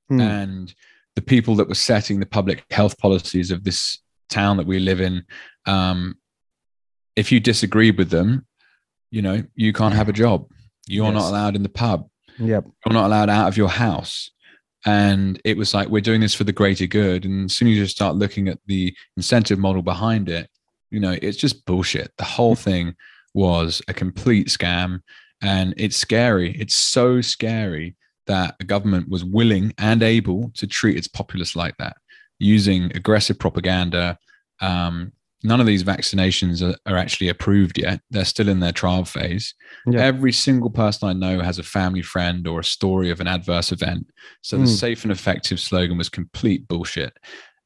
Hmm. 0.09 0.21
and 0.21 0.73
the 1.19 1.25
people 1.25 1.55
that 1.55 1.67
were 1.67 1.75
setting 1.75 2.21
the 2.21 2.25
public 2.25 2.63
health 2.71 2.97
policies 2.97 3.51
of 3.51 3.65
this 3.65 3.99
town 4.29 4.55
that 4.55 4.65
we 4.65 4.79
live 4.79 5.01
in. 5.01 5.25
Um, 5.65 6.15
if 7.17 7.29
you 7.29 7.41
disagreed 7.41 7.97
with 7.97 8.09
them, 8.09 8.45
you 9.11 9.21
know 9.21 9.43
you 9.55 9.73
can't 9.73 9.93
have 9.93 10.07
a 10.07 10.13
job. 10.13 10.47
You're 10.87 11.11
Yes. 11.11 11.15
not 11.15 11.29
allowed 11.29 11.55
in 11.57 11.63
the 11.63 11.75
pub. 11.83 12.07
Yep. 12.37 12.63
You're 12.85 12.93
not 12.93 13.07
allowed 13.07 13.29
out 13.29 13.49
of 13.49 13.57
your 13.57 13.67
house. 13.67 14.31
And 14.85 15.41
it 15.43 15.57
was 15.57 15.73
like 15.73 15.89
we're 15.89 15.99
doing 16.09 16.21
this 16.21 16.33
for 16.33 16.45
the 16.45 16.53
greater 16.53 16.87
good. 16.87 17.25
And 17.25 17.45
as 17.49 17.53
soon 17.57 17.67
as 17.67 17.75
you 17.75 17.85
start 17.85 18.15
looking 18.15 18.47
at 18.47 18.59
the 18.65 18.95
incentive 19.17 19.59
model 19.59 19.81
behind 19.81 20.29
it, 20.29 20.49
you 20.89 21.01
know, 21.01 21.17
it's 21.21 21.35
just 21.37 21.65
bullshit. 21.65 22.13
The 22.17 22.23
whole 22.23 22.55
thing 22.55 22.95
was 23.33 23.81
a 23.89 23.93
complete 23.93 24.47
scam. 24.47 25.01
And 25.41 25.73
it's 25.75 25.97
scary. 25.97 26.51
It's 26.57 26.77
so 26.77 27.19
scary 27.19 27.97
that 28.29 28.55
a 28.59 28.63
government 28.63 29.09
was 29.09 29.25
willing 29.25 29.73
and 29.77 30.01
able 30.01 30.51
to 30.55 30.65
treat 30.65 30.95
its 30.97 31.07
populace 31.07 31.55
like 31.55 31.75
that, 31.77 31.97
using 32.39 32.85
aggressive 32.95 33.37
propaganda. 33.37 34.17
Um, 34.61 35.11
none 35.43 35.59
of 35.59 35.65
these 35.65 35.83
vaccinations 35.83 36.61
are, 36.61 36.77
are 36.89 36.97
actually 36.97 37.29
approved 37.29 37.77
yet. 37.77 38.01
They're 38.11 38.25
still 38.25 38.47
in 38.47 38.59
their 38.59 38.71
trial 38.71 39.03
phase. 39.03 39.53
Yeah. 39.87 40.01
Every 40.01 40.31
single 40.31 40.69
person 40.69 41.09
I 41.09 41.13
know 41.13 41.41
has 41.41 41.59
a 41.59 41.63
family 41.63 42.01
friend 42.01 42.47
or 42.47 42.59
a 42.59 42.63
story 42.63 43.09
of 43.09 43.19
an 43.19 43.27
adverse 43.27 43.71
event. 43.71 44.07
So 44.41 44.57
the 44.57 44.63
Mm. 44.63 44.79
safe 44.79 45.03
and 45.03 45.11
effective 45.11 45.59
slogan 45.59 45.97
was 45.97 46.09
complete 46.09 46.67
bullshit. 46.67 47.13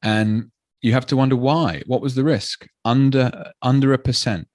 And 0.02 0.50
you 0.82 0.92
have 0.92 1.06
to 1.06 1.16
wonder 1.16 1.36
why. 1.36 1.82
What 1.86 2.00
was 2.02 2.14
the 2.14 2.24
risk? 2.24 2.66
Under 2.84 3.52
under 3.62 3.92
a 3.92 3.98
percent. 3.98 4.48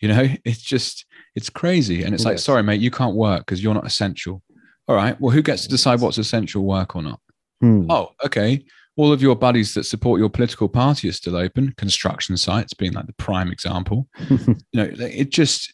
You 0.00 0.08
know, 0.08 0.28
it's 0.44 0.62
just 0.62 1.06
it's 1.34 1.48
crazy. 1.48 2.02
And 2.02 2.14
it's 2.14 2.24
like, 2.26 2.38
sorry, 2.38 2.62
mate, 2.62 2.80
you 2.80 2.90
can't 2.90 3.14
work 3.16 3.40
because 3.46 3.62
you're 3.62 3.74
not 3.74 3.86
essential. 3.86 4.42
All 4.88 4.96
right. 4.96 5.20
Well, 5.20 5.30
who 5.30 5.42
gets 5.42 5.62
to 5.62 5.68
decide 5.68 6.00
what's 6.00 6.18
essential 6.18 6.64
work 6.64 6.96
or 6.96 7.02
not? 7.02 7.20
Hmm. 7.60 7.90
Oh, 7.90 8.10
okay. 8.24 8.64
All 8.96 9.12
of 9.12 9.22
your 9.22 9.36
buddies 9.36 9.74
that 9.74 9.84
support 9.84 10.20
your 10.20 10.28
political 10.28 10.68
party 10.68 11.08
are 11.08 11.12
still 11.12 11.36
open. 11.36 11.74
Construction 11.76 12.36
sites 12.36 12.74
being 12.74 12.92
like 12.92 13.06
the 13.06 13.14
prime 13.14 13.50
example. 13.50 14.08
you 14.28 14.56
know, 14.74 14.90
it 14.98 15.30
just 15.30 15.72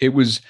it 0.00 0.10
was 0.10 0.40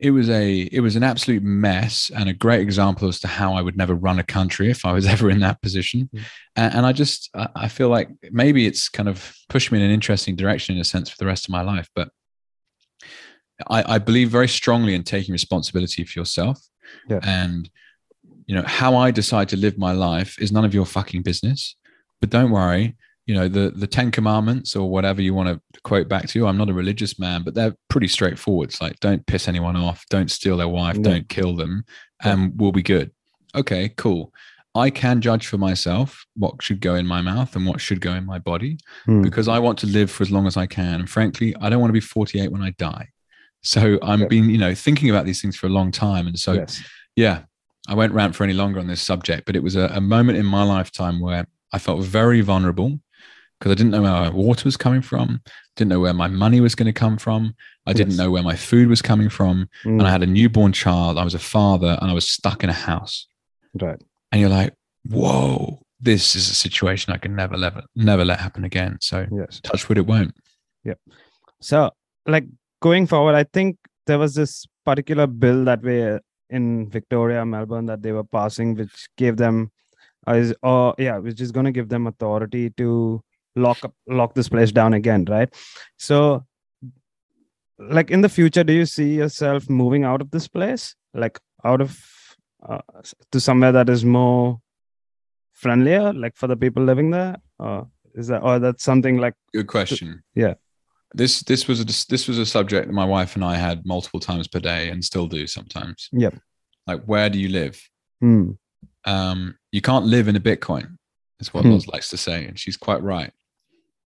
it 0.00 0.12
was 0.12 0.30
a 0.30 0.60
it 0.60 0.80
was 0.80 0.94
an 0.96 1.02
absolute 1.02 1.42
mess 1.42 2.10
and 2.14 2.28
a 2.28 2.32
great 2.32 2.60
example 2.60 3.08
as 3.08 3.18
to 3.20 3.28
how 3.28 3.54
I 3.54 3.62
would 3.62 3.76
never 3.76 3.94
run 3.94 4.18
a 4.18 4.24
country 4.24 4.70
if 4.70 4.86
I 4.86 4.92
was 4.92 5.06
ever 5.14 5.28
in 5.28 5.40
that 5.40 5.60
position. 5.60 6.08
Mm. 6.14 6.24
And, 6.56 6.74
and 6.76 6.86
I 6.86 6.92
just 6.92 7.30
I 7.34 7.48
I 7.54 7.68
feel 7.68 7.88
like 7.88 8.08
maybe 8.30 8.66
it's 8.66 8.88
kind 8.88 9.08
of 9.08 9.34
pushed 9.48 9.72
me 9.72 9.78
in 9.78 9.84
an 9.84 9.90
interesting 9.90 10.36
direction 10.36 10.76
in 10.76 10.80
a 10.80 10.84
sense 10.84 11.10
for 11.10 11.16
the 11.18 11.26
rest 11.26 11.46
of 11.46 11.50
my 11.50 11.62
life. 11.62 11.88
But 11.94 12.10
I, 13.68 13.94
I 13.94 13.98
believe 13.98 14.30
very 14.30 14.48
strongly 14.48 14.94
in 14.94 15.02
taking 15.02 15.32
responsibility 15.32 16.04
for 16.04 16.18
yourself. 16.18 16.60
Yeah. 17.08 17.20
And 17.22 17.68
you 18.46 18.54
know, 18.54 18.62
how 18.66 18.96
I 18.96 19.10
decide 19.10 19.48
to 19.50 19.56
live 19.56 19.76
my 19.78 19.92
life 19.92 20.40
is 20.40 20.50
none 20.50 20.64
of 20.64 20.72
your 20.72 20.86
fucking 20.86 21.22
business. 21.22 21.76
But 22.20 22.30
don't 22.30 22.50
worry, 22.50 22.96
you 23.26 23.34
know, 23.34 23.46
the 23.46 23.70
the 23.70 23.86
Ten 23.86 24.10
Commandments 24.10 24.74
or 24.74 24.88
whatever 24.90 25.20
you 25.20 25.34
want 25.34 25.48
to 25.50 25.80
quote 25.82 26.08
back 26.08 26.26
to. 26.28 26.38
You, 26.38 26.46
I'm 26.46 26.56
not 26.56 26.70
a 26.70 26.74
religious 26.74 27.18
man, 27.18 27.42
but 27.42 27.54
they're 27.54 27.74
pretty 27.90 28.08
straightforward. 28.08 28.70
It's 28.70 28.80
like 28.80 28.98
don't 29.00 29.26
piss 29.26 29.48
anyone 29.48 29.76
off, 29.76 30.04
don't 30.08 30.30
steal 30.30 30.56
their 30.56 30.68
wife, 30.68 30.96
Yeah. 30.96 31.02
don't 31.02 31.28
kill 31.28 31.54
them, 31.56 31.84
and 32.22 32.52
we'll 32.56 32.72
be 32.72 32.82
good. 32.82 33.10
Okay, 33.54 33.90
cool. 33.96 34.32
I 34.74 34.90
can 34.90 35.20
judge 35.20 35.46
for 35.46 35.58
myself 35.58 36.24
what 36.36 36.62
should 36.62 36.80
go 36.80 36.94
in 36.94 37.06
my 37.06 37.20
mouth 37.20 37.56
and 37.56 37.66
what 37.66 37.80
should 37.80 38.00
go 38.00 38.12
in 38.14 38.24
my 38.26 38.38
body 38.38 38.78
Hmm. 39.06 39.22
because 39.22 39.48
I 39.48 39.58
want 39.58 39.78
to 39.80 39.86
live 39.86 40.10
for 40.10 40.22
as 40.22 40.30
long 40.30 40.46
as 40.46 40.56
I 40.56 40.66
can. 40.66 41.00
And 41.00 41.10
frankly, 41.10 41.54
I 41.60 41.68
don't 41.68 41.80
want 41.80 41.88
to 41.88 41.94
be 41.94 42.00
48 42.00 42.52
when 42.52 42.62
I 42.62 42.70
die. 42.78 43.08
So 43.62 43.98
I'm 44.02 44.20
Yeah. 44.22 44.28
been, 44.28 44.50
you 44.50 44.58
know, 44.58 44.74
thinking 44.74 45.10
about 45.10 45.26
these 45.26 45.40
things 45.42 45.56
for 45.56 45.66
a 45.66 45.70
long 45.70 45.90
time. 45.90 46.26
And 46.26 46.38
so 46.38 46.52
yes. 46.54 46.82
yeah, 47.16 47.42
I 47.88 47.94
won't 47.94 48.12
rant 48.12 48.36
for 48.36 48.44
any 48.44 48.52
longer 48.52 48.78
on 48.80 48.86
this 48.86 49.02
subject, 49.02 49.46
but 49.46 49.56
it 49.56 49.62
was 49.62 49.76
a, 49.76 49.86
a 49.94 50.00
moment 50.00 50.38
in 50.38 50.46
my 50.46 50.62
lifetime 50.62 51.20
where 51.20 51.46
I 51.72 51.78
felt 51.78 52.02
very 52.04 52.40
vulnerable 52.40 53.00
because 53.58 53.72
I 53.72 53.74
didn't 53.74 53.90
know 53.90 54.02
where 54.02 54.10
my 54.12 54.28
water 54.30 54.62
was 54.64 54.76
coming 54.76 55.02
from, 55.02 55.40
didn't 55.74 55.88
know 55.88 55.98
where 56.00 56.14
my 56.14 56.28
money 56.28 56.60
was 56.60 56.74
going 56.76 56.86
to 56.86 56.92
come 56.92 57.18
from, 57.18 57.54
I 57.86 57.92
didn't 57.92 58.10
Yes. 58.12 58.18
know 58.18 58.30
where 58.30 58.42
my 58.42 58.54
food 58.54 58.88
was 58.88 59.02
coming 59.02 59.28
from, 59.28 59.68
Mm, 59.84 59.98
and 59.98 60.02
I 60.02 60.10
had 60.10 60.22
a 60.22 60.26
newborn 60.26 60.72
child. 60.72 61.18
I 61.18 61.24
was 61.24 61.34
a 61.34 61.40
father, 61.40 61.98
and 62.00 62.08
I 62.10 62.14
was 62.14 62.28
stuck 62.30 62.62
in 62.62 62.70
a 62.70 62.74
house. 62.74 63.26
right. 63.80 64.00
And 64.30 64.40
you're 64.40 64.50
like, 64.50 64.74
whoa, 65.10 65.82
this 66.00 66.36
is 66.36 66.48
a 66.50 66.54
situation 66.54 67.12
I 67.12 67.16
can 67.16 67.34
never, 67.34 67.56
never, 67.56 67.82
never 67.96 68.24
let 68.24 68.38
happen 68.38 68.62
again. 68.64 68.98
So 69.00 69.26
Yes. 69.32 69.60
touch 69.64 69.88
wood, 69.88 69.98
it 69.98 70.06
won't. 70.06 70.34
Yep. 70.84 70.98
So, 71.60 71.90
like 72.26 72.44
going 72.80 73.06
forward, 73.06 73.34
I 73.34 73.44
think 73.44 73.76
there 74.06 74.18
was 74.18 74.34
this 74.34 74.66
particular 74.84 75.26
bill 75.26 75.64
that 75.64 75.82
way 75.82 76.18
in 76.50 76.88
Victoria, 76.88 77.44
Melbourne, 77.44 77.86
that 77.86 78.02
they 78.02 78.12
were 78.12 78.24
passing, 78.24 78.74
which 78.74 79.08
gave 79.16 79.36
them, 79.36 79.70
uh, 80.26 80.34
is 80.34 80.54
or 80.62 80.94
yeah, 80.98 81.18
which 81.18 81.40
is 81.40 81.52
going 81.52 81.66
to 81.66 81.72
give 81.72 81.88
them 81.88 82.06
authority 82.06 82.70
to 82.70 83.22
lock 83.56 83.84
up, 83.84 83.94
lock 84.06 84.34
this 84.34 84.48
place 84.48 84.72
down 84.72 84.94
again, 84.94 85.24
right? 85.26 85.52
So, 85.98 86.46
like 87.78 88.10
in 88.10 88.22
the 88.22 88.28
future, 88.28 88.64
do 88.64 88.72
you 88.72 88.86
see 88.86 89.14
yourself 89.14 89.68
moving 89.68 90.04
out 90.04 90.20
of 90.20 90.30
this 90.30 90.48
place, 90.48 90.94
like 91.14 91.38
out 91.64 91.80
of 91.80 91.98
uh, 92.66 92.80
to 93.32 93.40
somewhere 93.40 93.72
that 93.72 93.88
is 93.88 94.04
more 94.04 94.60
friendlier, 95.52 96.12
like 96.12 96.36
for 96.36 96.46
the 96.46 96.56
people 96.56 96.82
living 96.82 97.10
there, 97.10 97.36
or 97.58 97.88
is 98.14 98.28
that, 98.28 98.42
or 98.42 98.58
that's 98.58 98.82
something 98.82 99.18
like 99.18 99.34
Good 99.52 99.66
question. 99.66 100.22
yeah. 100.34 100.54
This 101.14 101.40
this 101.40 101.66
was 101.66 101.80
a 101.80 101.84
this 101.84 102.28
was 102.28 102.38
a 102.38 102.46
subject 102.46 102.86
that 102.86 102.92
my 102.92 103.04
wife 103.04 103.34
and 103.34 103.44
I 103.44 103.56
had 103.56 103.86
multiple 103.86 104.20
times 104.20 104.46
per 104.46 104.60
day 104.60 104.90
and 104.90 105.04
still 105.04 105.26
do 105.26 105.46
sometimes. 105.46 106.08
Yep. 106.12 106.38
Like, 106.86 107.04
where 107.04 107.30
do 107.30 107.38
you 107.38 107.48
live? 107.48 107.80
hmm, 108.20 108.52
um, 109.04 109.56
you 109.72 109.80
can't 109.80 110.06
live 110.06 110.28
in 110.28 110.36
a 110.36 110.40
Bitcoin, 110.40 110.96
is 111.40 111.54
what 111.54 111.64
Hmm. 111.64 111.72
Loz 111.72 111.86
likes 111.86 112.10
to 112.10 112.16
say, 112.16 112.44
and 112.44 112.58
she's 112.58 112.76
quite 112.76 113.02
right. 113.02 113.32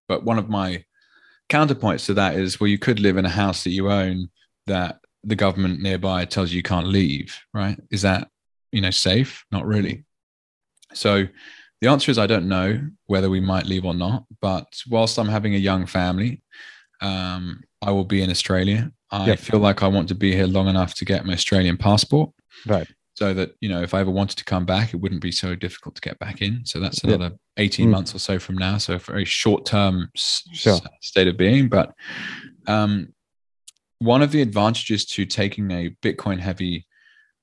But 0.07 0.23
one 0.23 0.37
of 0.37 0.49
my 0.49 0.85
counterpoints 1.49 2.05
to 2.05 2.13
that 2.15 2.35
is, 2.35 2.59
well, 2.59 2.67
you 2.67 2.77
could 2.77 2.99
live 2.99 3.17
in 3.17 3.25
a 3.25 3.29
house 3.29 3.63
that 3.63 3.71
you 3.71 3.91
own 3.91 4.29
that 4.67 4.99
the 5.23 5.35
government 5.35 5.81
nearby 5.81 6.25
tells 6.25 6.51
you 6.51 6.57
you 6.57 6.63
can't 6.63 6.87
leave, 6.87 7.37
right? 7.53 7.79
Is 7.91 8.01
that 8.03 8.29
you 8.71 8.81
know 8.81 8.91
safe? 8.91 9.45
Not 9.51 9.65
really. 9.65 10.05
So 10.93 11.27
the 11.81 11.87
answer 11.89 12.11
is 12.11 12.17
I 12.17 12.27
don't 12.27 12.47
know 12.47 12.81
whether 13.07 13.29
we 13.29 13.39
might 13.39 13.65
leave 13.65 13.85
or 13.85 13.93
not. 13.93 14.25
But 14.41 14.81
whilst 14.89 15.17
I'm 15.17 15.27
having 15.29 15.55
a 15.55 15.59
young 15.59 15.85
family, 15.85 16.41
um, 17.03 17.61
I 17.81 17.91
will 17.91 18.05
be 18.05 18.21
in 18.21 18.29
Australia. 18.29 18.91
I 19.11 19.27
Yep. 19.27 19.39
feel 19.39 19.59
like 19.59 19.83
I 19.83 19.87
want 19.87 20.07
to 20.09 20.15
be 20.15 20.31
here 20.33 20.47
long 20.47 20.67
enough 20.67 20.93
to 20.95 21.05
get 21.05 21.25
my 21.25 21.33
Australian 21.33 21.77
passport 21.77 22.31
right. 22.65 22.87
so 23.13 23.33
that 23.33 23.49
you 23.61 23.69
know 23.69 23.81
if 23.83 23.93
i 23.93 23.99
ever 23.99 24.09
wanted 24.19 24.37
to 24.37 24.45
come 24.45 24.65
back 24.65 24.87
it 24.93 24.97
wouldn't 25.01 25.21
be 25.21 25.31
so 25.31 25.53
difficult 25.55 25.93
to 25.95 26.01
get 26.01 26.17
back 26.17 26.41
in 26.41 26.53
so 26.65 26.79
that's 26.79 27.03
another 27.03 27.29
18 27.57 27.87
Mm. 27.87 27.91
months 27.91 28.15
or 28.15 28.19
so 28.19 28.39
from 28.39 28.57
now 28.57 28.77
so 28.79 28.95
a 28.95 28.99
very 28.99 29.25
short 29.25 29.65
term 29.65 30.09
Sure. 30.15 30.79
state 31.01 31.27
of 31.27 31.37
being 31.37 31.69
but 31.69 31.93
um, 32.67 33.13
one 33.99 34.21
of 34.23 34.31
the 34.31 34.41
advantages 34.41 35.05
to 35.13 35.25
taking 35.25 35.69
a 35.71 35.89
bitcoin 36.01 36.39
heavy 36.39 36.87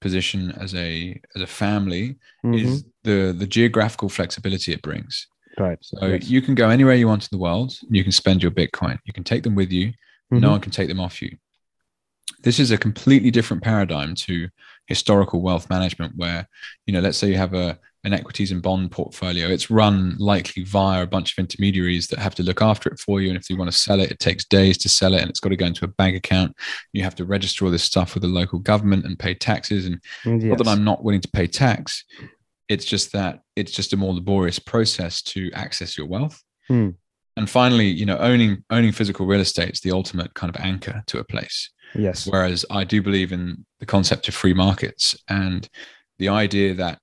position 0.00 0.50
as 0.52 0.74
a 0.74 1.20
as 1.36 1.42
a 1.42 1.46
family 1.46 2.16
Mhm. 2.44 2.58
is 2.64 2.84
the 3.04 3.32
the 3.38 3.46
geographical 3.46 4.08
flexibility 4.08 4.72
it 4.72 4.82
brings 4.82 5.26
right. 5.60 5.78
so 5.82 6.06
Yes. 6.06 6.28
you 6.28 6.40
can 6.42 6.54
go 6.54 6.68
anywhere 6.70 6.94
you 6.94 7.06
want 7.08 7.22
in 7.24 7.28
the 7.32 7.38
world 7.38 7.76
you 7.90 8.02
can 8.02 8.12
spend 8.12 8.42
your 8.42 8.50
bitcoin 8.52 8.98
you 9.04 9.12
can 9.12 9.24
take 9.24 9.42
them 9.42 9.54
with 9.54 9.70
you 9.72 9.92
Mhm. 10.32 10.40
no 10.40 10.50
one 10.52 10.60
can 10.60 10.70
take 10.72 10.88
them 10.88 11.00
off 11.00 11.20
you. 11.20 11.36
This 12.42 12.58
is 12.60 12.70
a 12.70 12.78
completely 12.78 13.30
different 13.30 13.62
paradigm 13.62 14.14
to 14.26 14.48
historical 14.86 15.42
wealth 15.42 15.68
management, 15.68 16.16
where 16.16 16.48
you 16.86 16.92
know, 16.92 17.00
let's 17.00 17.18
say 17.18 17.28
you 17.28 17.36
have 17.36 17.52
a 17.54 17.78
an 18.04 18.14
equities 18.14 18.50
and 18.50 18.62
bond 18.62 18.90
portfolio. 18.90 19.48
It's 19.48 19.70
run 19.70 20.16
likely 20.18 20.62
via 20.64 21.02
a 21.02 21.06
bunch 21.06 21.32
of 21.32 21.38
intermediaries 21.38 22.06
that 22.08 22.18
have 22.18 22.34
to 22.36 22.42
look 22.42 22.62
after 22.62 22.88
it 22.88 22.98
for 22.98 23.20
you. 23.20 23.28
And 23.28 23.36
if 23.36 23.50
you 23.50 23.56
want 23.58 23.70
to 23.70 23.76
sell 23.76 24.00
it, 24.00 24.10
it 24.10 24.20
takes 24.20 24.46
days 24.46 24.78
to 24.78 24.88
sell 24.88 25.12
it, 25.14 25.20
and 25.20 25.28
it's 25.28 25.40
got 25.40 25.50
to 25.50 25.56
go 25.56 25.66
into 25.66 25.84
a 25.84 25.88
bank 25.88 26.16
account. 26.16 26.56
You 26.94 27.02
have 27.02 27.14
to 27.16 27.26
register 27.26 27.64
all 27.66 27.70
this 27.70 27.84
stuff 27.84 28.14
with 28.14 28.22
the 28.22 28.28
local 28.28 28.58
government 28.60 29.04
and 29.04 29.18
pay 29.18 29.34
taxes. 29.34 29.84
And 29.84 30.00
Yes. 30.24 30.44
not 30.44 30.58
that 30.58 30.68
I'm 30.68 30.82
not 30.84 31.04
willing 31.04 31.20
to 31.20 31.28
pay 31.28 31.46
tax. 31.46 32.04
It's 32.70 32.86
just 32.86 33.12
that 33.12 33.40
it's 33.56 33.72
just 33.72 33.92
a 33.92 33.96
more 33.98 34.14
laborious 34.14 34.58
process 34.58 35.20
to 35.22 35.50
access 35.52 35.98
your 35.98 36.06
wealth. 36.06 36.42
Hmm. 36.68 36.90
And 37.36 37.50
finally, 37.50 37.86
you 37.86 38.06
know, 38.06 38.16
owning 38.18 38.64
owning 38.70 38.92
physical 38.92 39.26
real 39.26 39.40
estate 39.40 39.70
is 39.70 39.80
the 39.80 39.92
ultimate 39.92 40.32
kind 40.34 40.54
of 40.54 40.60
anchor 40.62 41.02
to 41.08 41.18
a 41.18 41.24
place. 41.24 41.70
yes. 41.94 42.26
Whereas 42.26 42.64
I 42.70 42.84
do 42.84 43.02
believe 43.02 43.32
in 43.32 43.66
the 43.80 43.86
concept 43.86 44.28
of 44.28 44.34
free 44.34 44.54
markets 44.54 45.16
and 45.28 45.68
the 46.18 46.28
idea 46.28 46.74
that 46.74 46.98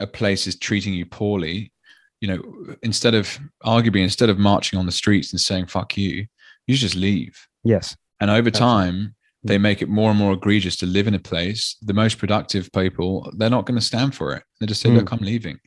a 0.00 0.06
place 0.06 0.46
is 0.46 0.58
treating 0.58 0.94
you 0.94 1.06
poorly, 1.06 1.72
you 2.20 2.28
know, 2.28 2.76
instead 2.82 3.14
of 3.14 3.38
arguably, 3.64 4.02
instead 4.02 4.28
of 4.28 4.38
marching 4.38 4.78
on 4.78 4.86
the 4.86 4.92
streets 4.92 5.32
and 5.32 5.40
saying, 5.40 5.66
fuck 5.66 5.96
you, 5.96 6.26
you 6.66 6.76
just 6.76 6.94
leave. 6.94 7.34
Yes. 7.64 7.96
And 8.20 8.30
over 8.30 8.50
time, 8.50 9.14
they 9.46 9.58
make 9.58 9.82
it 9.82 9.88
more 9.88 10.10
and 10.10 10.18
more 10.18 10.32
egregious 10.32 10.76
to 10.76 10.86
live 10.86 11.06
in 11.06 11.14
a 11.14 11.18
place. 11.18 11.76
The 11.82 11.94
most 11.94 12.18
productive 12.18 12.70
people, 12.72 13.30
they're 13.36 13.50
not 13.50 13.66
going 13.66 13.78
to 13.78 13.84
stand 13.84 14.14
for 14.14 14.34
it. 14.34 14.42
They 14.60 14.66
just 14.66 14.80
say, 14.80 14.88
Mm. 14.90 14.96
look, 14.96 15.12
I'm 15.12 15.20
leaving. 15.20 15.58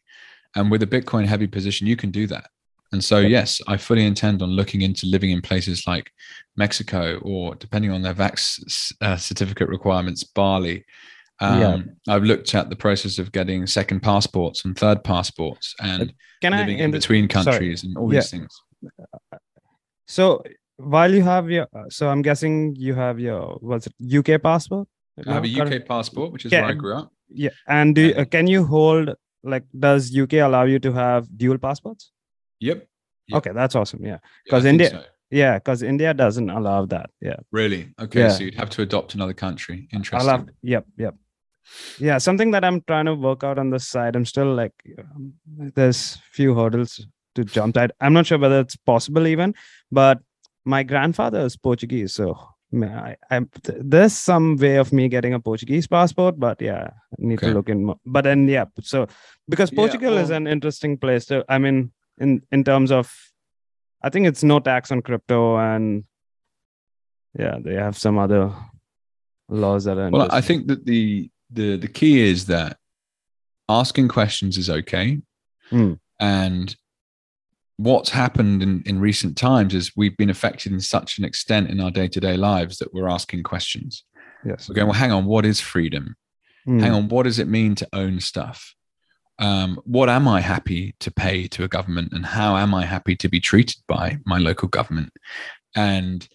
And 0.55 0.71
with 0.71 0.83
a 0.83 0.87
Bitcoin 0.87 1.25
heavy 1.25 1.47
position, 1.47 1.87
you 1.87 1.95
can 1.95 2.11
do 2.11 2.27
that. 2.27 2.49
And 2.91 3.03
so, 3.03 3.19
yes, 3.19 3.61
I 3.67 3.77
fully 3.77 4.03
intend 4.05 4.41
on 4.41 4.49
looking 4.49 4.81
into 4.81 5.05
living 5.05 5.29
in 5.29 5.41
places 5.41 5.85
like 5.85 6.11
Mexico 6.57 7.19
or, 7.21 7.53
depending 7.55 7.91
on 7.91 8.01
their 8.01 8.15
vax 8.15 8.91
uh, 9.01 9.15
certificate 9.15 9.69
requirements, 9.69 10.23
Bali. 10.23 10.83
Um, 11.39 11.59
Yeah. 11.61 12.13
I've 12.15 12.23
looked 12.23 12.53
at 12.55 12.69
the 12.69 12.75
process 12.75 13.19
of 13.19 13.31
getting 13.31 13.67
second 13.67 14.01
passports 14.01 14.65
and 14.65 14.75
third 14.77 15.03
passports 15.03 15.75
and 15.79 16.13
Can 16.41 16.53
I 16.53 16.61
living 16.61 16.79
in 16.79 16.85
inter- 16.85 16.97
between 16.97 17.29
sorry. 17.29 17.45
countries 17.45 17.83
and 17.83 17.95
all 17.95 18.11
Yeah. 18.11 18.21
these 18.21 18.31
things. 18.31 18.61
So 20.07 20.43
while 20.79 21.13
you 21.13 21.23
have 21.23 21.49
your, 21.49 21.67
uh, 21.75 21.83
so 21.89 22.09
I'm 22.09 22.21
guessing 22.21 22.75
you 22.77 22.93
have 22.95 23.19
your 23.19 23.57
what's 23.61 23.87
it 23.87 23.93
UK 24.17 24.41
passport? 24.41 24.87
I 25.27 25.33
have 25.33 25.43
a? 25.45 25.47
UK 25.61 25.85
passport, 25.85 26.31
which 26.31 26.45
is 26.45 26.51
Yeah. 26.51 26.61
where 26.61 26.71
I 26.71 26.73
grew 26.73 26.95
up. 26.95 27.11
Yeah, 27.29 27.49
and 27.67 27.93
do 27.95 28.01
you, 28.07 28.13
uh, 28.15 28.25
can 28.25 28.47
you 28.47 28.65
hold 28.65 29.09
like 29.43 29.63
does 29.77 30.15
UK 30.15 30.33
allow 30.33 30.63
you 30.63 30.79
to 30.79 30.91
have 30.93 31.27
dual 31.37 31.57
passports? 31.57 32.11
Yep. 32.59 32.87
Yep. 33.27 33.37
Okay, 33.37 33.51
that's 33.53 33.75
awesome. 33.75 34.03
Yeah, 34.03 34.11
Yeah, 34.11 34.17
I 34.17 34.49
'Cause 34.49 34.63
think 34.63 34.73
India- 34.81 34.89
so. 34.89 35.03
yeah, 35.29 35.57
because 35.59 35.83
India 35.83 36.13
doesn't 36.13 36.49
allow 36.49 36.85
that. 36.85 37.09
Yeah, 37.21 37.35
Really? 37.51 37.93
Okay. 38.01 38.21
Yeah. 38.21 38.29
So 38.29 38.43
you'd 38.43 38.55
have 38.55 38.69
to 38.71 38.81
adopt 38.81 39.13
another 39.15 39.33
country. 39.33 39.87
Interesting. 39.93 40.29
have. 40.29 40.49
Yep, 40.63 40.85
yep. 40.97 41.15
Yeah, 41.99 42.17
something 42.17 42.51
that 42.51 42.63
I'm 42.65 42.81
trying 42.81 43.05
to 43.05 43.13
work 43.15 43.43
out 43.43 43.59
on 43.59 43.69
the 43.69 43.79
side. 43.79 44.15
I'm 44.15 44.25
still 44.25 44.53
like, 44.55 44.73
um, 44.97 45.33
there's 45.75 46.15
few 46.31 46.55
hurdles 46.55 47.05
to 47.35 47.43
jump. 47.43 47.77
I'm 48.01 48.13
not 48.13 48.25
sure 48.25 48.39
whether 48.39 48.59
it's 48.61 48.75
possible 48.75 49.27
even, 49.27 49.53
but 49.91 50.19
my 50.65 50.83
grandfather 50.83 51.39
is 51.41 51.55
Portuguese, 51.57 52.13
so 52.13 52.37
I, 52.73 53.15
I, 53.31 53.41
there's 53.63 54.13
some 54.13 54.55
way 54.57 54.75
of 54.77 54.93
me 54.93 55.07
getting 55.09 55.33
a 55.33 55.39
Portuguese 55.39 55.87
passport, 55.87 56.39
but 56.39 56.61
yeah, 56.61 56.89
I 56.91 57.15
need 57.17 57.39
Okay. 57.39 57.47
to 57.47 57.53
look 57.53 57.69
in. 57.69 57.85
More. 57.85 57.97
But 58.05 58.23
then 58.25 58.47
yeah, 58.47 58.65
so 58.81 59.07
because 59.49 59.71
Yeah, 59.71 59.77
Portugal 59.77 60.17
is 60.17 60.29
an 60.29 60.45
interesting 60.47 60.97
place 60.97 61.25
to. 61.27 61.43
I 61.49 61.57
mean, 61.57 61.91
in 62.19 62.41
in 62.51 62.63
terms 62.63 62.91
of, 62.91 63.11
I 64.03 64.09
think 64.09 64.27
it's 64.27 64.43
no 64.43 64.59
tax 64.59 64.91
on 64.91 65.01
crypto, 65.01 65.57
and 65.57 66.03
yeah, 67.39 67.57
they 67.63 67.73
have 67.75 67.97
some 67.97 68.17
other 68.19 68.51
laws 69.47 69.85
that 69.85 69.97
are. 69.97 70.09
Well, 70.11 70.27
I 70.31 70.41
think 70.41 70.67
that 70.67 70.85
the 70.85 71.31
the 71.49 71.77
the 71.77 71.87
key 71.87 72.19
is 72.19 72.45
that 72.45 72.77
asking 73.67 74.09
questions 74.09 74.57
is 74.57 74.69
okay, 74.69 75.21
Hmm. 75.69 75.93
and 76.19 76.75
what's 77.79 78.09
happened 78.09 78.61
in, 78.61 78.83
in 78.85 78.99
recent 78.99 79.37
times 79.37 79.73
is 79.73 79.93
we've 79.95 80.17
been 80.17 80.29
affected 80.29 80.73
in 80.73 80.81
such 80.81 81.17
an 81.17 81.23
extent 81.23 81.69
in 81.69 81.79
our 81.79 81.89
day 81.89 82.09
to 82.09 82.19
day 82.19 82.35
lives 82.35 82.77
that 82.77 82.93
we're 82.93 83.07
asking 83.07 83.41
questions. 83.43 84.03
yes. 84.43 84.67
We're 84.67 84.75
going, 84.75 84.87
well, 84.87 84.97
hang 84.97 85.13
on, 85.13 85.23
what 85.23 85.45
is 85.45 85.61
freedom? 85.61 86.17
Hmm. 86.65 86.79
Hang 86.79 86.91
on, 86.91 87.07
what 87.07 87.23
does 87.23 87.39
it 87.39 87.47
mean 87.47 87.75
to 87.75 87.87
own 87.93 88.19
stuff? 88.19 88.75
Um, 89.39 89.79
what 89.85 90.09
am 90.09 90.27
I 90.27 90.41
happy 90.41 90.93
to 90.99 91.09
pay 91.09 91.47
to 91.47 91.63
a 91.63 91.69
government, 91.69 92.11
and 92.11 92.25
how 92.25 92.57
am 92.57 92.75
I 92.75 92.83
happy 92.83 93.15
to 93.15 93.29
be 93.29 93.39
treated 93.39 93.77
by 93.87 94.17
my 94.25 94.37
local 94.37 94.67
government? 94.67 95.13
And 95.73 96.27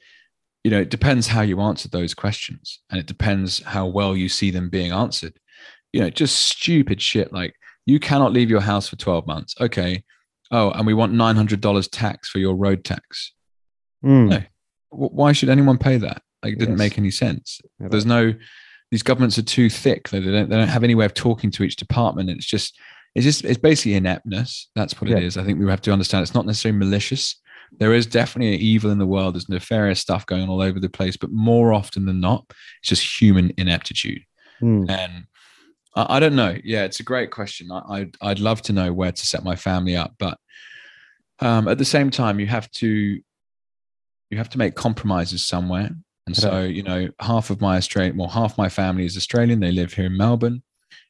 you 0.65 0.71
know, 0.71 0.81
it 0.81 0.89
depends 0.89 1.27
how 1.27 1.43
you 1.43 1.61
answer 1.61 1.91
those 1.91 2.15
questions, 2.15 2.81
and 2.89 2.99
it 2.99 3.05
depends 3.05 3.63
how 3.63 3.87
well 3.87 4.17
you 4.17 4.31
see 4.31 4.51
them 4.51 4.71
being 4.71 4.93
answered. 4.93 5.35
You 5.93 6.01
know, 6.01 6.09
just 6.09 6.37
stupid 6.37 7.03
shit 7.03 7.35
like 7.35 7.53
you 7.85 8.01
cannot 8.01 8.33
leave 8.33 8.49
your 8.49 8.63
house 8.63 8.89
for 8.89 8.97
twelve 8.97 9.27
months. 9.27 9.55
Okay, 9.61 10.03
oh, 10.55 10.71
and 10.71 10.87
we 10.87 10.95
want 10.95 11.13
nine 11.13 11.37
hundred 11.37 11.61
dollars 11.61 11.89
tax 11.89 12.29
for 12.31 12.39
your 12.39 12.55
road 12.55 12.85
tax. 12.85 13.33
Hmm. 14.03 14.29
No. 14.29 14.39
Wh- 14.91 15.13
Why 15.21 15.33
should 15.33 15.49
anyone 15.49 15.79
pay 15.79 15.97
that? 15.99 16.23
Like, 16.43 16.55
it 16.55 16.59
didn't 16.59 16.75
Yes. 16.75 16.79
make 16.79 16.99
any 16.99 17.11
sense 17.11 17.61
there's 17.81 18.05
no 18.05 18.33
these 18.91 19.03
governments 19.03 19.39
are 19.39 19.43
too 19.43 19.71
thick 19.71 20.11
they 20.11 20.21
don't 20.21 20.51
they 20.51 20.57
don't 20.57 20.69
have 20.69 20.85
any 20.85 20.95
way 20.95 21.07
of 21.07 21.15
talking 21.15 21.51
to 21.53 21.63
each 21.63 21.77
department 21.77 22.29
it's 22.29 22.45
just 22.45 22.79
it's 23.15 23.25
just 23.25 23.47
it's 23.47 23.57
basically 23.59 23.95
ineptness 23.95 24.69
that's 24.77 25.01
what 25.01 25.11
it 25.11 25.15
Yeah. 25.19 25.25
is 25.27 25.39
i 25.39 25.43
think 25.43 25.59
we 25.59 25.67
have 25.71 25.81
to 25.81 25.93
understand 25.93 26.23
it's 26.23 26.35
not 26.35 26.45
necessarily 26.45 26.79
malicious 26.79 27.41
there 27.79 27.95
is 27.95 28.05
definitely 28.07 28.57
evil 28.59 28.91
in 28.91 28.99
the 28.99 29.07
world. 29.07 29.35
There's 29.35 29.49
nefarious 29.49 29.99
stuff 30.01 30.27
going 30.27 30.43
on 30.43 30.49
all 30.51 30.61
over 30.61 30.79
the 30.79 30.89
place, 30.91 31.17
but 31.17 31.33
more 31.33 31.73
often 31.73 32.05
than 32.05 32.21
not, 32.21 32.45
it's 32.81 32.91
just 32.91 33.21
human 33.21 33.53
ineptitude. 33.57 34.23
Mm. 34.63 34.89
And 34.89 35.25
I, 35.97 36.21
don't 36.21 36.37
know. 36.37 36.57
Yeah, 36.63 36.85
it's 36.85 37.01
a 37.01 37.05
great 37.05 37.31
question. 37.33 37.73
I, 37.73 37.81
I'd 37.89 38.17
I'd 38.21 38.39
love 38.39 38.63
to 38.63 38.73
know 38.73 38.93
where 38.93 39.11
to 39.11 39.27
set 39.27 39.43
my 39.43 39.57
family 39.57 39.97
up, 39.97 40.13
but 40.21 40.39
um, 41.41 41.69
at 41.69 41.79
the 41.79 41.85
same 41.85 42.11
time, 42.11 42.39
you 42.41 42.47
have 42.47 42.71
to 42.73 43.21
you 44.31 44.39
have 44.39 44.49
to 44.51 44.59
make 44.59 44.75
compromises 44.75 45.45
somewhere. 45.45 45.91
And 46.27 46.35
so, 46.37 46.63
you 46.63 46.83
know, 46.83 47.09
half 47.21 47.51
of 47.51 47.61
my 47.61 47.77
Australian, 47.77 48.17
well, 48.17 48.29
half 48.29 48.57
my 48.57 48.69
family 48.69 49.05
is 49.05 49.17
Australian. 49.17 49.61
They 49.61 49.71
live 49.73 49.93
here 49.93 50.07
in 50.07 50.17
Melbourne. 50.17 50.63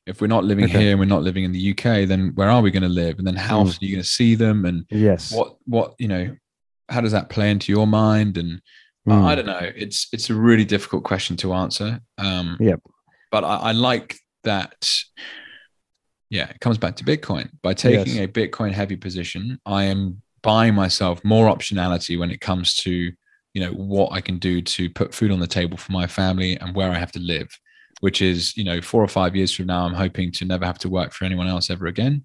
If 0.07 0.21
we're 0.21 0.27
not 0.27 0.45
living 0.45 0.65
Okay. 0.65 0.81
here 0.81 0.91
and 0.91 0.99
we're 1.01 1.07
not 1.07 1.23
living 1.23 1.45
in 1.45 1.53
the 1.53 1.71
UK, 1.71 2.05
then 2.07 2.33
where 2.35 2.51
are 2.51 2.61
we 2.61 2.73
going 2.73 2.83
to 2.83 2.89
live? 2.89 3.19
And 3.19 3.27
then 3.27 3.37
how 3.37 3.59
Mm. 3.63 3.69
often 3.69 3.79
are 3.83 3.87
you 3.87 3.93
going 3.95 4.03
to 4.03 4.09
see 4.09 4.35
them? 4.35 4.65
And 4.65 4.85
Yes. 4.91 5.33
what, 5.33 5.57
what, 5.67 5.95
you 5.99 6.09
know, 6.09 6.37
how 6.89 7.01
does 7.01 7.13
that 7.13 7.31
play 7.31 7.51
into 7.51 7.71
your 7.73 7.87
mind? 7.87 8.37
And 8.37 8.61
I- 9.07 9.11
Mm. 9.13 9.25
I 9.25 9.35
don't 9.37 9.47
know. 9.47 9.71
It's 9.77 10.09
it's 10.13 10.29
a 10.31 10.35
really 10.35 10.65
difficult 10.65 11.05
question 11.05 11.37
to 11.39 11.55
answer. 11.55 12.01
Um, 12.19 12.57
Yep. 12.61 12.81
But 13.31 13.45
I, 13.45 13.57
I 13.57 13.73
like 13.73 14.17
that. 14.43 14.75
Yeah, 16.35 16.49
it 16.51 16.59
comes 16.61 16.79
back 16.79 16.97
to 16.97 17.05
Bitcoin. 17.05 17.49
By 17.63 17.75
taking 17.75 18.17
Yes. 18.17 18.25
a 18.25 18.29
Bitcoin 18.29 18.73
heavy 18.73 18.97
position, 18.97 19.61
I 19.67 19.85
am 19.85 20.21
buying 20.43 20.75
myself 20.75 21.23
more 21.25 21.47
optionality 21.55 22.19
when 22.19 22.31
it 22.31 22.41
comes 22.41 22.75
to 22.85 23.13
you 23.55 23.61
know 23.61 23.71
what 23.71 24.11
I 24.13 24.21
can 24.21 24.39
do 24.41 24.61
to 24.61 24.91
put 24.91 25.15
food 25.15 25.31
on 25.31 25.39
the 25.39 25.47
table 25.47 25.77
for 25.79 25.93
my 25.93 26.09
family 26.09 26.59
and 26.59 26.75
where 26.75 26.91
I 26.91 26.99
have 26.99 27.13
to 27.13 27.21
live. 27.21 27.49
Which 28.01 28.21
is 28.21 28.57
you 28.57 28.65
know 28.65 28.81
four 28.83 29.01
or 29.03 29.07
five 29.09 29.37
years 29.37 29.55
from 29.55 29.67
now, 29.67 29.87
I'm 29.87 29.95
hoping 29.95 30.33
to 30.33 30.45
never 30.45 30.67
have 30.67 30.79
to 30.81 30.89
work 30.89 31.13
for 31.13 31.25
anyone 31.25 31.47
else 31.47 31.71
ever 31.71 31.87
again, 31.87 32.25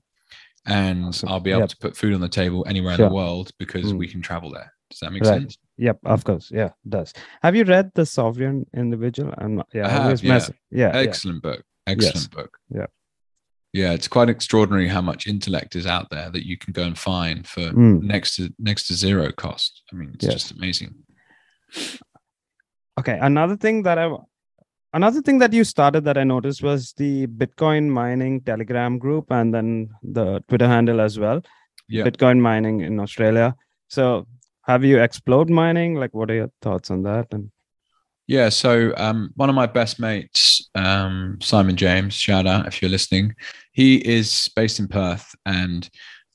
and 0.66 1.06
Awesome. 1.06 1.30
I'll 1.30 1.40
be 1.40 1.52
able 1.52 1.62
Yep. 1.62 1.70
to 1.70 1.78
put 1.78 1.96
food 1.96 2.14
on 2.16 2.22
the 2.22 2.28
table 2.42 2.66
anywhere 2.68 2.96
in 2.96 3.02
the 3.02 3.10
world 3.22 3.52
because 3.60 3.94
Mm. 3.94 4.00
we 4.00 4.08
can 4.08 4.22
travel 4.24 4.50
there. 4.52 4.74
Does 4.90 5.00
that 5.02 5.14
make 5.14 5.22
Right. 5.24 5.42
sense? 5.42 5.58
Yep, 5.78 6.00
of 6.04 6.24
course. 6.24 6.50
Yeah, 6.52 6.72
it 6.86 6.90
does. 6.90 7.14
Have 7.44 7.56
you 7.56 7.64
read 7.64 7.92
The 7.94 8.08
Sovereign 8.08 8.66
Individual? 8.74 9.32
I'm 9.38 9.54
not, 9.58 9.68
yeah, 9.72 9.86
I 9.86 9.90
have, 9.92 10.24
yeah. 10.24 10.34
mess- 10.34 10.52
yeah, 10.72 10.92
yeah. 10.96 11.00
excellent 11.08 11.44
book 11.44 11.64
excellent 11.86 12.16
Yes. 12.16 12.28
book 12.28 12.58
Yeah. 12.74 12.88
Yeah 13.74 13.94
it's 13.94 14.08
quite 14.08 14.30
extraordinary 14.30 14.88
how 14.88 15.02
much 15.02 15.28
intellect 15.28 15.76
is 15.76 15.86
out 15.86 16.10
there 16.10 16.30
that 16.32 16.46
you 16.46 16.58
can 16.58 16.74
go 16.74 16.84
and 16.84 16.98
find 16.98 17.48
for 17.48 17.62
Mm. 17.72 18.02
next 18.02 18.36
to 18.38 18.50
next 18.58 18.88
to 18.88 18.94
zero 18.94 19.32
cost 19.32 19.84
i 19.92 19.96
mean 19.96 20.12
it's 20.14 20.26
Yes. 20.26 20.34
just 20.34 20.52
amazing 20.52 20.96
Okay, 23.00 23.18
another 23.22 23.56
thing 23.56 23.84
that 23.84 23.98
I 23.98 24.10
another 24.94 25.22
thing 25.22 25.38
that 25.40 25.54
you 25.54 25.64
started 25.64 26.04
that 26.06 26.18
I 26.18 26.24
noticed 26.26 26.62
was 26.62 26.94
the 26.98 27.28
Bitcoin 27.28 27.88
mining 27.90 28.42
Telegram 28.42 28.98
group 28.98 29.32
and 29.32 29.54
then 29.54 29.90
the 30.04 30.44
Twitter 30.50 30.68
handle 30.68 31.00
as 31.00 31.18
well. 31.20 31.42
yeah 31.88 32.04
Bitcoin 32.04 32.40
mining 32.40 32.82
in 32.82 33.00
Australia. 33.00 33.56
So 33.88 34.28
have 34.68 34.84
you 34.84 35.00
explored 35.02 35.50
mining? 35.50 35.96
Like 35.96 36.14
what 36.14 36.30
are 36.30 36.36
your 36.36 36.52
thoughts 36.62 36.92
on 36.92 37.04
that? 37.04 37.28
And 37.32 37.52
yeah 38.28 38.50
so 38.50 38.94
um, 38.98 39.32
one 39.36 39.50
of 39.50 39.56
my 39.56 39.66
best 39.66 40.00
mates 40.00 40.59
um, 40.76 41.38
simon 41.42 41.76
james 41.76 42.14
shout 42.14 42.48
out 42.48 42.68
if 42.68 42.82
you're 42.82 42.92
listening. 42.92 43.36
He 43.72 43.98
is 43.98 44.50
based 44.56 44.80
in 44.80 44.88
perth 44.88 45.36
and 45.46 45.90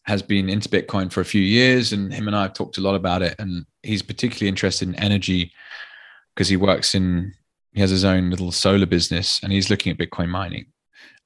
has 0.06 0.22
been 0.22 0.48
into 0.48 0.68
bitcoin 0.68 1.10
for 1.10 1.20
a 1.20 1.24
few 1.24 1.40
years 1.40 1.92
and 1.92 2.12
him 2.12 2.26
and 2.26 2.36
i 2.36 2.42
have 2.42 2.52
talked 2.52 2.78
a 2.78 2.80
lot 2.80 2.94
about 2.94 3.22
it 3.22 3.34
and 3.38 3.64
he's 3.82 4.02
particularly 4.02 4.48
interested 4.48 4.88
in 4.88 4.94
energy 4.96 5.50
because 6.34 6.48
he 6.48 6.56
works 6.56 6.94
in 6.94 7.32
he 7.72 7.80
has 7.80 7.90
his 7.90 8.04
own 8.04 8.30
little 8.30 8.52
solar 8.52 8.86
business 8.86 9.40
and 9.42 9.52
he's 9.52 9.70
looking 9.70 9.92
at 9.92 9.98
bitcoin 9.98 10.28
mining. 10.28 10.66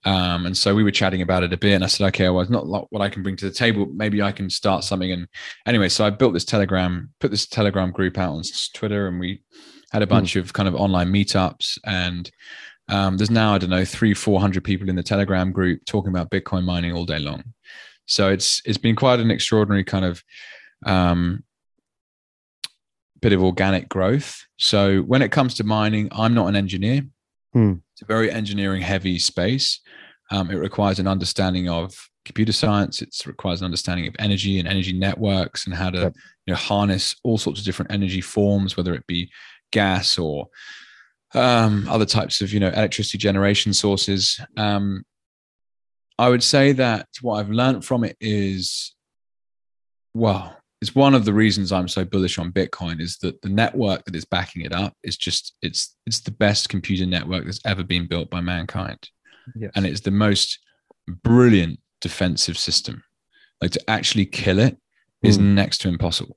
Um, 0.05 0.47
and 0.47 0.57
so 0.57 0.75
we 0.75 0.85
were 0.85 0.93
chatting 0.93 1.23
about 1.23 1.43
it 1.43 1.53
a 1.53 1.57
bit 1.57 1.75
and 1.75 1.83
i 1.83 1.89
said 1.89 2.07
okay 2.09 2.29
well 2.29 2.41
it's 2.41 2.51
not 2.51 2.69
lot 2.69 2.87
what 2.91 3.03
i 3.03 3.09
can 3.09 3.23
bring 3.23 3.37
to 3.37 3.47
the 3.47 3.55
table. 3.55 3.87
Maybe 3.93 4.23
i 4.23 4.33
can 4.33 4.49
start 4.49 4.85
something. 4.85 5.11
And 5.11 5.27
anyway 5.67 5.89
so 5.89 6.05
i 6.07 6.11
built 6.11 6.35
this 6.35 6.45
telegram 6.45 7.11
put 7.21 7.31
this 7.33 7.47
telegram 7.47 7.91
group 7.91 8.17
out 8.17 8.33
on 8.33 8.43
twitter 8.75 9.09
and 9.09 9.19
we 9.19 9.43
had 9.91 10.03
a 10.03 10.07
bunch 10.07 10.37
of 10.37 10.53
kind 10.53 10.69
of 10.69 10.75
online 10.75 11.13
meetups 11.13 11.79
and 11.85 12.31
um, 12.89 13.17
there's 13.17 13.31
now 13.31 13.55
i 13.55 13.59
don't 13.59 13.71
know 13.71 13.85
three 13.85 14.15
four 14.15 14.41
hundred 14.41 14.65
people 14.65 14.89
in 14.89 14.97
the 14.97 15.03
telegram 15.03 15.53
group 15.53 15.81
talking 15.87 16.11
about 16.11 16.31
bitcoin 16.31 16.65
mining 16.65 16.93
all 16.93 17.05
day 17.05 17.19
long 17.19 17.43
so 18.07 18.31
it's 18.31 18.63
it's 18.65 18.79
been 18.79 18.97
quite 18.97 19.21
an 19.21 19.31
extraordinary 19.31 19.85
kind 19.85 20.05
of 20.05 20.23
um, 20.87 21.45
bit 23.21 23.33
of 23.33 23.43
organic 23.43 23.89
growth. 23.89 24.45
So 24.57 25.01
when 25.01 25.23
it 25.23 25.33
comes 25.33 25.55
to 25.55 25.65
mining, 25.65 26.09
I'm 26.13 26.35
not 26.35 26.47
an 26.47 26.57
engineer. 26.57 27.03
Hmm. 27.53 27.75
It's 27.93 28.03
a 28.03 28.07
very 28.07 28.31
engineering 28.31 28.83
heavy 28.83 29.19
space. 29.19 29.81
Um, 30.31 30.51
it 30.51 30.57
requires 30.57 30.99
an 30.99 31.07
understanding 31.07 31.69
of 31.69 31.95
computer 32.25 32.53
science. 32.53 33.01
It 33.01 33.15
requires 33.27 33.61
an 33.61 33.65
understanding 33.65 34.07
of 34.07 34.15
energy 34.19 34.59
and 34.59 34.69
energy 34.69 34.93
networks 34.93 35.67
and 35.67 35.75
how 35.75 35.91
to 35.91 35.99
Yep. 35.99 36.15
you 36.47 36.53
know 36.53 36.59
harness 36.59 37.17
all 37.25 37.39
sorts 37.39 37.61
of 37.61 37.67
different 37.67 37.93
energy 37.93 38.21
forms, 38.21 38.77
whether 38.77 38.95
it 38.95 39.07
be 39.07 39.31
gas 39.73 40.19
or 40.19 40.49
um, 41.35 41.87
other 41.89 42.07
types 42.07 42.41
of 42.41 42.53
you 42.53 42.61
know 42.61 42.69
electricity 42.69 43.19
generation 43.19 43.73
sources. 43.75 44.41
Um, 44.57 45.05
I 46.19 46.29
would 46.29 46.43
say 46.43 46.73
that 46.73 47.07
what 47.23 47.37
I've 47.39 47.51
learned 47.51 47.85
from 47.85 48.03
it 48.03 48.17
is, 48.21 48.95
well, 50.15 50.57
it's 50.81 50.95
one 50.95 51.15
of 51.15 51.25
the 51.25 51.33
reasons 51.33 51.71
I'm 51.71 51.87
so 51.89 52.05
bullish 52.05 52.39
on 52.39 52.51
Bitcoin 52.53 53.01
is 53.01 53.19
that 53.19 53.41
the 53.43 53.49
network 53.49 54.05
that 54.05 54.17
is 54.17 54.25
backing 54.25 54.63
it 54.63 54.73
up 54.73 54.95
is 55.03 55.17
just 55.17 55.55
it's 55.63 55.97
it's 56.07 56.21
the 56.21 56.31
best 56.31 56.69
computer 56.69 57.07
network 57.07 57.45
that's 57.45 57.61
ever 57.65 57.85
been 57.85 58.07
built 58.07 58.31
by 58.31 58.41
mankind, 58.41 58.99
yes. 59.57 59.71
and 59.75 59.87
it's 59.87 60.01
the 60.01 60.11
most 60.11 60.59
brilliant 61.23 61.79
defensive 62.01 62.57
system. 62.59 63.03
Like 63.61 63.73
to 63.73 63.91
actually 63.91 64.27
kill 64.27 64.59
it 64.61 64.77
is 65.23 65.37
Mm. 65.37 65.55
next 65.55 65.79
to 65.79 65.89
impossible. 65.89 66.37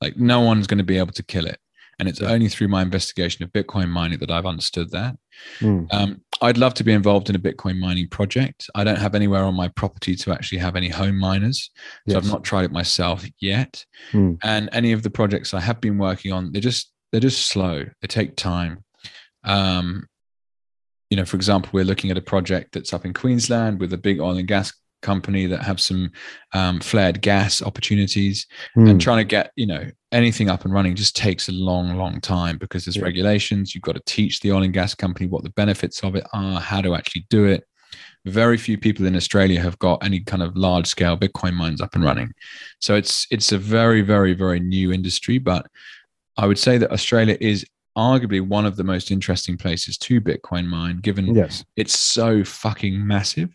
Like 0.00 0.16
no 0.16 0.40
one's 0.40 0.66
going 0.66 0.78
to 0.78 0.84
be 0.84 0.96
able 0.98 1.12
to 1.12 1.22
kill 1.22 1.46
it, 1.46 1.58
and 1.98 2.08
it's 2.08 2.20
Yeah. 2.20 2.28
only 2.30 2.48
through 2.48 2.68
my 2.68 2.82
investigation 2.82 3.42
of 3.44 3.52
Bitcoin 3.52 3.88
mining 3.88 4.18
that 4.20 4.30
I've 4.30 4.46
understood 4.46 4.90
that. 4.92 5.16
Mm. 5.60 5.86
Um, 5.92 6.22
I'd 6.40 6.58
love 6.58 6.74
to 6.74 6.84
be 6.84 6.92
involved 6.92 7.28
in 7.28 7.36
a 7.36 7.38
Bitcoin 7.38 7.78
mining 7.78 8.08
project. 8.08 8.70
I 8.74 8.84
don't 8.84 8.98
have 8.98 9.14
anywhere 9.14 9.44
on 9.44 9.54
my 9.54 9.68
property 9.68 10.14
to 10.16 10.32
actually 10.32 10.58
have 10.58 10.76
any 10.76 10.88
home 10.88 11.18
miners, 11.18 11.70
so 12.08 12.16
I've 12.16 12.26
not 12.26 12.44
tried 12.44 12.64
it 12.64 12.72
myself 12.72 13.24
yet. 13.40 13.84
Mm. 14.12 14.38
And 14.42 14.68
any 14.72 14.92
of 14.92 15.02
the 15.02 15.10
projects 15.10 15.54
I 15.54 15.60
have 15.60 15.80
been 15.80 15.98
working 15.98 16.32
on, 16.32 16.52
they're 16.52 16.60
just 16.62 16.92
they're 17.10 17.20
just 17.20 17.46
slow. 17.46 17.86
They 18.02 18.06
take 18.08 18.36
time. 18.36 18.84
Um, 19.44 20.06
you 21.10 21.16
know, 21.16 21.24
for 21.24 21.36
example, 21.36 21.70
we're 21.72 21.84
looking 21.84 22.10
at 22.10 22.18
a 22.18 22.22
project 22.22 22.72
that's 22.72 22.92
up 22.92 23.06
in 23.06 23.14
Queensland 23.14 23.80
with 23.80 23.94
a 23.94 23.98
big 23.98 24.20
oil 24.20 24.36
and 24.36 24.46
gas 24.46 24.72
company 25.02 25.46
that 25.46 25.62
have 25.62 25.80
some 25.80 26.10
um, 26.54 26.80
flared 26.80 27.20
gas 27.20 27.62
opportunities 27.62 28.46
Mm. 28.76 28.90
and 28.90 29.00
trying 29.00 29.18
to 29.18 29.24
get 29.24 29.52
you 29.56 29.66
know 29.66 29.84
anything 30.12 30.48
up 30.50 30.64
and 30.64 30.72
running 30.74 30.94
just 30.94 31.16
takes 31.16 31.48
a 31.48 31.52
long 31.52 31.96
long 31.96 32.20
time 32.20 32.58
because 32.58 32.84
there's 32.84 32.96
Yeah. 32.96 33.02
regulations 33.04 33.74
you've 33.74 33.82
got 33.82 33.94
to 33.96 34.02
teach 34.06 34.40
the 34.40 34.52
oil 34.52 34.62
and 34.62 34.72
gas 34.72 34.94
company 34.94 35.26
what 35.28 35.44
the 35.44 35.50
benefits 35.50 36.02
of 36.02 36.14
it 36.16 36.26
are 36.32 36.60
how 36.60 36.80
to 36.80 36.94
actually 36.94 37.26
do 37.30 37.44
it 37.44 37.64
very 38.24 38.56
few 38.58 38.76
people 38.76 39.06
in 39.06 39.16
australia 39.16 39.60
have 39.60 39.78
got 39.78 40.02
any 40.04 40.20
kind 40.20 40.42
of 40.42 40.56
large 40.56 40.86
scale 40.86 41.16
bitcoin 41.16 41.54
mines 41.54 41.80
up 41.80 41.94
and 41.94 42.04
running 42.04 42.30
so 42.80 42.94
it's 42.94 43.26
it's 43.30 43.52
a 43.52 43.58
very 43.58 44.02
very 44.02 44.32
very 44.34 44.60
new 44.60 44.92
industry 44.92 45.38
but 45.38 45.66
i 46.36 46.46
would 46.46 46.58
say 46.58 46.76
that 46.78 46.90
australia 46.92 47.36
is 47.40 47.64
arguably 47.96 48.40
one 48.40 48.64
of 48.66 48.76
the 48.76 48.84
most 48.84 49.10
interesting 49.10 49.56
places 49.56 49.96
to 49.98 50.20
bitcoin 50.20 50.66
mine 50.66 50.98
given 50.98 51.34
yes. 51.34 51.64
it's 51.76 51.98
so 51.98 52.44
fucking 52.44 53.04
massive 53.06 53.50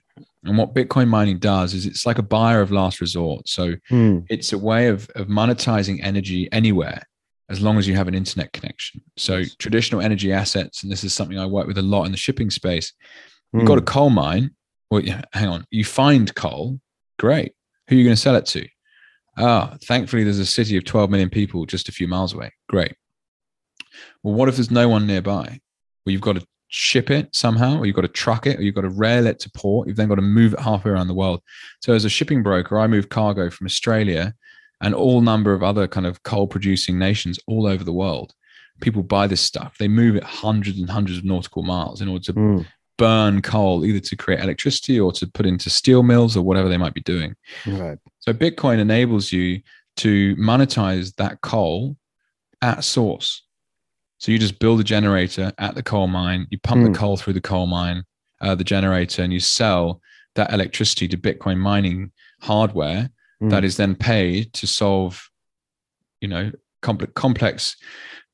and 0.45 0.57
what 0.57 0.73
bitcoin 0.75 1.07
mining 1.07 1.37
does 1.39 1.73
is 1.73 1.85
it's 1.85 2.05
like 2.05 2.17
a 2.17 2.23
buyer 2.23 2.61
of 2.61 2.71
last 2.71 2.99
resort 3.01 3.47
so 3.47 3.73
Mm. 3.91 4.25
it's 4.29 4.51
a 4.53 4.57
way 4.57 4.87
of, 4.87 5.09
of 5.15 5.27
monetizing 5.27 5.99
energy 6.03 6.49
anywhere 6.51 7.01
as 7.49 7.61
long 7.61 7.77
as 7.77 7.87
you 7.87 7.95
have 7.95 8.07
an 8.07 8.15
internet 8.15 8.51
connection. 8.53 9.01
So 9.17 9.37
Yes. 9.37 9.55
traditional 9.55 10.01
energy 10.01 10.31
assets, 10.31 10.81
and 10.81 10.91
this 10.91 11.03
is 11.03 11.13
something 11.13 11.37
I 11.37 11.45
work 11.45 11.67
with 11.67 11.77
a 11.77 11.81
lot 11.81 12.05
in 12.05 12.11
the 12.11 12.17
shipping 12.17 12.49
space. 12.49 12.93
You've 13.53 13.65
got 13.67 13.77
a 13.77 13.81
Mm. 13.81 13.85
coal 13.85 14.09
mine. 14.09 14.51
Well, 14.89 15.01
yeah, 15.03 15.23
hang 15.33 15.49
on. 15.49 15.65
You 15.69 15.83
find 15.83 16.33
coal, 16.35 16.79
great. 17.19 17.51
Who 17.89 17.95
are 17.95 17.99
you 17.99 18.05
going 18.05 18.15
to 18.15 18.21
sell 18.21 18.35
it 18.37 18.45
to? 18.47 18.65
Ah, 19.37 19.75
thankfully, 19.83 20.23
there's 20.23 20.39
a 20.39 20.45
city 20.45 20.77
of 20.77 20.85
12 20.85 21.09
million 21.11 21.29
people 21.29 21.65
just 21.65 21.89
a 21.89 21.91
few 21.91 22.07
miles 22.07 22.33
away. 22.33 22.51
Great. 22.69 22.93
Well, 24.23 24.33
what 24.33 24.49
if 24.49 24.55
there's 24.55 24.71
no 24.71 24.87
one 24.87 25.05
nearby? 25.05 25.59
Well, 26.05 26.11
you've 26.13 26.21
got 26.21 26.35
to 26.37 26.45
ship 26.75 27.11
it 27.11 27.29
somehow, 27.35 27.77
or 27.77 27.85
you've 27.85 27.95
got 27.95 28.01
to 28.01 28.07
truck 28.07 28.47
it, 28.47 28.57
or 28.57 28.63
you've 28.63 28.73
got 28.73 28.81
to 28.81 28.89
rail 28.89 29.27
it 29.27 29.39
to 29.39 29.49
port. 29.51 29.87
You've 29.87 29.95
then 29.97 30.07
got 30.09 30.15
to 30.15 30.21
move 30.23 30.53
it 30.53 30.59
halfway 30.59 30.89
around 30.91 31.07
the 31.07 31.13
world. 31.13 31.41
So, 31.81 31.93
as 31.93 32.03
a 32.03 32.09
shipping 32.09 32.41
broker, 32.41 32.79
I 32.79 32.87
move 32.87 33.09
cargo 33.09 33.49
from 33.51 33.65
Australia 33.65 34.33
and 34.81 34.95
all 34.95 35.21
number 35.21 35.53
of 35.53 35.61
other 35.61 35.87
kind 35.87 36.07
of 36.07 36.23
coal 36.23 36.47
producing 36.47 36.97
nations 36.97 37.39
all 37.47 37.67
over 37.67 37.83
the 37.83 37.93
world. 37.93 38.33
People 38.81 39.03
buy 39.03 39.27
this 39.27 39.39
stuff. 39.39 39.77
They 39.77 39.87
move 39.87 40.15
it 40.15 40.23
hundreds 40.23 40.79
and 40.79 40.89
hundreds 40.89 41.19
of 41.19 41.23
nautical 41.25 41.61
miles 41.61 42.01
in 42.01 42.07
order 42.09 42.23
to 42.25 42.33
Mm. 42.33 42.65
burn 42.97 43.41
coal, 43.41 43.85
either 43.85 43.99
to 43.99 44.15
create 44.15 44.39
electricity 44.39 44.99
or 44.99 45.11
to 45.13 45.27
put 45.27 45.45
into 45.45 45.69
steel 45.69 46.01
mills 46.03 46.35
or 46.35 46.41
whatever 46.41 46.69
they 46.69 46.77
might 46.77 46.93
be 46.95 47.01
doing. 47.01 47.35
Right. 47.67 47.97
So 48.19 48.33
Bitcoin 48.33 48.79
enables 48.79 49.31
you 49.31 49.61
to 49.97 50.35
monetize 50.37 51.15
that 51.17 51.41
coal 51.41 51.97
at 52.61 52.83
source. 52.83 53.43
So 54.23 54.31
you 54.31 54.39
just 54.39 54.57
build 54.59 54.79
a 54.79 54.85
generator 54.85 55.51
at 55.57 55.75
the 55.75 55.83
coal 55.83 56.07
mine, 56.07 56.47
you 56.49 56.57
pump 56.57 56.79
Hmm. 56.85 56.93
the 56.93 56.97
coal 56.97 57.17
through 57.17 57.33
the 57.33 57.41
coal 57.41 57.67
mine, 57.67 58.03
uh, 58.39 58.55
the 58.55 58.63
generator, 58.63 59.21
and 59.21 59.33
you 59.33 59.41
sell 59.41 59.99
that 60.35 60.53
electricity 60.53 61.09
to 61.09 61.17
Bitcoin 61.17 61.57
mining 61.57 62.09
hardware 62.41 63.09
Mm. 63.41 63.49
that 63.49 63.65
is 63.65 63.75
then 63.75 63.95
paid 63.95 64.53
to 64.53 64.65
solve 64.65 65.29
you 66.21 66.29
know 66.29 66.51
complex 66.81 67.11
complex 67.15 67.75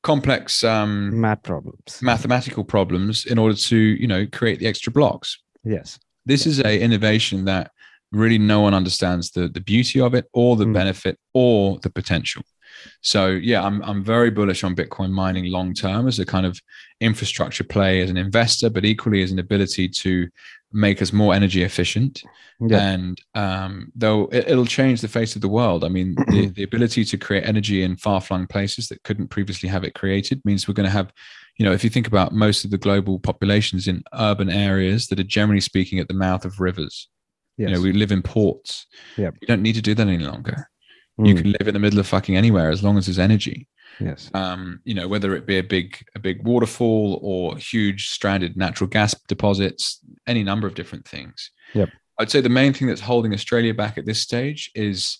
complex 0.04 0.62
um, 0.62 1.20
math 1.20 1.42
problems 1.42 1.98
mathematical 2.00 2.62
problems 2.62 3.26
in 3.26 3.36
order 3.36 3.56
to 3.56 3.76
you 3.76 4.06
know 4.06 4.24
create 4.28 4.60
the 4.60 4.68
extra 4.68 4.92
blocks 4.92 5.38
yes 5.64 5.98
this 6.26 6.46
is 6.46 6.60
a 6.60 6.80
innovation 6.80 7.44
that 7.46 7.72
really 8.12 8.38
no 8.38 8.60
one 8.60 8.74
understands 8.74 9.32
the 9.32 9.48
the 9.48 9.60
beauty 9.60 10.00
of 10.00 10.14
it 10.14 10.26
or 10.32 10.54
the 10.54 10.64
Mm. 10.66 10.74
benefit 10.74 11.18
or 11.34 11.80
the 11.82 11.90
potential 11.90 12.42
so 13.00 13.28
yeah 13.28 13.62
i'm 13.62 13.82
i'm 13.82 14.02
very 14.02 14.30
bullish 14.30 14.64
on 14.64 14.74
bitcoin 14.74 15.10
mining 15.10 15.46
long 15.46 15.74
term 15.74 16.06
as 16.06 16.18
a 16.18 16.26
kind 16.26 16.46
of 16.46 16.60
infrastructure 17.00 17.64
play 17.64 18.00
as 18.00 18.10
an 18.10 18.16
investor 18.16 18.70
but 18.70 18.84
equally 18.84 19.22
as 19.22 19.32
an 19.32 19.38
ability 19.38 19.88
to 19.88 20.28
make 20.72 21.02
us 21.02 21.12
more 21.12 21.34
energy 21.34 21.62
efficient. 21.62 22.22
Yeah. 22.60 22.92
And 22.92 23.20
um, 23.34 23.90
though 23.94 24.24
it, 24.26 24.48
it'll 24.48 24.66
change 24.66 25.00
the 25.00 25.08
face 25.08 25.34
of 25.34 25.42
the 25.42 25.48
world. 25.48 25.84
I 25.84 25.88
mean 25.88 26.14
the, 26.28 26.48
the 26.48 26.62
ability 26.62 27.04
to 27.04 27.16
create 27.16 27.46
energy 27.46 27.82
in 27.82 27.96
far-flung 27.96 28.46
places 28.46 28.88
that 28.88 29.02
couldn't 29.02 29.28
previously 29.28 29.68
have 29.68 29.84
it 29.84 29.94
created 29.94 30.42
means 30.44 30.68
we're 30.68 30.74
going 30.74 30.88
to 30.88 30.90
have 30.90 31.12
you 31.56 31.64
know 31.64 31.72
if 31.72 31.82
you 31.82 31.90
think 31.90 32.06
about 32.06 32.32
most 32.32 32.64
of 32.64 32.70
the 32.70 32.78
global 32.78 33.18
populations 33.18 33.88
in 33.88 34.02
urban 34.14 34.50
areas 34.50 35.08
that 35.08 35.20
are 35.20 35.24
generally 35.24 35.60
speaking 35.60 35.98
at 35.98 36.08
the 36.08 36.14
mouth 36.14 36.44
of 36.44 36.60
rivers. 36.60 37.08
Yes. 37.56 37.68
you 37.68 37.74
know 37.74 37.82
we 37.82 37.92
live 37.92 38.12
in 38.12 38.22
ports. 38.22 38.86
Yep. 39.16 39.36
you 39.40 39.46
don't 39.46 39.62
need 39.62 39.74
to 39.74 39.82
do 39.82 39.94
that 39.94 40.06
any 40.06 40.24
longer 40.24 40.68
you 41.24 41.34
Mm, 41.34 41.38
can 41.42 41.52
live 41.52 41.68
in 41.68 41.74
the 41.74 41.80
middle 41.80 41.98
of 42.00 42.06
fucking 42.06 42.36
anywhere 42.36 42.70
as 42.70 42.82
long 42.82 42.96
as 42.98 43.06
there's 43.06 43.18
energy. 43.18 43.68
Yes. 43.98 44.30
Um, 44.34 44.80
you 44.84 44.94
know 44.94 45.08
whether 45.08 45.34
it 45.34 45.46
be 45.46 45.58
a 45.58 45.62
big 45.62 45.96
a 46.14 46.18
big 46.18 46.42
waterfall 46.46 47.18
or 47.22 47.56
huge 47.56 48.08
stranded 48.08 48.56
natural 48.56 48.88
gas 48.88 49.14
deposits 49.28 50.00
any 50.26 50.42
number 50.42 50.66
of 50.66 50.74
different 50.74 51.06
things. 51.06 51.50
Yep. 51.74 51.90
i'd 52.18 52.30
say 52.30 52.40
the 52.40 52.48
main 52.48 52.72
thing 52.72 52.88
that's 52.88 53.00
holding 53.00 53.32
australia 53.32 53.72
back 53.72 53.96
at 53.98 54.04
this 54.06 54.20
stage 54.20 54.70
is 54.74 55.18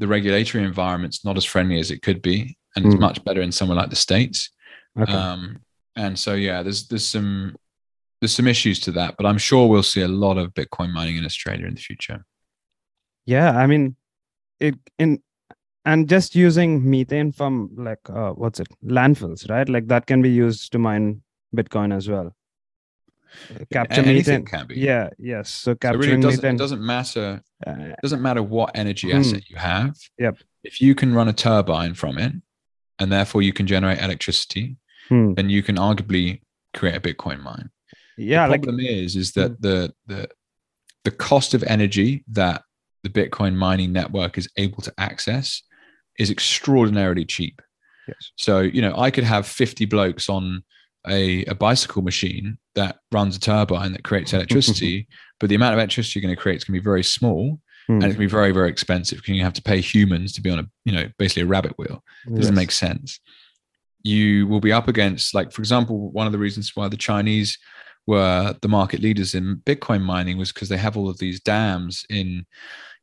the 0.00 0.08
regulatory 0.08 0.64
environment's 0.64 1.24
not 1.24 1.36
as 1.36 1.44
friendly 1.44 1.78
as 1.78 1.90
it 1.90 2.02
could 2.02 2.20
be 2.20 2.56
and 2.74 2.84
it's 2.86 2.94
Mm. 2.96 3.00
much 3.08 3.22
better 3.24 3.40
in 3.42 3.52
somewhere 3.52 3.76
like 3.76 3.90
the 3.90 3.96
states. 4.08 4.50
Okay. 4.98 5.12
Um, 5.12 5.60
and 5.96 6.18
so 6.18 6.34
yeah 6.34 6.62
there's 6.64 6.88
there's 6.88 7.06
some 7.06 7.54
there's 8.20 8.34
some 8.34 8.48
issues 8.48 8.80
to 8.80 8.90
that 8.92 9.14
but 9.16 9.26
i'm 9.26 9.38
sure 9.38 9.68
we'll 9.68 9.82
see 9.94 10.00
a 10.02 10.08
lot 10.08 10.36
of 10.38 10.52
bitcoin 10.54 10.90
mining 10.92 11.16
in 11.16 11.24
australia 11.24 11.66
in 11.66 11.74
the 11.74 11.80
future. 11.80 12.24
Yeah 13.26 13.50
i 13.62 13.66
mean 13.66 13.96
it 14.60 14.74
in 14.98 15.22
and 15.84 16.08
just 16.08 16.34
using 16.34 16.88
methane 16.90 17.30
from 17.32 17.70
like 17.76 18.00
uh, 18.10 18.30
what's 18.32 18.60
it 18.60 18.68
landfills 18.84 19.48
right 19.50 19.68
like 19.68 19.86
that 19.88 20.06
can 20.06 20.22
be 20.22 20.30
used 20.30 20.72
to 20.72 20.78
mine 20.78 21.22
bitcoin 21.56 21.94
as 21.94 22.08
well 22.08 22.34
capture 23.72 24.00
anything 24.00 24.44
methane 24.44 24.44
can 24.44 24.66
be. 24.66 24.74
yeah 24.80 25.08
yes 25.18 25.48
so 25.50 25.72
so 25.72 25.74
capturing 25.76 26.00
really 26.00 26.18
it 26.18 26.22
doesn't, 26.22 26.36
methane 26.42 26.54
it 26.54 26.58
doesn't 26.58 26.86
matter 26.86 27.42
uh, 27.66 27.70
it 27.78 27.96
doesn't 28.02 28.22
matter 28.22 28.42
what 28.42 28.70
energy 28.74 29.10
Hmm. 29.10 29.18
asset 29.18 29.48
you 29.48 29.56
have. 29.56 29.96
Yep. 30.18 30.38
If 30.64 30.80
you 30.80 30.94
can 30.94 31.14
run 31.14 31.28
a 31.28 31.32
turbine 31.32 31.94
from 31.94 32.18
it 32.18 32.32
and 32.98 33.10
therefore 33.12 33.42
you 33.42 33.52
can 33.52 33.66
generate 33.66 34.00
electricity, 34.00 34.76
hmm, 35.08 35.34
then 35.34 35.48
you 35.50 35.62
can 35.62 35.76
arguably 35.76 36.40
create 36.74 36.94
a 36.96 37.00
Bitcoin 37.00 37.40
mine. 37.42 37.70
yeah 38.16 38.46
the 38.46 38.52
like 38.52 38.62
problem 38.62 38.80
is, 38.80 39.16
is 39.16 39.32
that 39.32 39.50
Hmm. 39.52 39.62
the 39.66 39.94
the 40.06 40.28
the 41.04 41.10
cost 41.10 41.54
of 41.54 41.62
energy 41.64 42.24
that 42.28 42.62
the 43.02 43.10
Bitcoin 43.10 43.54
mining 43.54 43.92
network 43.92 44.38
is 44.38 44.48
able 44.56 44.80
to 44.82 44.92
access 44.98 45.62
is 46.18 46.30
extraordinarily 46.30 47.24
cheap. 47.24 47.60
yes 48.08 48.32
So, 48.36 48.60
you 48.60 48.82
know, 48.82 48.94
I 48.96 49.10
could 49.10 49.24
have 49.24 49.46
50 49.46 49.84
blokes 49.86 50.28
on 50.28 50.62
a, 51.08 51.44
a 51.44 51.54
bicycle 51.54 52.02
machine 52.02 52.58
that 52.74 52.96
runs 53.12 53.36
a 53.36 53.40
turbine 53.40 53.92
that 53.92 54.04
creates 54.04 54.32
electricity, 54.34 55.08
but 55.40 55.48
the 55.48 55.54
amount 55.54 55.74
of 55.74 55.78
electricity 55.78 56.18
you're 56.18 56.26
going 56.26 56.36
to 56.36 56.40
create 56.40 56.56
is 56.56 56.64
going 56.64 56.74
to 56.74 56.80
be 56.80 56.84
very 56.84 57.04
small 57.04 57.58
Hmm, 57.86 57.94
and 57.94 58.04
it's 58.04 58.16
going 58.16 58.28
to 58.28 58.34
be 58.34 58.38
very, 58.38 58.52
very 58.52 58.70
expensive 58.70 59.18
because 59.18 59.34
you 59.34 59.42
have 59.42 59.52
to 59.54 59.62
pay 59.62 59.80
humans 59.80 60.32
to 60.34 60.40
be 60.40 60.50
on 60.50 60.58
a, 60.58 60.66
you 60.84 60.92
know, 60.92 61.08
basically 61.18 61.42
a 61.42 61.46
rabbit 61.46 61.76
wheel. 61.78 62.02
It 62.26 62.34
doesn't 62.34 62.54
yes. 62.54 62.56
make 62.56 62.70
sense. 62.70 63.20
You 64.02 64.46
will 64.46 64.60
be 64.60 64.72
up 64.72 64.88
against, 64.88 65.34
like, 65.34 65.52
for 65.52 65.60
example, 65.60 66.10
one 66.10 66.26
of 66.26 66.32
the 66.32 66.38
reasons 66.38 66.72
why 66.74 66.88
the 66.88 66.96
Chinese 66.96 67.58
were 68.06 68.54
the 68.60 68.68
market 68.68 69.00
leaders 69.00 69.34
in 69.34 69.62
Bitcoin 69.64 70.02
mining 70.02 70.38
was 70.38 70.52
because 70.52 70.68
they 70.68 70.76
have 70.76 70.96
all 70.96 71.08
of 71.08 71.18
these 71.18 71.40
dams 71.40 72.04
in, 72.08 72.46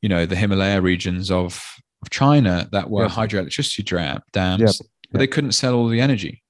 you 0.02 0.10
know, 0.10 0.26
the 0.26 0.36
Himalaya 0.36 0.82
regions 0.82 1.30
of, 1.30 1.64
of 2.02 2.10
China 2.10 2.68
that 2.72 2.90
were 2.90 3.04
Yep. 3.04 3.12
hydroelectricity 3.12 3.86
dra- 3.86 4.24
dams, 4.32 4.62
Yep. 4.62 4.76
but 5.12 5.20
they 5.20 5.28
couldn't 5.28 5.52
sell 5.54 5.76
all 5.76 5.88
the 5.88 6.02
energy. 6.02 6.42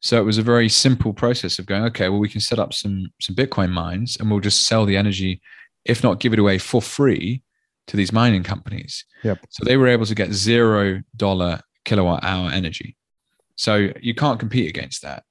So 0.00 0.20
it 0.20 0.24
was 0.24 0.38
a 0.38 0.42
very 0.42 0.68
simple 0.68 1.12
process 1.12 1.58
of 1.58 1.66
going, 1.66 1.82
okay, 1.84 2.08
well, 2.08 2.20
we 2.20 2.28
can 2.28 2.40
set 2.40 2.58
up 2.58 2.72
some 2.74 3.08
some 3.20 3.34
Bitcoin 3.34 3.70
mines 3.70 4.16
and 4.18 4.30
we'll 4.30 4.40
just 4.40 4.66
sell 4.66 4.84
the 4.84 4.96
energy, 4.96 5.40
if 5.84 6.02
not 6.02 6.20
give 6.20 6.32
it 6.32 6.38
away 6.38 6.58
for 6.58 6.80
free 6.82 7.42
to 7.88 7.96
these 7.96 8.12
mining 8.12 8.42
companies. 8.42 9.04
Yep. 9.24 9.38
So 9.50 9.64
they 9.64 9.76
were 9.76 9.88
able 9.88 10.06
to 10.06 10.14
get 10.14 10.32
zero 10.32 11.02
dollar 11.16 11.60
kilowatt 11.84 12.22
hour 12.24 12.50
energy. 12.50 12.96
So 13.56 13.90
you 14.00 14.14
can't 14.14 14.38
compete 14.38 14.68
against 14.68 15.02
that. 15.02 15.24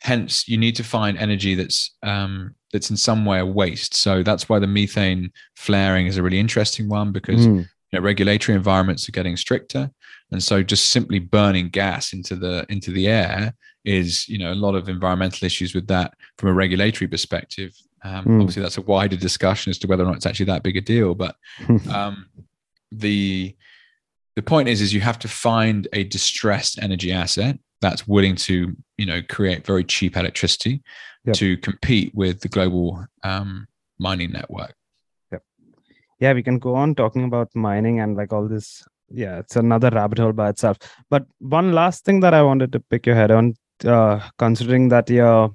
Hence, 0.00 0.46
you 0.46 0.58
need 0.58 0.76
to 0.76 0.84
find 0.84 1.16
energy 1.18 1.54
that's 1.54 1.94
um, 2.02 2.54
that's 2.72 2.90
in 2.90 2.96
some 2.96 3.24
way 3.24 3.38
a 3.40 3.46
waste. 3.46 3.94
So 3.94 4.22
that's 4.22 4.48
why 4.48 4.58
the 4.58 4.66
methane 4.66 5.30
flaring 5.56 6.06
is 6.06 6.16
a 6.18 6.22
really 6.22 6.38
interesting 6.38 6.88
one 6.88 7.10
because 7.12 7.44
you 7.46 7.64
know, 7.94 8.00
regulatory 8.00 8.56
environments 8.56 9.08
are 9.08 9.12
getting 9.12 9.36
stricter, 9.36 9.90
and 10.30 10.42
so 10.42 10.62
just 10.62 10.90
simply 10.90 11.18
burning 11.18 11.68
gas 11.68 12.12
into 12.12 12.36
the 12.36 12.66
into 12.68 12.90
the 12.90 13.08
air 13.08 13.54
is 13.84 14.28
you 14.28 14.38
know 14.38 14.52
a 14.52 14.54
lot 14.54 14.74
of 14.74 14.88
environmental 14.88 15.44
issues 15.46 15.74
with 15.74 15.86
that 15.88 16.14
from 16.38 16.48
a 16.50 16.52
regulatory 16.52 17.08
perspective. 17.08 17.72
Um, 18.02 18.24
Mm. 18.26 18.40
Obviously, 18.40 18.62
that's 18.62 18.76
a 18.78 18.82
wider 18.82 19.16
discussion 19.16 19.70
as 19.70 19.78
to 19.78 19.86
whether 19.86 20.02
or 20.02 20.06
not 20.06 20.16
it's 20.16 20.26
actually 20.26 20.46
that 20.46 20.62
big 20.62 20.76
a 20.76 20.80
deal, 20.82 21.14
but 21.14 21.36
um, 21.92 22.26
the 22.92 23.56
the 24.36 24.42
point 24.42 24.68
is 24.68 24.80
is 24.80 24.92
you 24.92 25.00
have 25.00 25.18
to 25.20 25.28
find 25.28 25.88
a 25.92 26.04
distressed 26.04 26.78
energy 26.82 27.12
asset 27.12 27.58
that's 27.80 28.06
willing 28.08 28.36
to 28.36 28.76
you 28.98 29.06
know 29.06 29.20
create 29.28 29.64
very 29.66 29.84
cheap 29.84 30.16
electricity 30.16 30.82
Yep. 31.26 31.36
to 31.36 31.56
compete 31.56 32.14
with 32.14 32.40
the 32.40 32.48
global 32.48 33.02
um, 33.22 33.66
mining 33.98 34.30
network. 34.30 34.74
Yeah 36.24 36.32
we 36.38 36.42
can 36.48 36.58
go 36.66 36.74
on 36.82 36.94
talking 36.94 37.24
about 37.24 37.54
mining 37.54 38.00
and 38.00 38.16
like 38.16 38.32
all 38.32 38.48
this. 38.48 38.68
Yeah 39.10 39.38
it's 39.40 39.56
another 39.56 39.90
rabbit 39.90 40.18
hole 40.18 40.32
by 40.32 40.48
itself. 40.48 40.78
But 41.10 41.26
one 41.38 41.72
last 41.72 42.04
thing 42.04 42.20
that 42.20 42.34
i 42.34 42.42
wanted 42.42 42.72
to 42.72 42.80
pick 42.80 43.06
your 43.06 43.16
head 43.20 43.30
on 43.38 43.54
uh 43.94 44.16
considering 44.38 44.88
that 44.94 45.10
you're 45.10 45.54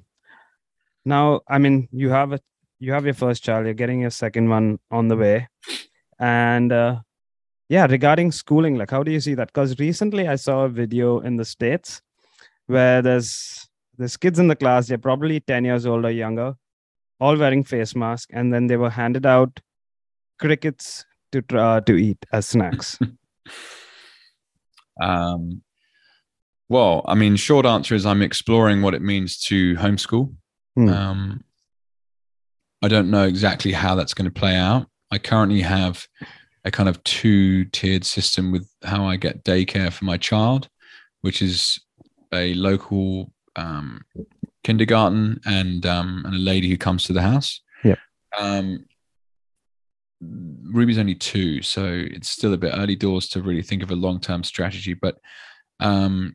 now 1.04 1.40
i 1.48 1.58
mean 1.58 1.88
you 1.90 2.10
have 2.10 2.32
a 2.32 2.40
you 2.78 2.92
have 2.96 3.04
your 3.10 3.18
first 3.22 3.42
child 3.46 3.64
you're 3.66 3.80
getting 3.82 4.00
your 4.00 4.10
second 4.10 4.48
one 4.56 4.78
on 4.90 5.08
the 5.08 5.16
way. 5.16 5.48
And 6.18 6.72
uh 6.72 7.00
yeah 7.68 7.86
regarding 7.96 8.30
schooling 8.32 8.76
like 8.82 8.90
how 8.90 9.02
do 9.02 9.12
you 9.16 9.20
see 9.26 9.34
that? 9.34 9.48
Because 9.52 9.78
recently 9.78 10.28
i 10.28 10.36
saw 10.36 10.64
a 10.64 10.68
video 10.82 11.20
in 11.30 11.36
the 11.36 11.48
states 11.56 12.00
where 12.66 13.02
there's 13.02 13.30
there's 13.98 14.16
kids 14.16 14.38
in 14.38 14.48
the 14.48 14.60
class 14.62 14.86
they're 14.86 15.06
probably 15.08 15.40
10 15.40 15.64
years 15.64 15.86
old 15.86 16.04
or 16.04 16.10
younger 16.10 16.54
all 17.18 17.36
wearing 17.36 17.64
face 17.72 17.94
masks 17.94 18.32
and 18.38 18.54
then 18.54 18.66
they 18.66 18.76
were 18.76 18.94
handed 18.98 19.26
out 19.26 19.60
crickets 20.40 21.04
to 21.32 21.42
tr- 21.42 21.58
uh, 21.58 21.80
to 21.82 21.94
eat 21.94 22.24
as 22.32 22.46
snacks. 22.46 22.98
Um, 25.00 25.62
well, 26.68 27.04
I 27.08 27.14
mean, 27.14 27.36
short 27.36 27.66
answer 27.66 27.94
is 27.94 28.06
I'm 28.06 28.22
exploring 28.22 28.82
what 28.82 28.94
it 28.94 29.02
means 29.02 29.38
to 29.44 29.74
homeschool. 29.76 30.34
Hmm. 30.76 30.88
Um, 30.88 31.44
I 32.82 32.88
don't 32.88 33.10
know 33.10 33.24
exactly 33.24 33.72
how 33.72 33.94
that's 33.94 34.14
going 34.14 34.30
to 34.30 34.40
play 34.40 34.56
out. 34.56 34.86
I 35.10 35.18
currently 35.18 35.62
have 35.62 36.06
a 36.64 36.70
kind 36.70 36.88
of 36.88 37.02
two 37.04 37.64
tiered 37.66 38.04
system 38.04 38.52
with 38.52 38.70
how 38.84 39.04
I 39.04 39.16
get 39.16 39.44
daycare 39.44 39.92
for 39.92 40.04
my 40.04 40.16
child, 40.16 40.68
which 41.22 41.42
is 41.42 41.80
a 42.32 42.54
local 42.54 43.32
um, 43.56 44.02
kindergarten 44.62 45.40
and 45.44 45.84
um, 45.84 46.22
and 46.24 46.34
a 46.34 46.38
lady 46.38 46.68
who 46.68 46.76
comes 46.76 47.04
to 47.04 47.12
the 47.12 47.22
house. 47.22 47.60
Yep. 47.82 47.98
Um, 48.38 48.84
Ruby's 50.20 50.98
only 50.98 51.14
two, 51.14 51.62
so 51.62 51.84
it's 51.86 52.28
still 52.28 52.52
a 52.52 52.58
bit 52.58 52.74
early 52.76 52.96
doors 52.96 53.28
to 53.30 53.42
really 53.42 53.62
think 53.62 53.82
of 53.82 53.90
a 53.90 53.96
long 53.96 54.20
term 54.20 54.44
strategy. 54.44 54.94
But 54.94 55.16
um, 55.80 56.34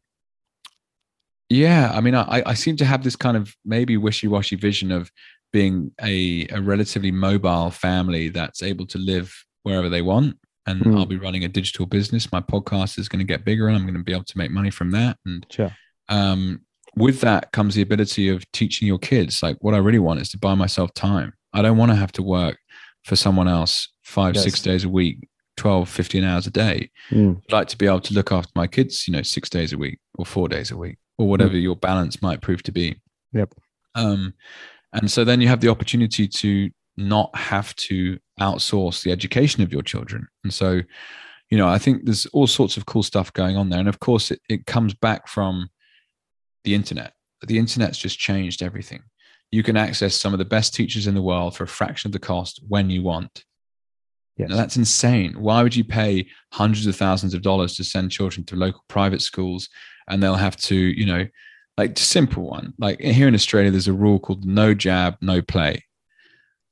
yeah, 1.49 1.91
I 1.93 2.01
mean, 2.01 2.15
I, 2.15 2.41
I 2.45 2.53
seem 2.55 2.75
to 2.77 2.85
have 2.85 3.03
this 3.03 3.15
kind 3.15 3.37
of 3.37 3.55
maybe 3.63 3.97
wishy 3.97 4.27
washy 4.27 4.55
vision 4.55 4.91
of 4.91 5.11
being 5.53 5.91
a, 6.01 6.47
a 6.51 6.61
relatively 6.61 7.11
mobile 7.11 7.71
family 7.71 8.29
that's 8.29 8.63
able 8.63 8.85
to 8.87 8.97
live 8.97 9.33
wherever 9.63 9.89
they 9.89 10.01
want. 10.01 10.37
And 10.67 10.81
Hmm. 10.81 10.97
I'll 10.97 11.05
be 11.05 11.17
running 11.17 11.43
a 11.43 11.47
digital 11.47 11.85
business. 11.85 12.31
My 12.31 12.41
podcast 12.41 12.97
is 12.97 13.07
going 13.07 13.19
to 13.19 13.31
get 13.31 13.45
bigger 13.45 13.67
and 13.67 13.75
I'm 13.77 13.83
going 13.83 13.93
to 13.93 14.03
be 14.03 14.11
able 14.13 14.23
to 14.23 14.37
make 14.37 14.49
money 14.49 14.71
from 14.71 14.91
that. 14.91 15.17
And 15.25 15.45
Sure. 15.49 15.71
um, 16.09 16.61
with 16.97 17.21
that 17.21 17.51
comes 17.51 17.75
the 17.75 17.83
ability 17.83 18.29
of 18.29 18.49
teaching 18.51 18.87
your 18.87 18.97
kids. 18.97 19.43
Like, 19.43 19.57
what 19.61 19.75
I 19.75 19.77
really 19.77 19.99
want 19.99 20.21
is 20.21 20.29
to 20.29 20.39
buy 20.39 20.55
myself 20.55 20.93
time. 20.93 21.33
I 21.53 21.61
don't 21.61 21.77
want 21.77 21.91
to 21.91 21.95
have 21.95 22.11
to 22.13 22.23
work 22.23 22.57
for 23.05 23.15
someone 23.15 23.47
else 23.47 23.87
five, 24.03 24.35
Yes. 24.35 24.43
six 24.43 24.61
days 24.61 24.83
a 24.83 24.89
week, 24.89 25.29
12, 25.57 25.87
15 25.87 26.23
hours 26.23 26.47
a 26.47 26.51
day. 26.51 26.89
Mm, 27.11 27.37
I'd 27.47 27.53
like 27.53 27.67
to 27.69 27.77
be 27.77 27.85
able 27.85 28.01
to 28.01 28.13
look 28.13 28.31
after 28.31 28.51
my 28.55 28.67
kids, 28.67 29.07
you 29.07 29.13
know, 29.13 29.21
six 29.21 29.49
days 29.49 29.71
a 29.73 29.77
week 29.77 29.99
or 30.15 30.25
four 30.25 30.49
days 30.49 30.71
a 30.71 30.77
week 30.77 30.97
or 31.17 31.27
whatever 31.29 31.55
your 31.57 31.75
balance 31.75 32.21
might 32.21 32.41
prove 32.41 32.63
to 32.63 32.71
be. 32.71 32.99
Yep. 33.33 33.53
Um, 33.93 34.33
and 34.91 35.09
so 35.09 35.23
then 35.23 35.39
you 35.39 35.47
have 35.47 35.61
the 35.61 35.69
opportunity 35.69 36.27
to 36.27 36.69
not 36.97 37.33
have 37.35 37.75
to 37.75 38.17
outsource 38.39 39.03
the 39.03 39.11
education 39.11 39.61
of 39.63 39.71
your 39.71 39.81
children. 39.83 40.27
And 40.43 40.53
so, 40.53 40.81
you 41.51 41.57
know, 41.57 41.67
I 41.67 41.77
think 41.77 42.05
there's 42.05 42.25
all 42.27 42.47
sorts 42.47 42.75
of 42.75 42.85
cool 42.85 43.03
stuff 43.03 43.31
going 43.33 43.55
on 43.55 43.69
there. 43.69 43.79
And 43.79 43.87
of 43.89 43.99
course, 43.99 44.31
it, 44.31 44.41
it 44.49 44.65
comes 44.65 44.93
back 44.93 45.27
from 45.27 45.69
the 46.63 46.73
internet. 46.73 47.13
The 47.45 47.59
internet's 47.59 47.97
just 47.99 48.17
changed 48.17 48.63
everything. 48.63 49.03
You 49.55 49.63
can 49.63 49.77
access 49.77 50.15
some 50.15 50.33
of 50.33 50.37
the 50.39 50.43
best 50.43 50.75
teachers 50.75 51.07
in 51.07 51.15
the 51.15 51.21
world 51.21 51.55
for 51.55 51.63
a 51.63 51.67
fraction 51.67 52.09
of 52.09 52.11
the 52.11 52.19
cost 52.19 52.59
when 52.67 52.89
you 52.89 53.03
want. 53.03 53.45
Yes. 54.35 54.49
Now, 54.49 54.57
that's 54.57 54.75
insane. 54.75 55.31
Why 55.39 55.63
would 55.63 55.73
you 55.73 55.85
pay 55.85 56.27
hundreds 56.51 56.87
of 56.87 56.97
thousands 56.97 57.33
of 57.33 57.41
dollars 57.41 57.75
to 57.77 57.85
send 57.85 58.11
children 58.11 58.45
to 58.47 58.57
local 58.57 58.83
private 58.89 59.21
schools 59.21 59.69
and 60.09 60.21
they'll 60.21 60.35
have 60.35 60.57
to, 60.57 60.75
you 60.75 61.05
know, 61.05 61.25
like 61.77 61.97
simple 61.97 62.43
one. 62.43 62.73
Like 62.77 62.99
here 62.99 63.29
in 63.29 63.33
Australia, 63.33 63.71
there's 63.71 63.87
a 63.87 63.93
rule 63.93 64.19
called 64.19 64.43
no 64.43 64.73
jab, 64.73 65.15
no 65.21 65.41
play. 65.41 65.85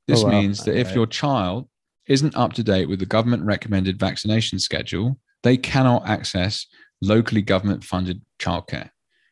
This 0.06 0.22
Oh, 0.22 0.26
wow. 0.26 0.40
means 0.40 0.64
that 0.64 0.76
if 0.76 0.94
your 0.94 1.06
child 1.06 1.68
isn't 2.06 2.36
up 2.36 2.52
to 2.52 2.62
date 2.62 2.90
with 2.90 2.98
the 3.00 3.06
government 3.06 3.44
recommended 3.44 3.98
vaccination 3.98 4.58
schedule, 4.58 5.18
they 5.42 5.56
cannot 5.56 6.06
access 6.06 6.66
locally 7.00 7.40
government 7.40 7.82
funded 7.82 8.20
childcare, 8.38 8.90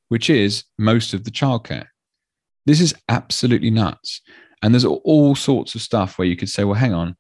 which 0.09 0.31
is 0.31 0.65
most 0.79 1.13
of 1.13 1.25
the 1.25 1.31
childcare. 1.31 1.89
This 2.67 2.81
is 2.81 2.95
absolutely 3.09 3.71
nuts. 3.71 4.21
And 4.63 4.73
there's 4.73 4.85
all 4.85 5.35
sorts 5.35 5.75
of 5.75 5.81
stuff 5.83 6.19
where 6.19 6.29
you 6.29 6.37
could 6.37 6.49
say, 6.49 6.65
well, 6.65 6.79
hang 6.79 6.95
on, 6.95 7.17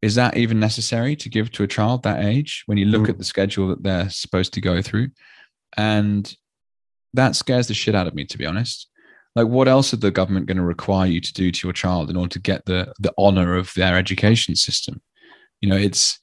is 0.00 0.16
that 0.16 0.36
even 0.36 0.58
necessary 0.58 1.14
to 1.16 1.28
give 1.28 1.52
to 1.52 1.62
a 1.62 1.68
child 1.68 2.02
that 2.02 2.24
age 2.24 2.64
when 2.66 2.76
you 2.76 2.86
look 2.86 3.02
Mm. 3.02 3.10
at 3.10 3.18
the 3.18 3.24
schedule 3.24 3.68
that 3.68 3.84
they're 3.84 4.10
supposed 4.10 4.52
to 4.54 4.60
go 4.60 4.82
through? 4.82 5.10
And 5.76 6.34
that 7.14 7.36
scares 7.36 7.68
the 7.68 7.74
shit 7.74 7.94
out 7.94 8.08
of 8.08 8.14
me, 8.14 8.24
to 8.24 8.36
be 8.38 8.46
honest. 8.46 8.88
Like, 9.36 9.46
what 9.46 9.68
else 9.68 9.94
are 9.94 9.98
the 9.98 10.10
government 10.10 10.46
going 10.46 10.56
to 10.56 10.64
require 10.64 11.06
you 11.06 11.20
to 11.20 11.32
do 11.32 11.52
to 11.52 11.66
your 11.66 11.72
child 11.72 12.10
in 12.10 12.16
order 12.16 12.30
to 12.30 12.40
get 12.40 12.64
the 12.66 12.92
the 12.98 13.14
honor 13.16 13.54
of 13.54 13.72
their 13.74 13.96
education 13.96 14.56
system? 14.56 15.00
You 15.60 15.68
know, 15.68 15.76
it's 15.76 16.18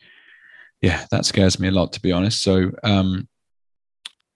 yeah, 0.82 1.06
that 1.12 1.26
scares 1.26 1.58
me 1.60 1.70
a 1.70 1.72
lot, 1.72 1.94
to 1.94 2.02
be 2.02 2.12
honest. 2.12 2.44
So 2.44 2.72
um, 2.84 3.29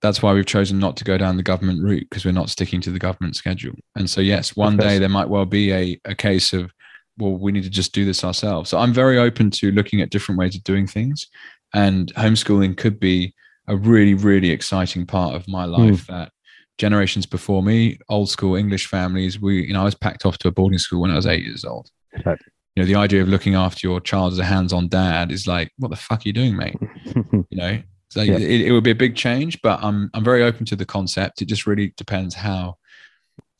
that's 0.04 0.22
why 0.22 0.34
we've 0.34 0.46
chosen 0.46 0.80
not 0.80 0.98
to 0.98 1.06
go 1.06 1.18
down 1.18 1.38
the 1.38 1.44
government 1.44 1.82
route 1.82 2.06
because 2.10 2.26
we're 2.26 2.34
not 2.34 2.50
sticking 2.50 2.82
to 2.82 2.92
the 2.92 3.00
government 3.00 3.38
schedule. 3.38 3.74
And 3.96 4.10
so, 4.10 4.20
yes, 4.20 4.54
one 4.54 4.76
day 4.76 5.00
there 5.00 5.08
might 5.08 5.30
well 5.30 5.46
be 5.46 5.72
a, 5.72 6.00
a 6.04 6.14
case 6.14 6.52
of, 6.52 6.74
well, 7.18 7.38
we 7.38 7.54
need 7.54 7.64
to 7.64 7.70
just 7.70 7.94
do 7.94 8.04
this 8.04 8.22
ourselves. 8.22 8.70
So 8.70 8.80
I'm 8.80 8.92
very 8.92 9.18
open 9.18 9.50
to 9.52 9.72
looking 9.72 10.02
at 10.02 10.10
different 10.10 10.40
ways 10.40 10.58
of 10.58 10.64
doing 10.66 10.88
things. 10.88 11.28
And 11.74 12.14
homeschooling 12.16 12.76
could 12.76 13.00
be 13.00 13.34
a 13.68 13.78
really, 13.78 14.14
really 14.14 14.50
exciting 14.50 15.06
part 15.06 15.36
of 15.36 15.48
my 15.48 15.66
hmm. 15.66 15.72
life 15.72 16.06
that 16.08 16.34
generations 16.78 17.26
before 17.26 17.64
me, 17.64 17.98
old 18.10 18.30
school 18.30 18.58
English 18.58 18.88
families, 18.88 19.40
we, 19.40 19.68
you 19.68 19.74
know, 19.74 19.82
I 19.82 19.86
was 19.86 19.96
packed 19.96 20.26
off 20.26 20.38
to 20.40 20.50
a 20.50 20.52
boarding 20.52 20.80
school 20.80 21.00
when 21.00 21.12
I 21.12 21.16
was 21.16 21.28
eight 21.28 21.46
years 21.46 21.64
old. 21.64 21.90
Right. 22.26 22.40
You 22.76 22.84
know, 22.84 22.88
the 22.88 22.96
idea 22.96 23.22
of 23.22 23.30
looking 23.30 23.56
after 23.56 23.88
your 23.88 24.02
child 24.02 24.34
as 24.34 24.40
a 24.40 24.44
hands 24.44 24.74
on 24.74 24.90
dad 24.90 25.32
is 25.32 25.48
like, 25.48 25.72
what 25.78 25.92
the 25.92 25.96
fuck 25.96 26.20
are 26.20 26.24
you 26.26 26.34
doing, 26.34 26.58
mate? 26.58 26.76
you 27.16 27.46
know 27.52 27.82
so 28.14 28.22
Yeah. 28.22 28.36
it, 28.38 28.62
it 28.68 28.72
would 28.72 28.84
be 28.84 28.92
a 28.92 28.96
big 28.96 29.16
change 29.16 29.62
but 29.62 29.80
i'm 29.84 30.10
i'm 30.14 30.24
very 30.24 30.44
open 30.44 30.66
to 30.68 30.76
the 30.76 30.86
concept 30.86 31.42
it 31.42 31.46
just 31.46 31.66
really 31.68 31.94
depends 31.98 32.36
how 32.36 32.78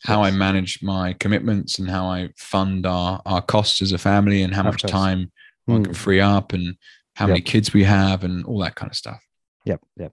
how 0.06 0.22
i 0.24 0.32
manage 0.32 0.82
my 0.84 1.14
commitments 1.14 1.80
and 1.80 1.90
how 1.90 2.06
i 2.06 2.30
fund 2.38 2.86
our 2.86 3.22
our 3.26 3.42
costs 3.42 3.82
as 3.82 3.92
a 3.92 3.98
family 3.98 4.44
and 4.44 4.54
how 4.54 4.64
much 4.64 4.82
time 4.84 5.32
one 5.66 5.82
Mm. 5.82 5.86
can 5.86 5.94
free 5.94 6.20
up 6.20 6.52
and 6.54 6.76
how 7.16 7.26
many 7.28 7.40
kids 7.42 7.74
we 7.74 7.84
have 7.86 8.24
and 8.26 8.46
all 8.46 8.60
that 8.60 8.76
kind 8.76 8.92
of 8.92 8.96
stuff 8.98 9.22
Yep. 9.66 9.80
Yep. 9.98 10.12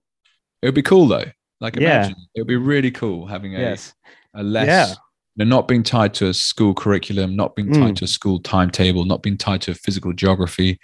it 0.63 0.67
would 0.67 0.75
be 0.75 0.83
cool 0.83 1.07
though 1.09 1.25
like 1.61 1.77
Yeah. 1.77 1.99
imagine 1.99 2.17
it 2.35 2.41
would 2.41 2.47
be 2.49 2.57
really 2.57 2.91
cool 2.93 3.27
having 3.27 3.57
a, 3.57 3.59
Yes. 3.59 3.95
a 4.35 4.43
less 4.43 4.67
Yeah. 4.69 4.89
you 5.37 5.45
know, 5.45 5.57
not 5.57 5.67
being 5.69 5.83
tied 5.83 6.15
to 6.15 6.29
a 6.29 6.35
school 6.35 6.73
curriculum 6.73 7.35
not 7.37 7.57
being 7.57 7.73
tied 7.73 7.95
Mm. 7.95 7.97
to 7.97 8.05
a 8.05 8.09
school 8.19 8.39
timetable 8.41 9.05
not 9.05 9.23
being 9.23 9.37
tied 9.37 9.61
to 9.63 9.73
a 9.73 9.75
physical 9.75 10.13
geography 10.13 10.79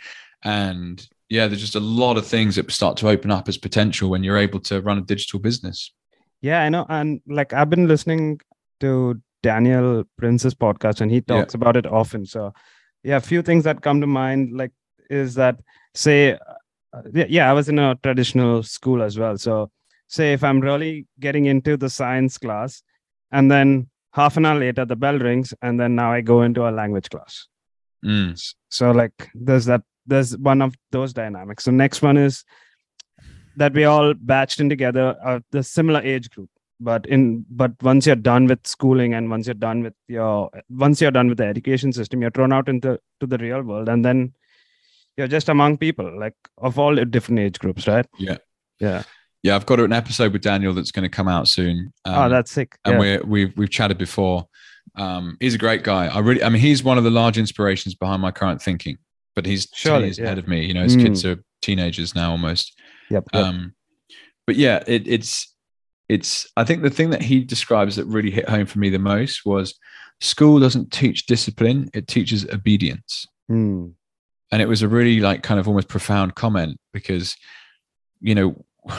and 0.44 1.06
yeah 1.28 1.46
there's 1.46 1.60
just 1.60 1.74
a 1.74 1.80
lot 1.80 2.16
of 2.16 2.26
things 2.26 2.54
that 2.56 2.70
start 2.70 2.96
to 2.96 3.08
open 3.08 3.30
up 3.30 3.48
as 3.48 3.56
potential 3.58 4.10
when 4.10 4.22
you're 4.24 4.36
able 4.38 4.60
to 4.60 4.80
run 4.80 4.98
a 4.98 5.02
digital 5.02 5.38
business 5.40 5.92
Yeah, 6.42 6.60
I 6.62 6.68
know. 6.68 6.84
And 6.88 7.20
like 7.26 7.52
I've 7.52 7.70
been 7.70 7.88
listening 7.88 8.40
to 8.80 9.20
Daniel 9.42 10.04
Prince's 10.18 10.54
podcast 10.54 11.00
and 11.00 11.10
he 11.10 11.16
Yeah. 11.26 11.34
talks 11.40 11.54
about 11.54 11.76
it 11.80 11.86
often. 11.86 12.26
So 12.26 12.52
yeah, 13.02 13.16
a 13.16 13.20
few 13.32 13.42
things 13.42 13.64
that 13.64 13.80
come 13.86 14.00
to 14.02 14.06
mind 14.06 14.52
like 14.60 14.72
is 15.08 15.34
that 15.40 15.56
say 15.94 16.18
uh, 16.34 17.02
yeah, 17.18 17.28
yeah, 17.36 17.50
I 17.50 17.54
was 17.54 17.68
in 17.68 17.78
a 17.78 17.94
traditional 18.02 18.62
school 18.62 19.02
as 19.02 19.18
well. 19.18 19.36
So 19.38 19.70
say 20.08 20.32
if 20.34 20.42
I'm 20.44 20.60
really 20.60 21.06
getting 21.26 21.46
into 21.46 21.76
the 21.76 21.90
science 21.90 22.38
class 22.38 22.82
and 23.32 23.50
then 23.50 23.88
half 24.12 24.36
an 24.36 24.44
hour 24.46 24.58
later 24.58 24.84
the 24.84 24.96
bell 25.04 25.18
rings 25.18 25.54
and 25.62 25.80
then 25.80 25.94
now 25.94 26.12
I 26.12 26.20
go 26.20 26.42
into 26.42 26.68
a 26.68 26.72
language 26.80 27.08
class. 27.08 27.48
Mm. 28.04 28.30
So 28.68 28.90
like 28.92 29.30
there's 29.34 29.64
that 29.72 29.82
there's 30.06 30.36
one 30.36 30.62
of 30.62 30.74
those 30.92 31.12
dynamics. 31.12 31.64
So 31.64 31.70
next 31.70 32.02
one 32.02 32.16
is 32.16 32.44
that 33.56 33.72
we 33.72 33.84
all 33.84 34.14
batched 34.14 34.60
in 34.60 34.68
together 34.68 35.16
uh, 35.24 35.40
the 35.50 35.62
similar 35.62 36.00
age 36.00 36.30
group. 36.30 36.50
But 36.78 37.06
in 37.06 37.46
but 37.48 37.72
once 37.82 38.06
you're 38.06 38.16
done 38.16 38.46
with 38.46 38.66
schooling 38.66 39.14
and 39.14 39.30
once 39.30 39.46
you're 39.46 39.54
done 39.54 39.82
with 39.82 39.94
your 40.08 40.50
once 40.68 41.00
you're 41.00 41.10
done 41.10 41.28
with 41.28 41.38
the 41.38 41.46
education 41.46 41.90
system 41.90 42.20
you're 42.20 42.30
thrown 42.30 42.52
out 42.52 42.68
into 42.68 43.00
to 43.20 43.26
the 43.26 43.38
real 43.38 43.62
world. 43.62 43.88
And 43.88 44.04
then 44.04 44.34
you're 45.16 45.26
just 45.26 45.48
among 45.48 45.78
people 45.78 46.20
like 46.20 46.34
of 46.58 46.78
all 46.78 46.94
different 46.94 47.40
age 47.40 47.58
groups 47.58 47.88
right? 47.88 48.04
Yeah. 48.18 48.36
yeah. 48.78 49.04
Yeah 49.42 49.56
i've 49.56 49.64
got 49.64 49.80
an 49.80 49.94
episode 49.94 50.34
with 50.34 50.42
daniel 50.42 50.74
that's 50.74 50.90
going 50.90 51.04
to 51.04 51.08
come 51.08 51.28
out 51.28 51.48
soon. 51.48 51.94
Oh 52.04 52.24
Um, 52.24 52.30
that's 52.30 52.50
sick. 52.50 52.76
and 52.84 52.94
yeah. 52.94 53.00
we're, 53.00 53.22
we've 53.24 53.52
we've 53.56 53.70
chatted 53.70 53.96
before. 53.96 54.46
Um 54.96 55.38
he's 55.40 55.54
a 55.54 55.58
great 55.58 55.82
guy. 55.82 56.08
I 56.08 56.18
really 56.18 56.42
i 56.42 56.50
mean 56.50 56.60
he's 56.60 56.84
one 56.84 56.98
of 56.98 57.04
the 57.04 57.10
large 57.10 57.38
inspirations 57.38 57.94
behind 57.94 58.20
my 58.20 58.32
current 58.32 58.60
thinking 58.60 58.98
but 59.36 59.46
he's 59.46 59.70
10 59.70 59.76
Surely, 59.76 60.04
years 60.06 60.18
yeah. 60.18 60.24
ahead 60.24 60.38
of 60.38 60.48
me 60.48 60.64
you 60.64 60.74
know 60.74 60.82
his 60.82 60.96
Mm. 60.96 61.02
kids 61.02 61.24
are 61.24 61.40
teenagers 61.62 62.14
now 62.14 62.32
almost 62.32 62.72
yep, 63.10 63.24
yep. 63.32 63.44
Um, 63.44 63.76
but 64.46 64.56
yeah, 64.56 64.82
it, 64.86 65.06
it's 65.06 65.52
it's. 66.08 66.46
I 66.56 66.64
think 66.64 66.82
the 66.82 66.90
thing 66.90 67.10
that 67.10 67.22
he 67.22 67.40
describes 67.40 67.96
that 67.96 68.04
really 68.06 68.30
hit 68.30 68.48
home 68.48 68.66
for 68.66 68.78
me 68.78 68.90
the 68.90 68.98
most 68.98 69.44
was 69.44 69.76
school 70.20 70.60
doesn't 70.60 70.92
teach 70.92 71.26
discipline; 71.26 71.90
it 71.92 72.06
teaches 72.06 72.48
obedience. 72.50 73.26
Hmm. 73.48 73.88
And 74.52 74.62
it 74.62 74.68
was 74.68 74.82
a 74.82 74.88
really 74.88 75.18
like 75.18 75.42
kind 75.42 75.58
of 75.58 75.66
almost 75.66 75.88
profound 75.88 76.36
comment 76.36 76.78
because, 76.92 77.36
you 78.20 78.36
know, 78.36 78.64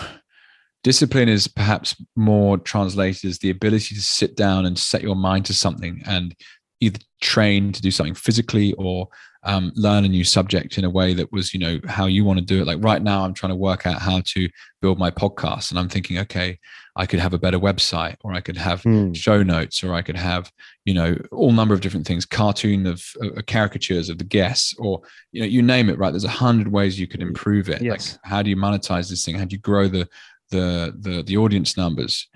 discipline 0.84 1.30
is 1.30 1.48
perhaps 1.48 1.96
more 2.18 2.58
translated 2.58 3.30
as 3.30 3.40
the 3.40 3.50
ability 3.50 3.96
to 3.96 4.02
sit 4.02 4.36
down 4.36 4.66
and 4.66 4.78
set 4.78 5.02
your 5.02 5.16
mind 5.16 5.46
to 5.46 5.54
something 5.54 6.02
and 6.06 6.36
either 6.80 7.00
train 7.22 7.72
to 7.72 7.82
do 7.82 7.92
something 7.92 8.14
physically 8.14 8.74
or 8.74 9.08
um, 9.44 9.72
learn 9.76 10.04
a 10.04 10.10
new 10.10 10.24
subject 10.24 10.78
in 10.78 10.84
a 10.84 10.90
way 10.90 11.14
that 11.14 11.32
was, 11.32 11.54
you 11.54 11.60
know, 11.60 11.80
how 11.88 12.06
you 12.06 12.26
want 12.26 12.38
to 12.38 12.46
do 12.46 12.62
it. 12.62 12.68
Like 12.68 12.84
right 12.84 13.02
now, 13.02 13.24
I'm 13.24 13.34
trying 13.34 13.52
to 13.52 13.56
work 13.56 13.88
out 13.88 14.02
how 14.02 14.22
to 14.34 14.50
build 14.82 15.00
my 15.00 15.10
podcast, 15.10 15.70
and 15.72 15.80
I'm 15.80 15.88
thinking, 15.90 16.18
okay, 16.20 16.60
I 16.96 17.06
could 17.06 17.20
have 17.20 17.34
a 17.34 17.40
better 17.40 17.60
website, 17.60 18.16
or 18.22 18.34
I 18.34 18.42
could 18.42 18.58
have 18.58 18.84
Hmm. 18.84 19.14
show 19.14 19.44
notes, 19.44 19.84
or 19.84 19.94
I 19.94 20.02
could 20.02 20.18
have, 20.18 20.52
you 20.84 20.94
know, 20.94 21.16
all 21.32 21.52
number 21.52 21.74
of 21.74 21.82
different 21.82 22.06
things, 22.06 22.26
cartoon 22.26 22.86
of 22.88 23.04
uh, 23.24 23.42
caricatures 23.48 24.10
of 24.10 24.18
the 24.18 24.24
guests, 24.26 24.76
or 24.80 25.02
you 25.32 25.42
know, 25.42 25.48
you 25.48 25.62
name 25.62 25.90
it. 25.90 25.98
Right? 25.98 26.12
There's 26.12 26.24
a 26.26 26.30
hundred 26.30 26.68
ways 26.70 27.00
you 27.00 27.08
could 27.08 27.22
improve 27.22 27.70
it. 27.70 27.82
Yes. 27.82 28.14
Like, 28.14 28.30
how 28.30 28.42
do 28.42 28.50
you 28.50 28.58
monetize 28.58 29.10
this 29.10 29.24
thing? 29.24 29.36
How 29.38 29.46
do 29.46 29.56
you 29.56 29.62
grow 29.62 29.88
the 29.88 30.08
the 30.52 30.94
the 31.00 31.24
the 31.24 31.38
audience 31.38 31.78
numbers? 31.78 32.28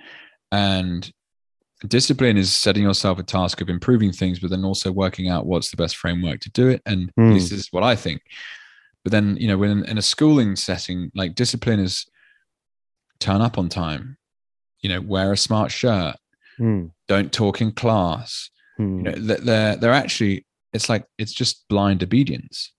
And 0.51 1.11
discipline 1.87 2.37
is 2.37 2.55
setting 2.55 2.83
yourself 2.83 3.17
a 3.19 3.23
task 3.23 3.61
of 3.61 3.69
improving 3.69 4.11
things 4.11 4.39
but 4.39 4.49
then 4.51 4.63
also 4.63 4.91
working 4.91 5.29
out 5.29 5.45
what's 5.47 5.71
the 5.71 5.77
best 5.77 5.97
framework 5.97 6.39
to 6.41 6.51
do 6.51 6.67
it. 6.69 6.81
And 6.85 7.11
Hmm. 7.17 7.33
this 7.33 7.51
is 7.51 7.67
what 7.71 7.83
i 7.83 7.95
think. 7.95 8.21
But 9.03 9.11
then 9.11 9.35
you 9.37 9.47
know 9.47 9.57
when 9.57 9.83
in 9.85 9.97
a 9.97 10.01
schooling 10.01 10.55
setting 10.55 11.11
like 11.15 11.33
discipline 11.35 11.79
is 11.79 12.05
turn 13.19 13.41
up 13.41 13.57
on 13.57 13.69
time. 13.69 14.17
You 14.81 14.89
know 14.89 15.01
wear 15.01 15.31
a 15.31 15.37
smart 15.37 15.71
shirt. 15.71 16.15
Hmm. 16.57 16.87
don't 17.07 17.31
talk 17.33 17.61
in 17.61 17.71
class. 17.71 18.49
Hmm. 18.77 18.97
you 18.97 19.03
know 19.03 19.11
they're, 19.37 19.75
they're 19.75 19.91
actually 19.93 20.45
it's 20.73 20.87
like 20.89 21.05
it's 21.17 21.33
just 21.33 21.67
blind 21.67 22.03
obedience. 22.03 22.71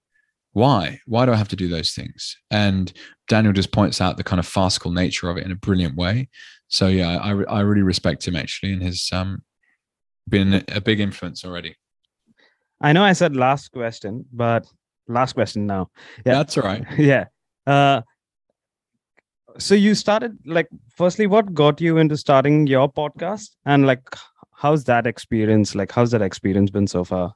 Why? 0.52 1.00
Why 1.06 1.24
do 1.26 1.32
i 1.32 1.36
have 1.36 1.48
to 1.48 1.56
do 1.56 1.68
those 1.68 1.92
things? 1.92 2.36
And 2.50 2.92
daniel 3.28 3.52
just 3.54 3.72
points 3.72 4.00
out 4.00 4.16
the 4.16 4.24
kind 4.24 4.38
of 4.40 4.46
farcical 4.46 4.90
nature 4.92 5.30
of 5.30 5.38
it 5.38 5.44
in 5.44 5.50
a 5.52 5.56
brilliant 5.56 5.96
way 5.96 6.28
so 6.72 6.88
yeah 6.88 7.18
i, 7.18 7.30
I 7.58 7.60
really 7.60 7.82
respect 7.82 8.26
him 8.26 8.34
actually 8.34 8.72
and 8.72 8.82
his 8.82 9.08
um 9.12 9.42
been 10.28 10.64
a 10.68 10.80
big 10.80 11.00
influence 11.00 11.44
already. 11.44 11.76
I 12.80 12.92
know 12.92 13.04
i 13.04 13.12
said 13.12 13.36
last 13.36 13.72
question 13.72 14.24
but 14.32 14.66
last 15.08 15.34
question 15.34 15.66
now. 15.66 15.90
Yeah. 16.24 16.34
that's 16.34 16.56
all 16.56 16.64
right. 16.64 16.84
Yeah. 16.98 17.26
Uh 17.66 18.02
so 19.58 19.74
you 19.74 19.94
started 19.94 20.38
like 20.46 20.68
firstly 20.96 21.26
what 21.26 21.52
got 21.52 21.80
you 21.80 21.98
into 21.98 22.16
starting 22.16 22.66
your 22.66 22.90
podcast? 22.90 23.50
And 23.66 23.86
like 23.86 24.02
how's 24.54 24.84
that 24.84 25.06
experience 25.06 25.74
like 25.74 25.92
how's 25.92 26.12
that 26.12 26.22
experience 26.22 26.70
been 26.70 26.86
so 26.86 27.04
far? 27.04 27.34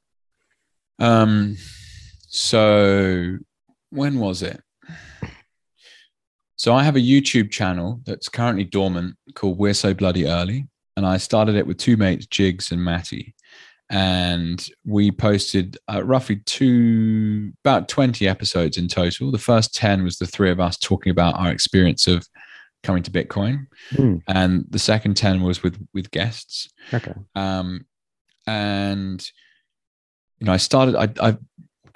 Um, 0.99 1.57
so 2.29 3.37
when 3.91 4.19
was 4.19 4.43
it? 4.43 4.61
So 6.57 6.75
I 6.75 6.83
have 6.85 6.97
a 6.97 7.01
YouTube 7.01 7.51
channel 7.51 8.01
that's 8.07 8.29
currently 8.29 8.65
dormant 8.65 9.17
called 9.35 9.59
We're 9.59 9.75
So 9.75 9.93
Bloody 9.95 10.27
Early. 10.27 10.67
And 10.97 11.05
I 11.07 11.19
started 11.19 11.55
it 11.57 11.67
with 11.67 11.77
two 11.77 11.97
mates, 11.99 12.27
Jigs 12.27 12.73
and 12.73 12.83
Matty. 12.83 13.35
and 13.91 14.67
we 14.85 15.11
posted 15.13 15.77
uh, 15.93 16.03
roughly 16.03 16.37
two 16.47 17.53
about 17.63 17.89
20 17.89 18.27
episodes 18.27 18.77
in 18.79 18.89
total 18.89 19.31
the 19.31 19.39
first 19.39 19.73
10 19.77 20.03
was 20.03 20.17
the 20.19 20.27
three 20.27 20.51
of 20.51 20.59
us 20.59 20.77
talking 20.77 21.13
about 21.13 21.39
our 21.39 21.53
experience 21.53 22.09
of 22.09 22.27
coming 22.83 23.01
to 23.05 23.13
bitcoin 23.13 23.67
Hmm. 23.91 24.17
and 24.27 24.65
the 24.71 24.81
second 24.81 25.17
10 25.17 25.41
was 25.43 25.63
with 25.63 25.79
with 25.95 26.11
guests 26.11 26.69
Okay. 26.93 27.13
um 27.37 27.87
and 28.49 29.25
you 30.41 30.47
know 30.47 30.53
i 30.53 30.57
started 30.57 30.97
i 30.97 31.09
i 31.29 31.37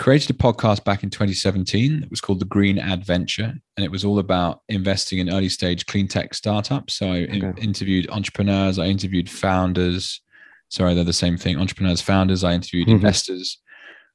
created 0.00 0.30
a 0.30 0.32
podcast 0.38 0.82
back 0.82 1.02
in 1.02 1.10
2017 1.10 2.02
it 2.02 2.08
was 2.10 2.22
called 2.22 2.40
the 2.40 2.44
green 2.46 2.78
adventure 2.78 3.52
and 3.76 3.84
it 3.84 3.90
was 3.90 4.02
all 4.02 4.18
about 4.18 4.62
investing 4.70 5.18
in 5.18 5.28
early 5.28 5.48
stage 5.50 5.84
clean 5.84 6.08
tech 6.08 6.32
startups 6.32 6.94
so 6.94 7.12
i 7.12 7.24
Okay. 7.30 7.52
interviewed 7.60 8.08
entrepreneurs 8.10 8.78
i 8.78 8.86
interviewed 8.86 9.28
founders 9.28 10.22
sorry 10.70 10.94
they're 10.94 11.04
the 11.04 11.12
same 11.12 11.36
thing 11.36 11.58
entrepreneurs 11.58 12.00
founders 12.00 12.42
i 12.44 12.54
interviewed 12.54 12.88
Mhm. 12.88 12.92
investors 12.94 13.58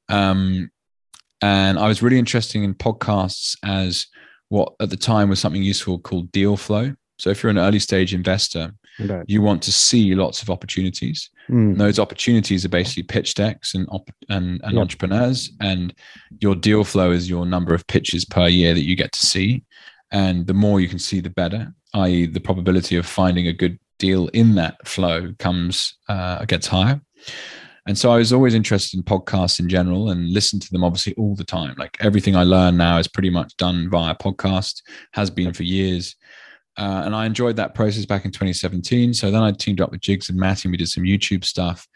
um 0.08 0.68
and 1.40 1.78
i 1.78 1.86
was 1.86 2.02
really 2.02 2.18
interested 2.18 2.60
in 2.62 2.74
podcasts 2.74 3.56
as 3.62 4.06
what 4.48 4.72
at 4.80 4.90
the 4.90 4.96
time 4.96 5.28
was 5.28 5.38
something 5.38 5.62
useful 5.62 6.00
called 6.00 6.32
deal 6.32 6.56
flow 6.56 6.94
so 7.20 7.30
if 7.30 7.42
you're 7.44 7.50
an 7.50 7.58
early 7.58 7.78
stage 7.78 8.12
investor 8.12 8.72
Right. 8.98 9.24
you 9.28 9.42
want 9.42 9.62
to 9.64 9.72
see 9.72 10.14
lots 10.14 10.42
of 10.42 10.50
opportunities. 10.50 11.30
And 11.48 11.76
those 11.78 11.98
opportunities 11.98 12.64
are 12.64 12.68
basically 12.68 13.04
pitch 13.04 13.34
decks 13.34 13.74
and 13.74 13.86
op- 13.90 14.10
and, 14.28 14.60
and 14.64 14.72
Yep. 14.74 14.80
entrepreneurs 14.80 15.52
and 15.60 15.94
your 16.40 16.56
deal 16.56 16.82
flow 16.82 17.12
is 17.12 17.28
your 17.30 17.46
number 17.46 17.72
of 17.74 17.86
pitches 17.86 18.24
per 18.24 18.48
year 18.48 18.74
that 18.74 18.82
you 18.84 18.96
get 18.96 19.12
to 19.12 19.24
see. 19.26 19.62
And 20.10 20.46
the 20.46 20.54
more 20.54 20.80
you 20.80 20.88
can 20.88 20.98
see 20.98 21.20
the 21.20 21.30
better 21.30 21.72
i.e 21.94 22.26
the 22.26 22.40
probability 22.40 22.96
of 22.96 23.06
finding 23.06 23.46
a 23.46 23.52
good 23.52 23.78
deal 23.98 24.26
in 24.28 24.54
that 24.56 24.74
flow 24.86 25.32
comes 25.38 25.94
uh, 26.08 26.44
gets 26.46 26.66
higher. 26.66 27.00
And 27.86 27.96
so 27.96 28.10
i 28.10 28.16
was 28.16 28.32
always 28.32 28.54
interested 28.54 28.96
in 28.98 29.04
podcasts 29.04 29.60
in 29.60 29.68
general 29.68 30.10
and 30.10 30.28
listen 30.32 30.58
to 30.60 30.70
them 30.72 30.82
obviously 30.82 31.14
all 31.14 31.36
the 31.36 31.44
time. 31.44 31.74
Like 31.78 31.96
everything 32.00 32.34
i 32.34 32.42
learn 32.42 32.76
now 32.76 32.98
is 32.98 33.06
pretty 33.08 33.30
much 33.30 33.56
done 33.56 33.88
via 33.88 34.14
podcast 34.16 34.82
has 35.12 35.30
been 35.30 35.52
for 35.52 35.62
years 35.62 36.16
uh, 36.78 37.02
and 37.04 37.14
I 37.14 37.26
enjoyed 37.26 37.56
that 37.56 37.74
process 37.74 38.04
back 38.04 38.24
in 38.24 38.30
2017. 38.32 39.14
So 39.14 39.30
then 39.30 39.42
I 39.42 39.52
teamed 39.52 39.80
up 39.80 39.90
with 39.90 40.00
Jigs 40.00 40.28
and 40.28 40.38
Matty 40.38 40.68
and 40.68 40.72
we 40.72 40.76
did 40.76 40.88
some 40.88 41.04
YouTube 41.04 41.44
stuff 41.44 41.86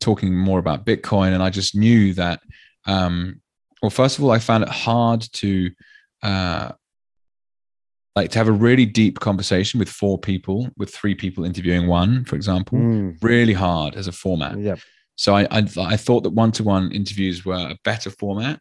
talking 0.00 0.36
more 0.36 0.58
about 0.58 0.84
Bitcoin. 0.86 1.32
And 1.32 1.42
I 1.42 1.50
just 1.50 1.74
knew 1.74 2.14
that, 2.14 2.40
um, 2.86 3.40
well, 3.82 3.90
first 3.90 4.18
of 4.18 4.24
all, 4.24 4.30
I 4.30 4.38
found 4.38 4.62
it 4.64 4.68
hard 4.68 5.22
to, 5.34 5.70
uh, 6.22 6.72
like 8.16 8.30
to 8.32 8.38
have 8.38 8.48
a 8.48 8.52
really 8.52 8.86
deep 8.86 9.20
conversation 9.20 9.78
with 9.78 9.88
four 9.88 10.18
people, 10.18 10.68
with 10.76 10.92
three 10.94 11.14
people 11.14 11.44
interviewing 11.44 11.86
one, 11.86 12.24
for 12.24 12.34
example, 12.36 12.78
Hmm. 12.78 13.10
really 13.22 13.52
hard 13.52 13.94
as 13.94 14.06
a 14.08 14.12
format. 14.12 14.58
Yep. 14.58 14.80
So 15.16 15.34
I, 15.34 15.42
I, 15.50 15.66
I 15.78 15.96
thought 15.96 16.22
that 16.22 16.30
one-to-one 16.30 16.92
interviews 16.92 17.44
were 17.44 17.54
a 17.56 17.76
better 17.84 18.10
format. 18.10 18.60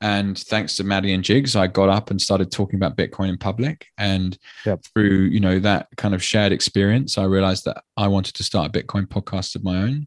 And 0.00 0.38
thanks 0.38 0.76
to 0.76 0.84
Maddie 0.84 1.12
and 1.12 1.24
Jigs, 1.24 1.56
I 1.56 1.66
got 1.66 1.88
up 1.88 2.10
and 2.10 2.20
started 2.20 2.52
talking 2.52 2.76
about 2.76 2.96
Bitcoin 2.96 3.28
in 3.30 3.38
public. 3.38 3.86
And 3.98 4.38
Yep. 4.64 4.80
through, 4.94 5.24
you 5.26 5.40
know, 5.40 5.58
that 5.58 5.88
kind 5.96 6.14
of 6.14 6.22
shared 6.22 6.52
experience, 6.52 7.18
I 7.18 7.24
realized 7.24 7.64
that 7.64 7.82
I 7.96 8.06
wanted 8.06 8.34
to 8.36 8.44
start 8.44 8.68
a 8.68 8.78
Bitcoin 8.82 9.06
podcast 9.06 9.56
of 9.56 9.64
my 9.64 9.76
own. 9.78 10.06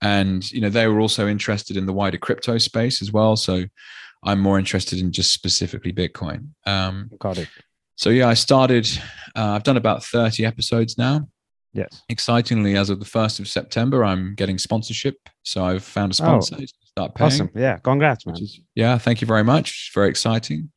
And, 0.00 0.50
you 0.52 0.60
know, 0.60 0.70
they 0.70 0.86
were 0.86 1.00
also 1.00 1.28
interested 1.28 1.76
in 1.76 1.86
the 1.86 1.92
wider 1.92 2.18
crypto 2.18 2.56
space 2.58 3.02
as 3.02 3.12
well. 3.12 3.36
So 3.36 3.64
I'm 4.22 4.40
more 4.40 4.58
interested 4.58 4.98
in 5.00 5.12
just 5.12 5.32
specifically 5.32 5.92
Bitcoin. 5.92 6.48
Um, 6.64 7.10
Got 7.18 7.38
it. 7.38 7.48
so 7.96 8.10
yeah, 8.10 8.28
I 8.28 8.34
started, 8.34 8.88
uh, 9.36 9.50
I've 9.50 9.62
done 9.64 9.76
about 9.76 10.02
30 10.04 10.44
episodes 10.46 10.96
now 10.98 11.28
Yes. 11.74 12.02
excitingly, 12.08 12.74
as 12.76 12.88
of 12.88 13.00
the 13.00 13.04
first 13.06 13.38
of 13.38 13.48
September, 13.48 14.02
I'm 14.02 14.34
getting 14.34 14.56
sponsorship. 14.56 15.16
So 15.42 15.62
I've 15.62 15.84
found 15.84 16.12
a 16.12 16.14
sponsor 16.14 16.56
to 16.56 16.66
start 16.96 17.14
paying. 17.14 17.26
Awesome. 17.26 17.50
Yeah. 17.54 17.76
Congrats, 17.78 18.26
man. 18.26 18.36
Is 18.36 18.60
yeah, 18.74 18.96
thank 18.98 19.20
you 19.20 19.26
very 19.26 19.44
much. 19.44 19.90
Very 19.94 20.08
exciting. 20.08 20.70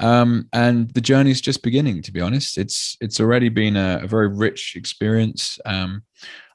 Um, 0.00 0.48
and 0.52 0.90
the 0.94 1.00
journey 1.00 1.30
is 1.30 1.40
just 1.40 1.62
beginning. 1.62 2.02
To 2.02 2.12
be 2.12 2.20
honest, 2.20 2.56
it's 2.56 2.96
it's 3.00 3.20
already 3.20 3.48
been 3.48 3.76
a, 3.76 4.00
a 4.02 4.06
very 4.06 4.28
rich 4.28 4.74
experience. 4.76 5.58
Um, 5.66 6.02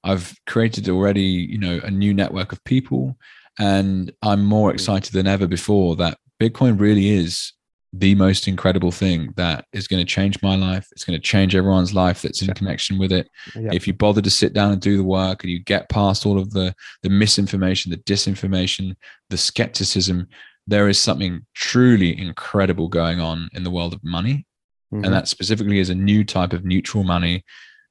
I've 0.04 0.34
created 0.48 0.90
already, 0.90 1.22
you 1.24 1.60
know, 1.60 1.80
a 1.84 1.92
new 1.92 2.14
network 2.14 2.52
of 2.52 2.64
people, 2.64 3.16
and 3.60 4.12
I'm 4.22 4.44
more 4.44 4.72
excited 4.72 5.14
than 5.14 5.28
ever 5.28 5.48
before 5.48 5.96
that 5.98 6.18
Bitcoin 6.42 6.80
really 6.80 7.10
is 7.10 7.54
the 7.96 8.16
most 8.16 8.48
incredible 8.48 8.92
thing 8.92 9.32
that 9.36 9.66
is 9.72 9.88
going 9.88 10.00
to 10.04 10.12
change 10.12 10.42
my 10.42 10.56
life. 10.56 10.88
It's 10.94 11.04
going 11.06 11.20
to 11.20 11.22
change 11.24 11.56
everyone's 11.56 11.94
life 11.94 12.24
that's 12.24 12.42
in 12.42 12.52
connection 12.56 12.98
with 12.98 13.12
it 13.12 13.30
Yeah. 13.56 13.70
if 13.72 13.86
you 13.88 13.94
bother 13.94 14.22
to 14.22 14.30
sit 14.32 14.52
down 14.54 14.72
and 14.72 14.82
do 14.82 14.98
the 14.98 15.04
work 15.04 15.44
and 15.44 15.52
you 15.52 15.60
get 15.60 15.90
past 15.90 16.26
all 16.26 16.40
of 16.40 16.52
the 16.52 16.74
the 17.04 17.10
misinformation 17.10 17.92
the 17.92 17.98
disinformation 17.98 18.96
the 19.30 19.38
skepticism 19.38 20.28
there 20.66 20.88
is 20.90 20.98
something 21.00 21.46
truly 21.54 22.18
incredible 22.20 22.88
going 22.88 23.20
on 23.20 23.48
in 23.54 23.64
the 23.64 23.72
world 23.72 23.94
of 23.94 24.04
money 24.04 24.46
Mhm. 24.92 25.06
and 25.06 25.14
that 25.14 25.28
specifically 25.28 25.78
is 25.80 25.90
a 25.92 25.96
new 25.96 26.24
type 26.24 26.54
of 26.54 26.64
neutral 26.66 27.04
money 27.04 27.44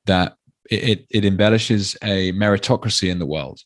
that 0.07 0.35
it, 0.71 0.83
it, 0.91 1.07
it 1.11 1.25
embellishes 1.25 1.97
a 2.03 2.33
meritocracy 2.33 3.09
in 3.11 3.19
the 3.21 3.27
world 3.27 3.61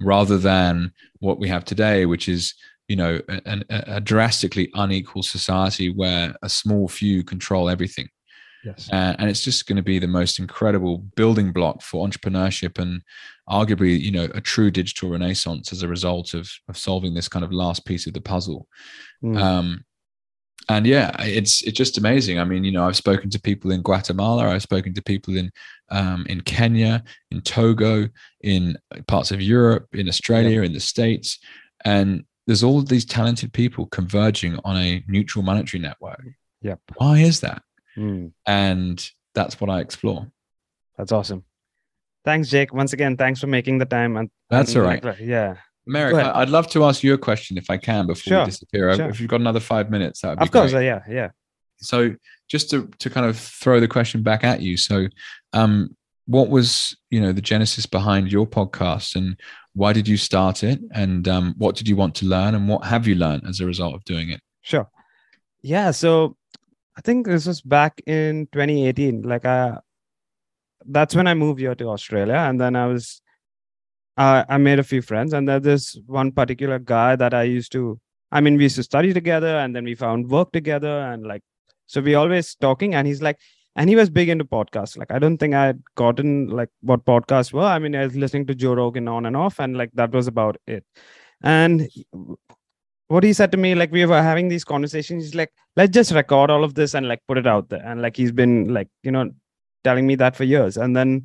rather 0.00 0.38
than 0.38 0.92
what 1.20 1.38
we 1.38 1.48
have 1.48 1.64
today 1.66 2.06
which 2.06 2.28
is 2.28 2.54
you 2.92 2.96
know 2.96 3.18
a, 3.30 3.62
a, 3.70 3.84
a 3.96 4.00
drastically 4.00 4.70
unequal 4.74 5.22
society 5.22 5.88
where 5.90 6.34
a 6.42 6.48
small 6.48 6.86
few 6.88 7.24
control 7.24 7.70
everything 7.70 8.06
yes. 8.64 8.90
uh, 8.92 9.14
and 9.18 9.30
it's 9.30 9.42
just 9.42 9.66
going 9.66 9.76
to 9.76 9.82
be 9.82 9.98
the 9.98 10.14
most 10.20 10.38
incredible 10.38 10.98
building 11.16 11.52
block 11.52 11.80
for 11.80 12.06
entrepreneurship 12.06 12.78
and 12.78 13.00
arguably 13.48 13.98
you 13.98 14.12
know 14.12 14.28
a 14.34 14.42
true 14.42 14.70
digital 14.70 15.08
renaissance 15.08 15.72
as 15.72 15.82
a 15.82 15.88
result 15.88 16.34
of 16.34 16.50
of 16.68 16.76
solving 16.76 17.14
this 17.14 17.28
kind 17.28 17.46
of 17.46 17.50
last 17.50 17.86
piece 17.86 18.06
of 18.06 18.12
the 18.12 18.20
puzzle 18.20 18.68
Hmm. 19.22 19.36
um 19.36 19.84
and 20.68 20.86
yeah 20.86 21.10
it's 21.20 21.62
it's 21.62 21.78
just 21.78 21.96
amazing 21.96 22.38
i 22.38 22.44
mean 22.44 22.64
you 22.64 22.72
know 22.72 22.86
i've 22.86 23.04
spoken 23.06 23.30
to 23.30 23.40
people 23.40 23.70
in 23.70 23.82
guatemala 23.82 24.48
i've 24.48 24.68
spoken 24.70 24.92
to 24.94 25.02
people 25.02 25.36
in 25.36 25.50
um, 25.90 26.26
in 26.28 26.40
kenya 26.40 27.02
in 27.30 27.40
togo 27.40 28.08
in 28.42 28.76
parts 29.08 29.30
of 29.32 29.40
europe 29.40 29.86
in 29.92 30.08
australia 30.08 30.62
in 30.62 30.72
the 30.72 30.80
states 30.80 31.38
and 31.84 32.24
there's 32.46 32.62
all 32.62 32.78
of 32.78 32.88
these 32.88 33.04
talented 33.04 33.52
people 33.52 33.86
converging 33.86 34.58
on 34.64 34.76
a 34.76 35.02
neutral 35.08 35.44
monetary 35.44 35.80
network 35.80 36.22
Yep. 36.62 36.80
why 36.96 37.18
is 37.18 37.40
that 37.40 37.62
Hmm. 37.94 38.28
and 38.46 39.10
that's 39.34 39.60
what 39.60 39.68
I 39.70 39.80
explore. 39.80 40.30
That's 40.96 41.12
awesome. 41.12 41.44
Thanks, 42.24 42.48
Jake. 42.50 42.72
Once 42.72 42.92
again, 42.92 43.16
thanks 43.16 43.40
for 43.40 43.46
making 43.48 43.78
the 43.78 43.84
time. 43.86 44.16
And 44.16 44.30
That's 44.50 44.74
and 44.74 44.82
all 44.84 44.88
right. 44.88 45.20
Yeah. 45.20 45.56
Meyrick, 45.86 46.14
I'd 46.14 46.48
love 46.50 46.68
to 46.70 46.84
ask 46.84 47.02
you 47.02 47.14
a 47.14 47.18
question 47.18 47.58
if 47.58 47.68
I 47.68 47.76
can 47.78 48.06
before 48.06 48.22
Sure, 48.30 48.40
we 48.40 48.44
disappear. 48.46 48.94
sure. 48.94 49.08
If 49.08 49.20
you've 49.20 49.28
got 49.30 49.40
another 49.40 49.58
five 49.60 49.90
minutes, 49.90 50.20
that 50.20 50.28
would 50.30 50.38
be 50.38 50.44
Of 50.44 50.50
course. 50.52 50.70
great. 50.72 50.84
yeah. 50.86 51.00
Yeah. 51.08 51.30
So, 51.78 52.14
just 52.48 52.70
to 52.70 52.88
to 53.00 53.10
kind 53.10 53.26
of 53.26 53.36
throw 53.38 53.80
the 53.80 53.88
question 53.88 54.22
back 54.22 54.44
at 54.44 54.60
you. 54.62 54.76
So, 54.76 55.08
um, 55.52 55.96
what 56.26 56.48
was 56.50 56.96
you 57.10 57.20
know 57.20 57.32
the 57.32 57.40
genesis 57.42 57.84
behind 57.86 58.30
your 58.30 58.46
podcast, 58.46 59.16
and 59.16 59.36
why 59.74 59.92
did 59.92 60.06
you 60.06 60.16
start 60.16 60.62
it, 60.62 60.80
and 60.92 61.26
um, 61.28 61.54
what 61.58 61.76
did 61.76 61.88
you 61.88 61.96
want 61.96 62.14
to 62.16 62.26
learn, 62.26 62.54
and 62.54 62.68
what 62.68 62.84
have 62.84 63.06
you 63.06 63.14
learned 63.14 63.44
as 63.48 63.60
a 63.60 63.66
result 63.66 63.94
of 63.94 64.04
doing 64.04 64.30
it? 64.30 64.40
Sure. 64.62 64.88
Yeah. 65.62 65.90
So 65.92 66.36
I 66.96 67.00
think 67.00 67.26
this 67.26 67.46
was 67.46 67.62
back 67.62 68.02
in 68.06 68.48
2018. 68.52 69.22
Like, 69.22 69.44
uh, 69.44 69.78
that's 70.86 71.14
when 71.14 71.26
I 71.26 71.34
moved 71.34 71.60
here 71.60 71.74
to 71.74 71.88
Australia. 71.88 72.34
And 72.34 72.60
then 72.60 72.76
I 72.76 72.86
was, 72.86 73.22
uh, 74.16 74.44
I 74.48 74.58
made 74.58 74.78
a 74.78 74.84
few 74.84 75.00
friends. 75.00 75.32
And 75.32 75.48
there's 75.48 75.98
one 76.06 76.32
particular 76.32 76.78
guy 76.78 77.16
that 77.16 77.32
I 77.32 77.44
used 77.44 77.72
to, 77.72 77.98
I 78.30 78.40
mean, 78.40 78.56
we 78.56 78.64
used 78.64 78.76
to 78.76 78.82
study 78.82 79.12
together 79.12 79.58
and 79.58 79.74
then 79.74 79.84
we 79.84 79.94
found 79.94 80.30
work 80.30 80.52
together. 80.52 81.00
And 81.00 81.26
like, 81.26 81.42
so 81.86 82.00
we 82.00 82.14
always 82.14 82.54
talking. 82.56 82.94
And 82.94 83.06
he's 83.06 83.22
like, 83.22 83.38
and 83.74 83.88
he 83.88 83.96
was 83.96 84.10
big 84.10 84.28
into 84.28 84.44
podcasts. 84.44 84.98
Like, 84.98 85.10
I 85.10 85.18
don't 85.18 85.38
think 85.38 85.54
I 85.54 85.66
had 85.66 85.82
gotten 85.94 86.48
like 86.48 86.68
what 86.82 87.04
podcasts 87.04 87.52
were. 87.52 87.62
I 87.62 87.78
mean, 87.78 87.94
I 87.96 88.04
was 88.04 88.16
listening 88.16 88.46
to 88.46 88.54
Joe 88.54 88.74
Rogan 88.74 89.08
on 89.08 89.24
and 89.26 89.36
off. 89.36 89.58
And 89.58 89.76
like, 89.76 89.90
that 89.94 90.12
was 90.12 90.26
about 90.26 90.56
it. 90.66 90.84
And 91.42 91.88
what 93.08 93.24
he 93.24 93.32
said 93.32 93.50
to 93.52 93.58
me, 93.58 93.74
like 93.74 93.90
we 93.90 94.04
were 94.04 94.22
having 94.22 94.48
these 94.48 94.64
conversations, 94.64 95.24
he's 95.24 95.34
like, 95.34 95.52
let's 95.76 95.92
just 95.92 96.12
record 96.12 96.50
all 96.50 96.64
of 96.64 96.74
this 96.74 96.94
and 96.94 97.08
like 97.08 97.20
put 97.26 97.38
it 97.38 97.46
out 97.46 97.70
there. 97.70 97.82
And 97.84 98.02
like 98.02 98.16
he's 98.16 98.32
been 98.32 98.72
like, 98.74 98.88
you 99.02 99.10
know, 99.10 99.30
telling 99.84 100.06
me 100.06 100.16
that 100.16 100.36
for 100.36 100.44
years. 100.44 100.76
And 100.76 100.94
then, 100.94 101.24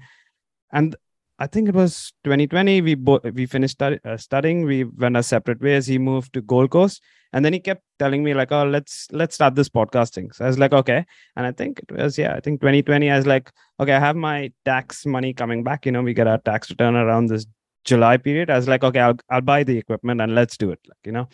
and 0.71 0.95
I 1.39 1.47
think 1.47 1.69
it 1.69 1.75
was 1.75 2.13
2020. 2.23 2.81
We 2.81 2.95
both 2.95 3.23
we 3.23 3.45
finished 3.45 3.73
study, 3.73 3.99
uh, 4.03 4.17
studying. 4.17 4.65
We 4.65 4.85
went 4.85 5.15
our 5.15 5.23
separate 5.23 5.61
ways. 5.61 5.85
He 5.85 5.99
moved 5.99 6.33
to 6.33 6.41
Gold 6.41 6.71
Coast, 6.71 7.01
and 7.31 7.45
then 7.45 7.53
he 7.53 7.59
kept 7.59 7.83
telling 7.99 8.23
me 8.23 8.33
like, 8.33 8.51
"Oh, 8.51 8.63
let's 8.65 9.07
let's 9.11 9.35
start 9.35 9.53
this 9.53 9.69
podcasting." 9.69 10.33
So 10.33 10.45
I 10.45 10.47
was 10.47 10.57
like, 10.57 10.73
"Okay." 10.73 11.05
And 11.35 11.45
I 11.45 11.51
think 11.51 11.79
it 11.79 11.91
was 11.91 12.17
yeah, 12.17 12.33
I 12.33 12.39
think 12.39 12.61
2020. 12.61 13.11
I 13.11 13.17
was 13.17 13.27
like, 13.27 13.51
"Okay, 13.79 13.93
I 13.93 13.99
have 13.99 14.15
my 14.15 14.51
tax 14.65 15.05
money 15.05 15.33
coming 15.33 15.63
back. 15.63 15.85
You 15.85 15.91
know, 15.91 16.01
we 16.01 16.15
get 16.15 16.27
our 16.27 16.39
tax 16.39 16.71
return 16.71 16.95
around 16.95 17.27
this 17.27 17.45
July 17.85 18.17
period." 18.17 18.49
I 18.49 18.55
was 18.55 18.67
like, 18.67 18.83
"Okay, 18.83 18.99
I'll 18.99 19.19
I'll 19.29 19.41
buy 19.41 19.63
the 19.63 19.77
equipment 19.77 20.21
and 20.21 20.33
let's 20.33 20.57
do 20.57 20.71
it." 20.71 20.79
Like 20.87 21.05
you 21.05 21.11
know, 21.11 21.27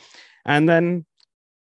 and 0.45 0.67
then 0.67 1.05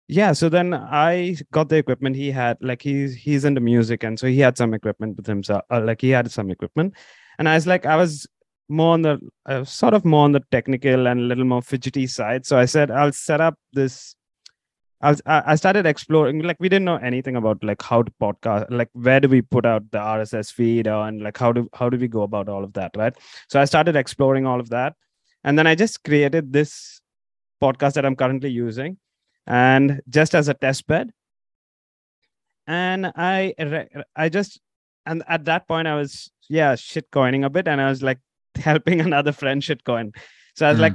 yeah 0.07 0.33
so 0.33 0.49
then 0.49 0.73
i 0.73 1.37
got 1.51 1.69
the 1.69 1.77
equipment 1.77 2.17
he 2.17 2.31
had 2.31 2.57
like 2.59 2.81
he's 2.81 3.15
he's 3.15 3.45
into 3.45 3.61
music 3.61 4.03
and 4.03 4.19
so 4.19 4.27
he 4.27 4.39
had 4.39 4.57
some 4.57 4.73
equipment 4.73 5.15
with 5.15 5.25
himself 5.25 5.61
uh, 5.71 5.79
like 5.79 6.01
he 6.01 6.09
had 6.09 6.29
some 6.29 6.51
equipment 6.51 6.93
and 7.41 7.49
i 7.49 7.55
was 7.55 7.65
like 7.65 7.85
i 7.85 7.95
was 7.95 8.27
more 8.71 8.93
on 8.93 9.01
the 9.01 9.19
uh, 9.45 9.63
sort 9.63 9.93
of 9.93 10.05
more 10.05 10.23
on 10.23 10.31
the 10.31 10.41
technical 10.49 11.07
and 11.07 11.19
a 11.19 11.23
little 11.23 11.43
more 11.43 11.61
fidgety 11.61 12.07
side. 12.07 12.45
So 12.45 12.57
I 12.57 12.65
said 12.65 12.89
I'll 12.89 13.11
set 13.11 13.41
up 13.41 13.55
this. 13.73 14.15
I 15.01 15.09
was 15.09 15.21
I 15.25 15.55
started 15.55 15.85
exploring 15.87 16.43
like 16.43 16.57
we 16.59 16.69
didn't 16.69 16.85
know 16.85 16.97
anything 16.97 17.35
about 17.35 17.63
like 17.63 17.81
how 17.81 18.03
to 18.03 18.11
podcast 18.21 18.67
like 18.69 18.89
where 18.93 19.19
do 19.19 19.27
we 19.27 19.41
put 19.41 19.65
out 19.65 19.89
the 19.91 19.97
RSS 19.97 20.51
feed 20.53 20.87
and 20.87 21.23
like 21.23 21.37
how 21.37 21.51
do 21.51 21.67
how 21.73 21.89
do 21.89 21.97
we 21.97 22.07
go 22.07 22.21
about 22.21 22.47
all 22.47 22.63
of 22.63 22.73
that 22.73 22.91
right 22.95 23.15
so 23.49 23.59
I 23.59 23.65
started 23.65 23.95
exploring 23.95 24.45
all 24.45 24.59
of 24.59 24.69
that 24.69 24.93
and 25.43 25.57
then 25.57 25.65
I 25.65 25.73
just 25.73 26.03
created 26.03 26.53
this 26.53 27.01
podcast 27.63 27.93
that 27.93 28.05
I'm 28.05 28.15
currently 28.15 28.51
using 28.51 28.97
and 29.47 30.01
just 30.07 30.35
as 30.35 30.49
a 30.49 30.53
test 30.53 30.85
bed 30.85 31.09
and 32.67 33.07
I 33.15 33.55
I 34.15 34.29
just 34.29 34.61
and 35.05 35.23
at 35.27 35.45
that 35.45 35.67
point 35.67 35.87
I 35.87 35.95
was 35.95 36.31
yeah 36.49 36.75
shit 36.75 37.09
coining 37.11 37.43
a 37.43 37.49
bit 37.49 37.67
and 37.67 37.81
I 37.81 37.89
was 37.89 38.03
like 38.03 38.19
helping 38.55 39.01
another 39.01 39.31
friend 39.31 39.63
shit 39.63 39.83
coin. 39.83 40.11
So 40.55 40.67
I 40.67 40.69
was 40.69 40.77
mm. 40.77 40.81
like, 40.81 40.93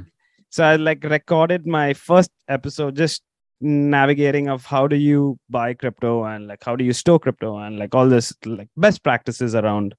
so 0.49 0.63
I 0.63 0.75
like 0.75 1.03
recorded 1.03 1.65
my 1.65 1.93
first 1.93 2.31
episode 2.47 2.95
just 2.95 3.23
navigating 3.59 4.49
of 4.49 4.65
how 4.65 4.87
do 4.87 4.95
you 4.95 5.39
buy 5.49 5.73
crypto 5.73 6.23
and 6.23 6.47
like 6.47 6.63
how 6.63 6.75
do 6.75 6.85
you 6.85 6.93
store 6.93 7.19
crypto 7.19 7.57
and 7.57 7.79
like 7.79 7.95
all 7.95 8.07
this 8.07 8.31
like 8.45 8.69
best 8.77 9.03
practices 9.03 9.55
around, 9.55 9.95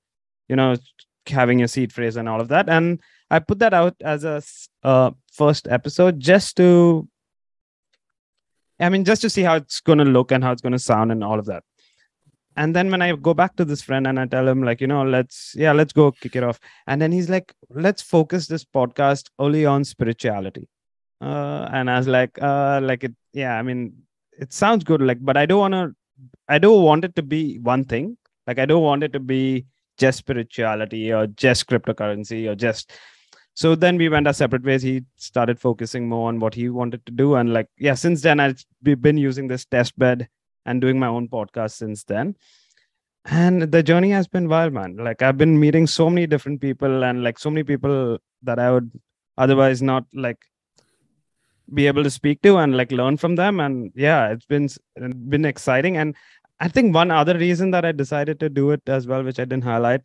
you 0.49 0.57
know, 0.57 0.77
having 1.27 1.59
your 1.59 1.69
seed 1.69 1.93
phrase 1.93 2.17
and 2.17 2.29
all 2.29 2.41
of 2.41 2.49
that. 2.49 2.69
And 2.69 3.01
I 3.31 3.41
put 3.41 3.59
that 3.59 3.75
out 3.75 3.97
as 4.01 4.25
a 4.25 4.43
uh, 4.85 5.11
first 5.33 5.67
episode 5.69 6.21
just 6.21 6.57
to, 6.57 7.09
I 8.81 8.89
mean, 8.89 9.05
just 9.05 9.23
to 9.23 9.31
see 9.31 9.43
how 9.43 9.57
it's 9.57 9.81
going 9.81 9.99
to 9.99 10.05
look 10.05 10.31
and 10.31 10.43
how 10.43 10.53
it's 10.53 10.63
going 10.63 10.73
to 10.73 10.79
sound 10.79 11.11
and 11.11 11.25
all 11.25 11.39
of 11.39 11.47
that 11.47 11.65
and 12.59 12.75
then 12.77 12.91
when 12.93 13.03
i 13.07 13.09
go 13.29 13.33
back 13.41 13.55
to 13.57 13.65
this 13.65 13.83
friend 13.89 14.07
and 14.09 14.19
i 14.21 14.27
tell 14.27 14.47
him 14.53 14.63
like 14.69 14.81
you 14.81 14.89
know 14.93 15.03
let's 15.17 15.55
yeah 15.65 15.73
let's 15.73 15.93
go 15.93 16.11
kick 16.11 16.35
it 16.37 16.43
off. 16.43 16.59
And 16.87 17.01
then 17.01 17.13
he's 17.13 17.31
like 17.31 17.55
let's 17.71 18.03
focus 18.03 18.47
this 18.49 18.65
podcast 18.65 19.31
only 19.39 19.65
on 19.65 19.85
spirituality. 19.85 20.69
Uh, 21.21 21.69
and 21.73 21.91
i 21.91 21.99
was 21.99 22.09
like 22.09 22.41
uh 22.41 22.81
like 22.83 23.05
it 23.05 23.15
yeah 23.33 23.59
i 23.59 23.63
mean 23.63 23.81
it 24.39 24.53
sounds 24.53 24.85
good 24.85 25.03
like 25.03 25.19
but 25.29 25.37
i 25.37 25.45
don't 25.47 25.59
want 25.59 25.75
to 25.75 25.85
i 26.49 26.59
don't 26.65 26.85
want 26.85 27.05
it 27.05 27.15
to 27.17 27.23
be 27.23 27.59
one 27.59 27.85
thing. 27.85 28.17
Like 28.47 28.59
i 28.59 28.67
don't 28.67 28.83
want 28.83 29.03
it 29.03 29.13
to 29.13 29.21
be 29.21 29.67
just 29.99 30.19
spirituality 30.19 31.13
or 31.13 31.27
just 31.27 31.67
cryptocurrency 31.67 32.49
or 32.51 32.55
just 32.55 32.93
so 33.55 33.75
then 33.75 33.97
we 33.97 34.09
went 34.09 34.29
our 34.29 34.33
separate 34.33 34.63
ways. 34.63 34.83
He 34.83 35.03
started 35.17 35.59
focusing 35.59 36.09
more 36.09 36.29
on 36.29 36.39
what 36.39 36.55
he 36.55 36.69
wanted 36.69 37.05
to 37.07 37.13
do. 37.13 37.35
And 37.35 37.53
like 37.53 37.69
yeah 37.77 37.95
since 37.95 38.23
then 38.23 38.41
i've 38.41 38.65
been 38.83 39.19
using 39.29 39.49
this 39.49 39.65
test 39.65 39.99
bed 39.99 40.29
and 40.69 40.81
doing 40.81 40.99
my 40.99 41.07
own 41.07 41.29
podcast 41.29 41.73
since 41.83 42.05
then. 42.05 42.37
And 43.25 43.63
the 43.77 43.83
journey 43.83 44.11
has 44.11 44.27
been 44.27 44.49
wild 44.49 44.73
man. 44.73 44.97
Like 45.09 45.23
i've 45.23 45.39
been 45.43 45.59
meeting 45.65 45.87
so 45.87 46.09
many 46.09 46.27
different 46.27 46.61
people 46.61 47.05
and 47.09 47.25
like 47.25 47.39
so 47.39 47.51
many 47.51 47.65
people 47.73 48.19
that 48.49 48.59
i 48.59 48.71
would 48.75 48.91
otherwise 49.45 49.83
not 49.83 50.05
like 50.27 50.39
be 51.79 51.87
able 51.87 52.05
to 52.09 52.11
speak 52.11 52.41
to 52.43 52.57
and 52.59 52.77
like 52.77 52.93
learn 52.93 53.17
from 53.17 53.37
them. 53.43 53.61
And 53.61 53.93
yeah 53.95 54.33
it's 54.33 54.47
been 54.47 54.69
been 55.35 55.45
exciting. 55.45 55.97
And 55.97 56.15
i 56.61 56.69
think 56.69 56.95
one 56.95 57.11
other 57.11 57.39
reason 57.39 57.71
that 57.73 57.85
i 57.89 57.93
decided 57.93 58.41
to 58.41 58.49
do 58.49 58.71
it 58.77 58.89
as 58.99 59.07
well 59.11 59.23
which 59.27 59.39
i 59.43 59.45
didn't 59.45 59.69
highlight 59.73 60.01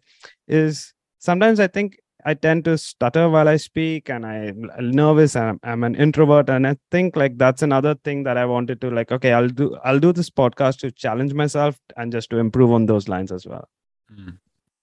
is 0.47 0.93
sometimes 1.27 1.59
i 1.59 1.67
think 1.77 1.97
I 2.25 2.33
tend 2.33 2.65
to 2.65 2.77
stutter 2.77 3.29
while 3.29 3.47
I 3.47 3.57
speak 3.57 4.09
and 4.09 4.25
I'm 4.25 4.69
nervous 4.79 5.35
and 5.35 5.45
I'm, 5.49 5.59
I'm, 5.63 5.83
an 5.83 5.95
introvert. 5.95 6.49
And 6.49 6.65
I 6.65 6.77
think 6.91 7.15
like 7.15 7.37
that's 7.37 7.61
another 7.61 7.95
thing 8.03 8.23
that 8.23 8.37
I 8.37 8.45
wanted 8.45 8.79
to 8.81 8.89
like, 8.89 9.11
okay, 9.11 9.33
I'll 9.33 9.49
do, 9.49 9.77
I'll 9.83 9.99
do 9.99 10.13
this 10.13 10.29
podcast 10.29 10.79
to 10.79 10.91
challenge 10.91 11.33
myself 11.33 11.79
and 11.97 12.11
just 12.11 12.29
to 12.29 12.37
improve 12.37 12.71
on 12.71 12.85
those 12.85 13.07
lines 13.07 13.31
as 13.31 13.45
well. 13.45 13.67
Mm. 14.13 14.37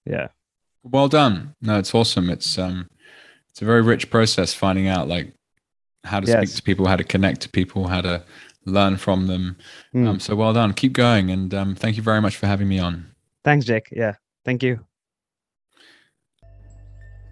Yeah. 0.05 0.27
Well 0.83 1.07
done. 1.07 1.55
No, 1.61 1.79
it's 1.79 1.95
awesome. 1.95 2.29
It's, 2.29 2.57
um, 2.57 2.89
it's 3.49 3.61
a 3.61 3.65
very 3.65 3.81
rich 3.81 4.09
process 4.09 4.53
finding 4.53 4.87
out 4.87 5.07
like 5.07 5.33
how 6.03 6.19
to 6.19 6.27
yes. 6.27 6.49
speak 6.49 6.55
to 6.57 6.63
people, 6.63 6.87
how 6.87 6.95
to 6.95 7.03
connect 7.03 7.41
to 7.41 7.49
people, 7.49 7.87
how 7.87 8.01
to 8.01 8.23
learn 8.65 8.97
from 8.97 9.27
them. 9.27 9.57
Mm. 9.93 10.07
Um, 10.07 10.19
so 10.19 10.35
well 10.35 10.53
done. 10.53 10.73
Keep 10.73 10.93
going. 10.93 11.31
And 11.31 11.53
um, 11.53 11.75
thank 11.75 11.97
you 11.97 12.03
very 12.03 12.21
much 12.21 12.37
for 12.37 12.47
having 12.47 12.67
me 12.67 12.79
on. 12.79 13.07
Thanks, 13.43 13.65
Jake. 13.65 13.87
Yeah. 13.91 14.15
Thank 14.45 14.63
you. 14.63 14.85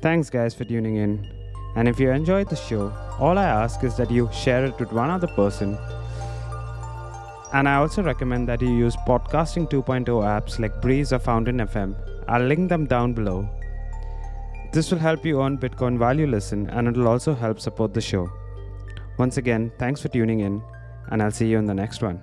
Thanks, 0.01 0.29
guys, 0.29 0.55
for 0.55 0.63
tuning 0.63 0.95
in. 0.95 1.27
And 1.75 1.87
if 1.87 1.99
you 1.99 2.09
enjoyed 2.09 2.49
the 2.49 2.55
show, 2.55 2.93
all 3.19 3.37
I 3.37 3.43
ask 3.43 3.83
is 3.83 3.97
that 3.97 4.09
you 4.09 4.29
share 4.31 4.63
it 4.65 4.79
with 4.79 4.93
one 4.93 5.09
other 5.09 5.27
person. 5.27 5.77
And 7.51 7.67
I 7.67 7.75
also 7.75 8.01
recommend 8.01 8.47
that 8.47 8.61
you 8.61 8.69
use 8.69 8.95
Podcasting 9.07 9.69
2.0 9.69 10.05
apps 10.05 10.57
like 10.57 10.81
Breez 10.81 11.11
or 11.11 11.19
Fountain 11.19 11.57
FM. 11.57 11.95
I'll 12.29 12.45
link 12.45 12.69
them 12.69 12.85
down 12.85 13.13
below. 13.13 13.49
This 14.71 14.89
will 14.89 14.99
help 14.99 15.25
you 15.25 15.41
earn 15.41 15.57
Bitcoin 15.57 15.99
while 15.99 16.17
you 16.17 16.27
listen, 16.27 16.69
and 16.69 16.87
it'll 16.87 17.07
also 17.07 17.33
help 17.33 17.59
support 17.59 17.93
the 17.93 18.01
show. 18.01 18.31
Once 19.17 19.35
again, 19.35 19.69
thanks 19.79 20.01
for 20.01 20.07
tuning 20.07 20.39
in, 20.39 20.61
and 21.09 21.21
I'll 21.21 21.31
see 21.31 21.47
you 21.47 21.57
in 21.57 21.65
the 21.65 21.73
next 21.73 22.01
one. 22.01 22.21